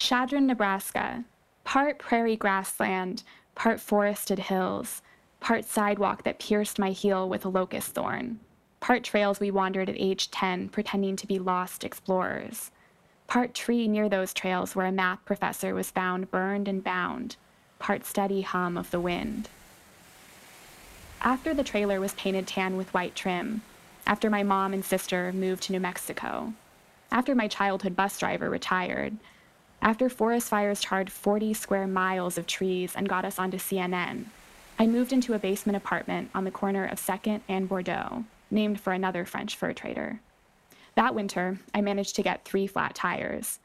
Chadron, 0.00 0.48
Nebraska, 0.48 1.24
part 1.62 2.00
prairie 2.00 2.36
grassland, 2.36 3.22
part 3.54 3.78
forested 3.78 4.40
hills, 4.40 5.02
part 5.38 5.64
sidewalk 5.64 6.24
that 6.24 6.40
pierced 6.40 6.80
my 6.80 6.90
heel 6.90 7.28
with 7.28 7.44
a 7.44 7.48
locust 7.48 7.94
thorn, 7.94 8.40
part 8.80 9.04
trails 9.04 9.38
we 9.38 9.52
wandered 9.52 9.88
at 9.88 9.96
age 9.96 10.32
10 10.32 10.70
pretending 10.70 11.14
to 11.14 11.26
be 11.28 11.38
lost 11.38 11.84
explorers 11.84 12.72
part 13.30 13.54
tree 13.54 13.86
near 13.86 14.08
those 14.08 14.34
trails 14.34 14.74
where 14.74 14.86
a 14.86 14.92
math 14.92 15.24
professor 15.24 15.72
was 15.72 15.88
found 15.88 16.32
burned 16.32 16.66
and 16.66 16.82
bound, 16.82 17.36
part 17.78 18.04
steady 18.04 18.42
hum 18.42 18.76
of 18.76 18.90
the 18.90 18.98
wind. 18.98 19.48
After 21.22 21.54
the 21.54 21.62
trailer 21.62 22.00
was 22.00 22.12
painted 22.14 22.48
tan 22.48 22.76
with 22.76 22.92
white 22.92 23.14
trim, 23.14 23.62
after 24.04 24.28
my 24.28 24.42
mom 24.42 24.72
and 24.72 24.84
sister 24.84 25.32
moved 25.32 25.62
to 25.64 25.72
New 25.72 25.78
Mexico, 25.78 26.52
after 27.12 27.36
my 27.36 27.46
childhood 27.46 27.94
bus 27.94 28.18
driver 28.18 28.50
retired, 28.50 29.16
after 29.82 30.10
forest 30.10 30.48
fires 30.48 30.80
charred 30.80 31.10
40 31.10 31.54
square 31.54 31.86
miles 31.86 32.36
of 32.36 32.46
trees 32.46 32.92
and 32.94 33.08
got 33.08 33.24
us 33.24 33.38
onto 33.38 33.56
CNN, 33.56 34.26
I 34.78 34.86
moved 34.86 35.12
into 35.12 35.34
a 35.34 35.38
basement 35.38 35.76
apartment 35.76 36.30
on 36.34 36.44
the 36.44 36.50
corner 36.50 36.86
of 36.86 36.98
2nd 36.98 37.40
and 37.48 37.68
Bordeaux, 37.68 38.24
named 38.50 38.80
for 38.80 38.92
another 38.92 39.24
French 39.24 39.56
fur 39.56 39.72
trader. 39.72 40.20
That 40.96 41.14
winter, 41.14 41.58
I 41.74 41.80
managed 41.80 42.16
to 42.16 42.22
get 42.22 42.44
three 42.44 42.66
flat 42.66 42.94
tires. 42.94 43.58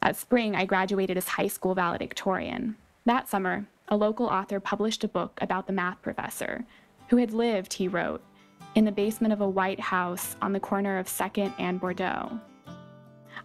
That 0.00 0.16
spring, 0.16 0.56
I 0.56 0.64
graduated 0.64 1.16
as 1.16 1.28
high 1.28 1.46
school 1.46 1.74
valedictorian. 1.74 2.76
That 3.04 3.28
summer, 3.28 3.66
a 3.88 3.96
local 3.96 4.26
author 4.26 4.58
published 4.58 5.04
a 5.04 5.08
book 5.08 5.38
about 5.40 5.66
the 5.66 5.72
math 5.72 6.00
professor 6.02 6.64
who 7.08 7.18
had 7.18 7.32
lived, 7.32 7.74
he 7.74 7.88
wrote, 7.88 8.22
in 8.74 8.84
the 8.84 8.92
basement 8.92 9.32
of 9.32 9.40
a 9.40 9.48
white 9.48 9.80
house 9.80 10.34
on 10.40 10.52
the 10.52 10.60
corner 10.60 10.98
of 10.98 11.06
2nd 11.06 11.52
and 11.58 11.80
Bordeaux. 11.80 12.40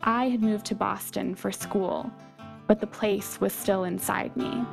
I 0.02 0.30
had 0.30 0.42
moved 0.42 0.66
to 0.68 0.76
Boston 0.76 1.36
for 1.36 1.52
school, 1.52 2.12
but 2.68 2.80
the 2.80 2.88
place 2.88 3.42
was 3.42 3.54
still 3.54 3.84
inside 3.84 4.36
me. 4.38 4.66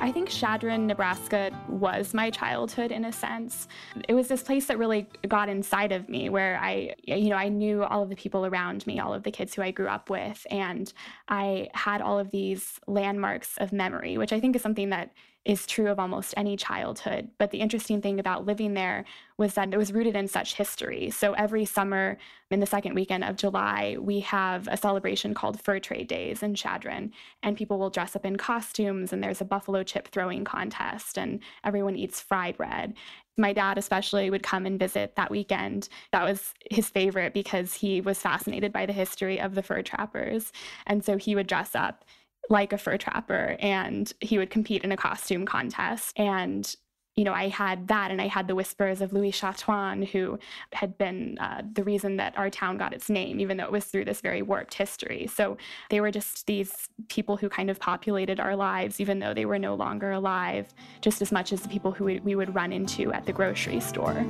I 0.00 0.12
think 0.12 0.30
Chadron, 0.30 0.86
Nebraska 0.86 1.50
was 1.68 2.14
my 2.14 2.30
childhood 2.30 2.92
in 2.92 3.04
a 3.04 3.12
sense. 3.12 3.68
It 4.08 4.14
was 4.14 4.28
this 4.28 4.42
place 4.42 4.66
that 4.66 4.78
really 4.78 5.06
got 5.26 5.50
inside 5.50 5.92
of 5.92 6.08
me 6.08 6.30
where 6.30 6.58
I, 6.62 6.94
you 7.04 7.28
know, 7.28 7.36
I 7.36 7.48
knew 7.48 7.82
all 7.82 8.02
of 8.02 8.08
the 8.08 8.16
people 8.16 8.46
around 8.46 8.86
me, 8.86 9.00
all 9.00 9.12
of 9.12 9.22
the 9.22 9.30
kids 9.30 9.54
who 9.54 9.60
I 9.60 9.70
grew 9.70 9.88
up 9.88 10.08
with, 10.08 10.46
and 10.50 10.90
I 11.28 11.68
had 11.74 12.00
all 12.00 12.18
of 12.18 12.30
these 12.30 12.80
landmarks 12.86 13.58
of 13.58 13.72
memory, 13.72 14.16
which 14.16 14.32
I 14.32 14.40
think 14.40 14.56
is 14.56 14.62
something 14.62 14.88
that 14.90 15.10
is 15.48 15.66
true 15.66 15.90
of 15.90 15.98
almost 15.98 16.34
any 16.36 16.58
childhood. 16.58 17.30
But 17.38 17.50
the 17.50 17.60
interesting 17.60 18.02
thing 18.02 18.20
about 18.20 18.44
living 18.44 18.74
there 18.74 19.06
was 19.38 19.54
that 19.54 19.72
it 19.72 19.78
was 19.78 19.94
rooted 19.94 20.14
in 20.14 20.28
such 20.28 20.54
history. 20.54 21.08
So 21.08 21.32
every 21.32 21.64
summer 21.64 22.18
in 22.50 22.60
the 22.60 22.66
second 22.66 22.94
weekend 22.94 23.24
of 23.24 23.36
July, 23.36 23.96
we 23.98 24.20
have 24.20 24.68
a 24.68 24.76
celebration 24.76 25.32
called 25.32 25.58
Fur 25.60 25.80
Trade 25.80 26.06
Days 26.06 26.42
in 26.42 26.54
Chadron, 26.54 27.12
and 27.42 27.56
people 27.56 27.78
will 27.78 27.88
dress 27.88 28.14
up 28.14 28.26
in 28.26 28.36
costumes, 28.36 29.10
and 29.10 29.24
there's 29.24 29.40
a 29.40 29.46
buffalo 29.46 29.82
chip 29.82 30.08
throwing 30.08 30.44
contest, 30.44 31.16
and 31.16 31.40
everyone 31.64 31.96
eats 31.96 32.20
fried 32.20 32.58
bread. 32.58 32.92
My 33.38 33.54
dad, 33.54 33.78
especially, 33.78 34.28
would 34.28 34.42
come 34.42 34.66
and 34.66 34.78
visit 34.78 35.16
that 35.16 35.30
weekend. 35.30 35.88
That 36.12 36.24
was 36.24 36.52
his 36.70 36.90
favorite 36.90 37.32
because 37.32 37.72
he 37.72 38.02
was 38.02 38.18
fascinated 38.18 38.72
by 38.72 38.84
the 38.84 38.92
history 38.92 39.40
of 39.40 39.54
the 39.54 39.62
fur 39.62 39.80
trappers. 39.80 40.52
And 40.86 41.02
so 41.02 41.16
he 41.16 41.34
would 41.34 41.46
dress 41.46 41.74
up 41.74 42.04
like 42.48 42.72
a 42.72 42.78
fur 42.78 42.96
trapper 42.96 43.56
and 43.60 44.12
he 44.20 44.38
would 44.38 44.50
compete 44.50 44.84
in 44.84 44.92
a 44.92 44.96
costume 44.96 45.44
contest 45.44 46.12
and 46.18 46.76
you 47.18 47.24
know, 47.24 47.32
I 47.32 47.48
had 47.48 47.88
that, 47.88 48.12
and 48.12 48.22
I 48.22 48.28
had 48.28 48.46
the 48.46 48.54
whispers 48.54 49.00
of 49.00 49.12
Louis 49.12 49.32
Chartran, 49.32 50.06
who 50.06 50.38
had 50.72 50.96
been 50.98 51.36
uh, 51.40 51.62
the 51.72 51.82
reason 51.82 52.16
that 52.18 52.38
our 52.38 52.48
town 52.48 52.78
got 52.78 52.94
its 52.94 53.10
name, 53.10 53.40
even 53.40 53.56
though 53.56 53.64
it 53.64 53.72
was 53.72 53.86
through 53.86 54.04
this 54.04 54.20
very 54.20 54.40
warped 54.40 54.74
history. 54.74 55.26
So 55.26 55.56
they 55.90 56.00
were 56.00 56.12
just 56.12 56.46
these 56.46 56.88
people 57.08 57.36
who 57.36 57.48
kind 57.48 57.70
of 57.70 57.80
populated 57.80 58.38
our 58.38 58.54
lives, 58.54 59.00
even 59.00 59.18
though 59.18 59.34
they 59.34 59.46
were 59.46 59.58
no 59.58 59.74
longer 59.74 60.12
alive, 60.12 60.72
just 61.00 61.20
as 61.20 61.32
much 61.32 61.52
as 61.52 61.60
the 61.60 61.68
people 61.68 61.90
who 61.90 62.04
we 62.04 62.36
would 62.36 62.54
run 62.54 62.72
into 62.72 63.12
at 63.12 63.26
the 63.26 63.32
grocery 63.32 63.80
store. 63.80 64.24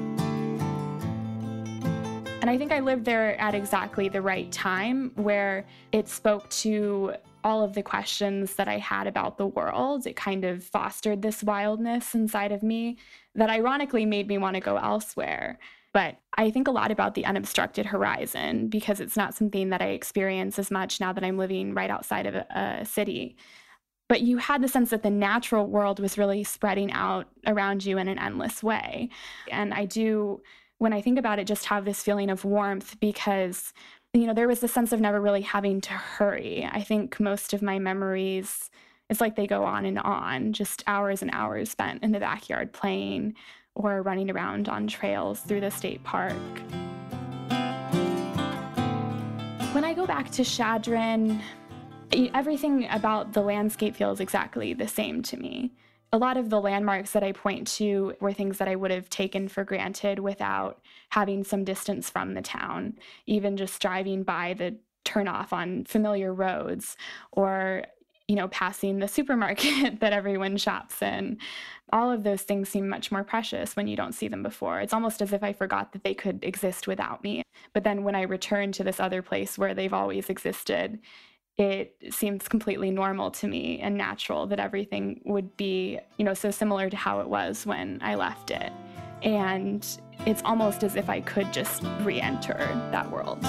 And 2.41 2.49
I 2.49 2.57
think 2.57 2.73
I 2.73 2.81
lived 2.81 3.05
there 3.05 3.39
at 3.39 3.55
exactly 3.55 4.09
the 4.09 4.23
right 4.23 4.51
time 4.51 5.13
where 5.17 5.67
it 5.93 6.09
spoke 6.09 6.49
to 6.49 7.17
all 7.45 7.63
of 7.63 7.75
the 7.75 7.83
questions 7.83 8.55
that 8.55 8.69
I 8.69 8.79
had 8.79 9.07
about 9.07 9.39
the 9.39 9.47
world. 9.47 10.07
It 10.07 10.17
kind 10.17 10.45
of 10.45 10.65
fostered 10.65 11.23
this 11.23 11.43
wildness 11.43 12.15
inside 12.15 12.53
of 12.53 12.63
me 12.63 12.99
that 13.35 13.51
ironically 13.51 14.07
made 14.07 14.29
me 14.29 14.39
want 14.39 14.55
to 14.55 14.61
go 14.61 14.77
elsewhere. 14.77 15.59
But 15.93 16.19
I 16.37 16.51
think 16.51 16.69
a 16.69 16.73
lot 16.73 16.91
about 16.91 17.15
the 17.15 17.25
unobstructed 17.25 17.87
horizon 17.87 18.69
because 18.69 19.01
it's 19.01 19.17
not 19.17 19.35
something 19.35 19.71
that 19.71 19.83
I 19.83 19.89
experience 19.89 20.59
as 20.59 20.71
much 20.71 21.01
now 21.01 21.13
that 21.13 21.25
I'm 21.25 21.39
living 21.39 21.75
right 21.75 21.91
outside 21.91 22.27
of 22.27 22.35
a, 22.35 22.81
a 22.81 22.85
city. 22.85 23.37
But 24.09 24.23
you 24.23 24.39
had 24.39 24.63
the 24.63 24.69
sense 24.69 24.91
that 24.91 25.03
the 25.03 25.11
natural 25.11 25.67
world 25.67 26.01
was 26.01 26.19
really 26.19 26.45
spreading 26.45 26.93
out 26.93 27.29
around 27.47 27.85
you 27.85 27.99
in 27.99 28.09
an 28.09 28.19
endless 28.19 28.63
way. 28.63 29.11
And 29.51 29.75
I 29.75 29.85
do, 29.85 30.41
when 30.79 30.93
I 30.93 31.03
think 31.03 31.19
about 31.19 31.39
it, 31.39 31.47
just 31.47 31.67
have 31.67 31.85
this 31.85 32.03
feeling 32.03 32.31
of 32.31 32.45
warmth 32.45 32.99
because 33.01 33.73
you 34.15 34.27
know, 34.27 34.33
there 34.33 34.49
was 34.49 34.63
a 34.63 34.69
sense 34.69 34.93
of 34.93 35.01
never 35.01 35.21
really 35.21 35.43
having 35.43 35.81
to 35.83 35.93
hurry. 35.93 36.69
I 36.71 36.83
think 36.83 37.21
most 37.21 37.53
of 37.53 37.61
my 37.61 37.79
memories, 37.79 38.71
it's 39.11 39.21
like 39.21 39.37
they 39.37 39.47
go 39.47 39.65
on 39.65 39.85
and 39.85 39.99
on, 39.99 40.53
just 40.55 40.83
hours 40.87 41.21
and 41.21 41.31
hours 41.35 41.71
spent 41.71 42.03
in 42.03 42.13
the 42.13 42.21
backyard 42.21 42.73
playing 42.73 43.35
or 43.75 44.01
running 44.03 44.31
around 44.31 44.69
on 44.69 44.87
trails 44.87 45.41
through 45.41 45.61
the 45.61 45.71
state 45.71 46.03
park. 46.05 46.33
When 49.73 49.85
I 49.85 49.93
go 49.95 50.07
back 50.07 50.31
to 50.33 50.45
Chadron, 50.45 51.43
everything 52.13 52.89
about 52.91 53.35
the 53.35 53.43
landscape 53.43 53.95
feels 53.95 54.21
exactly 54.21 54.73
the 54.73 54.89
same 54.89 55.23
to 55.25 55.37
me 55.37 55.71
a 56.13 56.19
lot 56.19 56.37
of 56.37 56.49
the 56.49 56.61
landmarks 56.61 57.13
that 57.13 57.23
I 57.23 57.33
point 57.33 57.67
to 57.77 58.15
were 58.21 58.33
things 58.33 58.59
that 58.59 58.69
I 58.69 58.77
would 58.77 58.91
have 58.91 59.11
taken 59.11 59.49
for 59.49 59.65
granted 59.65 60.19
without 60.19 60.81
having 61.11 61.45
some 61.45 61.65
distance 61.65 62.09
from 62.09 62.35
the 62.35 62.43
town, 62.43 62.95
even 63.27 63.57
just 63.57 63.81
driving 63.81 64.23
by 64.23 64.55
the 64.55 64.77
turnoff 65.05 65.53
on 65.53 65.85
familiar 65.85 66.35
roads 66.35 66.97
or 67.33 67.85
you 68.27 68.37
know 68.37 68.49
passing 68.49 68.99
the 68.99 69.09
supermarket 69.19 70.01
that 70.01 70.13
everyone 70.13 70.57
shops 70.57 71.03
in. 71.03 71.39
All 71.93 72.11
of 72.11 72.23
those 72.23 72.43
things 72.43 72.69
seem 72.69 72.89
much 72.89 73.11
more 73.11 73.25
precious 73.25 73.75
when 73.75 73.87
you 73.87 73.97
don't 73.97 74.13
see 74.13 74.29
them 74.29 74.43
before. 74.43 74.81
It's 74.81 74.93
almost 74.93 75.23
as 75.23 75.33
if 75.33 75.43
i 75.43 75.53
forgot 75.53 75.93
that 75.93 76.05
they 76.05 76.15
could 76.15 76.45
exist 76.45 76.87
without 76.87 77.23
me. 77.23 77.43
But 77.73 77.85
then 77.85 78.05
when 78.05 78.15
i 78.15 78.23
return 78.23 78.73
to 78.73 78.85
this 78.85 79.01
other 79.01 79.23
place 79.23 79.59
where 79.59 79.75
they've 79.75 79.93
always 79.93 80.31
existed 80.31 81.01
it 81.59 81.97
seems 82.11 82.47
completely 82.47 82.91
normal 82.91 83.33
to 83.33 83.49
me 83.49 83.81
and 83.81 83.97
natural 83.97 84.47
that 84.47 84.61
everything 84.61 85.21
would 85.25 85.57
be, 85.57 85.99
you 86.17 86.25
know, 86.25 86.35
so 86.35 86.53
similar 86.53 86.89
to 86.89 86.97
how 86.97 87.21
it 87.21 87.29
was 87.29 87.67
when 87.67 87.99
I 88.01 88.15
left 88.15 88.53
it. 88.53 88.73
And 89.23 89.87
it's 90.25 90.41
almost 90.45 90.85
as 90.85 90.95
if 90.95 91.11
I 91.11 91.21
could 91.21 91.53
just 91.53 91.83
re 92.03 92.21
enter 92.21 92.57
that 92.93 93.11
world. 93.11 93.43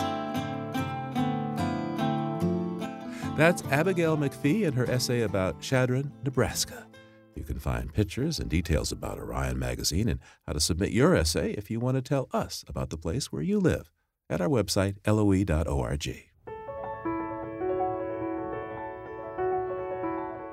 That's 3.38 3.64
Abigail 3.72 4.18
McPhee 4.18 4.64
in 4.64 4.74
her 4.74 4.90
essay 4.90 5.22
about 5.22 5.62
Chadron, 5.62 6.12
Nebraska. 6.26 6.88
You 7.36 7.44
can 7.44 7.60
find 7.60 7.94
pictures 7.94 8.40
and 8.40 8.50
details 8.50 8.92
about 8.92 9.20
Orion 9.20 9.58
Magazine 9.58 10.10
and 10.10 10.20
how 10.46 10.54
to 10.54 10.60
submit 10.60 10.92
your 10.92 11.16
essay 11.16 11.52
if 11.52 11.72
you 11.72 11.80
want 11.80 11.96
to 11.96 12.02
tell 12.02 12.28
us 12.34 12.66
about 12.68 12.90
the 12.90 12.98
place 12.98 13.32
where 13.32 13.44
you 13.44 13.60
live 13.60 13.92
at 14.30 14.42
our 14.42 14.50
website, 14.50 14.96
loe.org. 15.06 16.29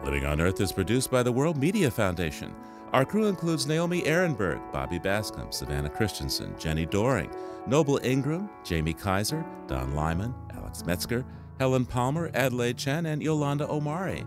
Living 0.06 0.24
on 0.24 0.40
Earth 0.40 0.60
is 0.60 0.70
produced 0.70 1.10
by 1.10 1.24
the 1.24 1.32
World 1.32 1.56
Media 1.56 1.90
Foundation. 1.90 2.54
Our 2.92 3.04
crew 3.04 3.26
includes 3.26 3.66
Naomi 3.66 4.02
Arenberg, 4.02 4.60
Bobby 4.72 5.00
Bascomb, 5.00 5.52
Savannah 5.52 5.90
Christensen, 5.90 6.54
Jenni 6.54 6.88
Doering, 6.88 7.28
Noble 7.66 7.98
Ingram, 8.04 8.48
Jamie 8.62 8.92
Kaiser, 8.92 9.44
Don 9.66 9.96
Lyman, 9.96 10.32
Alex 10.54 10.86
Metzger, 10.86 11.24
Helen 11.58 11.84
Palmer, 11.84 12.30
Adelaide 12.34 12.78
Chen, 12.78 13.06
and 13.06 13.20
Jolanda 13.20 13.68
Omari. 13.68 14.24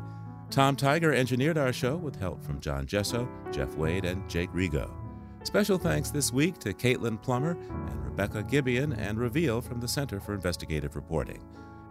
Tom 0.49 0.75
Tiger 0.75 1.13
engineered 1.13 1.57
our 1.57 1.71
show 1.71 1.95
with 1.95 2.17
help 2.17 2.43
from 2.43 2.59
John 2.59 2.85
Gesso, 2.85 3.29
Jeff 3.49 3.73
Wade, 3.75 4.03
and 4.03 4.29
Jake 4.29 4.51
Rigo. 4.51 4.91
Special 5.43 5.77
thanks 5.77 6.11
this 6.11 6.33
week 6.33 6.59
to 6.59 6.73
Caitlin 6.73 7.21
Plummer 7.21 7.51
and 7.51 8.03
Rebecca 8.03 8.43
Gibeon 8.43 8.91
and 8.91 9.17
Reveal 9.17 9.61
from 9.61 9.79
the 9.79 9.87
Center 9.87 10.19
for 10.19 10.33
Investigative 10.33 10.97
Reporting. 10.97 11.41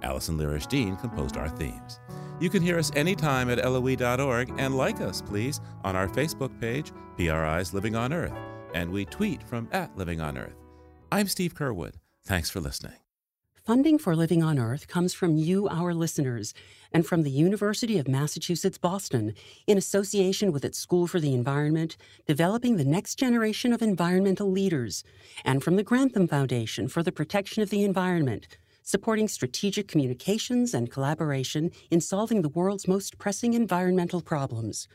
Allison 0.03 0.36
Lirish 0.36 0.68
Dean 0.68 0.95
composed 0.97 1.39
our 1.39 1.49
themes. 1.49 2.01
You 2.41 2.51
can 2.51 2.62
hear 2.62 2.78
us 2.78 2.93
anytime 2.95 3.51
at 3.51 3.59
LOE.org 3.59 4.53
and 4.59 4.76
like 4.76 5.01
us, 5.01 5.20
please, 5.20 5.61
on 5.82 5.97
our 5.97 6.07
Facebook 6.07 6.59
page, 6.61 6.93
PRI's 7.16 7.74
Living 7.74 7.97
on 7.97 8.12
Earth, 8.12 8.32
and 8.74 8.93
we 8.93 9.05
tweet 9.05 9.43
from 9.43 9.68
at 9.72 9.97
Living 9.97 10.20
on 10.20 10.39
Earth. 10.39 10.55
I'm 11.11 11.26
Steve 11.26 11.55
Curwood. 11.55 11.95
Thanks 12.24 12.49
for 12.49 12.61
listening. 12.61 12.95
Funding 13.64 13.99
for 13.99 14.14
Living 14.14 14.43
on 14.43 14.57
Earth 14.57 14.86
comes 14.86 15.12
from 15.12 15.36
you, 15.36 15.68
our 15.68 15.93
listeners, 15.93 16.55
and 16.93 17.05
from 17.05 17.22
the 17.22 17.30
University 17.30 17.99
of 17.99 18.07
Massachusetts 18.07 18.78
Boston, 18.78 19.34
in 19.66 19.76
association 19.76 20.53
with 20.53 20.64
its 20.64 20.78
School 20.78 21.09
for 21.09 21.18
the 21.18 21.34
Environment, 21.34 21.97
developing 22.24 22.76
the 22.76 22.84
next 22.84 23.16
generation 23.16 23.72
of 23.72 23.82
environmental 23.82 24.51
leaders, 24.51 25.03
and 25.45 25.62
from 25.62 25.74
the 25.74 25.82
Grantham 25.82 26.28
Foundation 26.28 26.86
for 26.86 27.03
the 27.03 27.12
Protection 27.12 27.62
of 27.64 27.70
the 27.70 27.84
Environment 27.84 28.47
supporting 28.89 29.28
strategic 29.28 29.86
communications 29.86 30.72
and 30.72 30.91
collaboration 30.91 31.70
in 31.91 32.01
solving 32.01 32.41
the 32.41 32.49
world's 32.49 32.89
most 32.89 33.18
pressing 33.18 33.53
environmental 33.53 34.22
problems. 34.22 34.89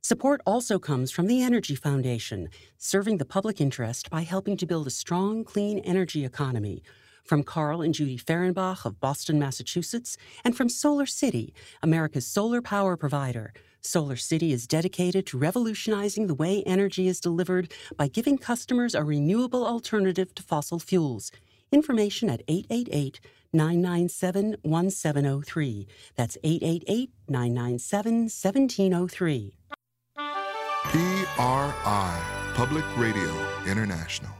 Support 0.00 0.40
also 0.44 0.80
comes 0.80 1.12
from 1.12 1.28
the 1.28 1.42
Energy 1.42 1.76
Foundation, 1.76 2.48
serving 2.76 3.18
the 3.18 3.24
public 3.24 3.60
interest 3.60 4.10
by 4.10 4.22
helping 4.22 4.56
to 4.56 4.66
build 4.66 4.88
a 4.88 4.90
strong, 4.90 5.44
clean 5.44 5.78
energy 5.78 6.24
economy. 6.24 6.82
From 7.22 7.44
Carl 7.44 7.82
and 7.82 7.94
Judy 7.94 8.18
Ferenbach 8.18 8.84
of 8.84 8.98
Boston, 8.98 9.38
Massachusetts, 9.38 10.16
and 10.44 10.56
from 10.56 10.68
Solar 10.68 11.06
City, 11.06 11.54
America's 11.84 12.26
solar 12.26 12.60
power 12.60 12.96
provider. 12.96 13.52
Solar 13.80 14.16
City 14.16 14.52
is 14.52 14.66
dedicated 14.66 15.24
to 15.26 15.38
revolutionizing 15.38 16.26
the 16.26 16.34
way 16.34 16.64
energy 16.64 17.06
is 17.06 17.20
delivered 17.20 17.72
by 17.96 18.08
giving 18.08 18.38
customers 18.38 18.96
a 18.96 19.04
renewable 19.04 19.64
alternative 19.64 20.34
to 20.34 20.42
fossil 20.42 20.80
fuels. 20.80 21.30
Information 21.72 22.30
at 22.30 22.42
888 22.48 23.20
997 23.52 24.56
1703. 24.62 25.86
That's 26.16 26.36
888 26.44 27.10
997 27.28 28.14
1703. 28.28 29.56
PRI, 30.86 32.22
Public 32.54 32.84
Radio 32.96 33.32
International. 33.66 34.30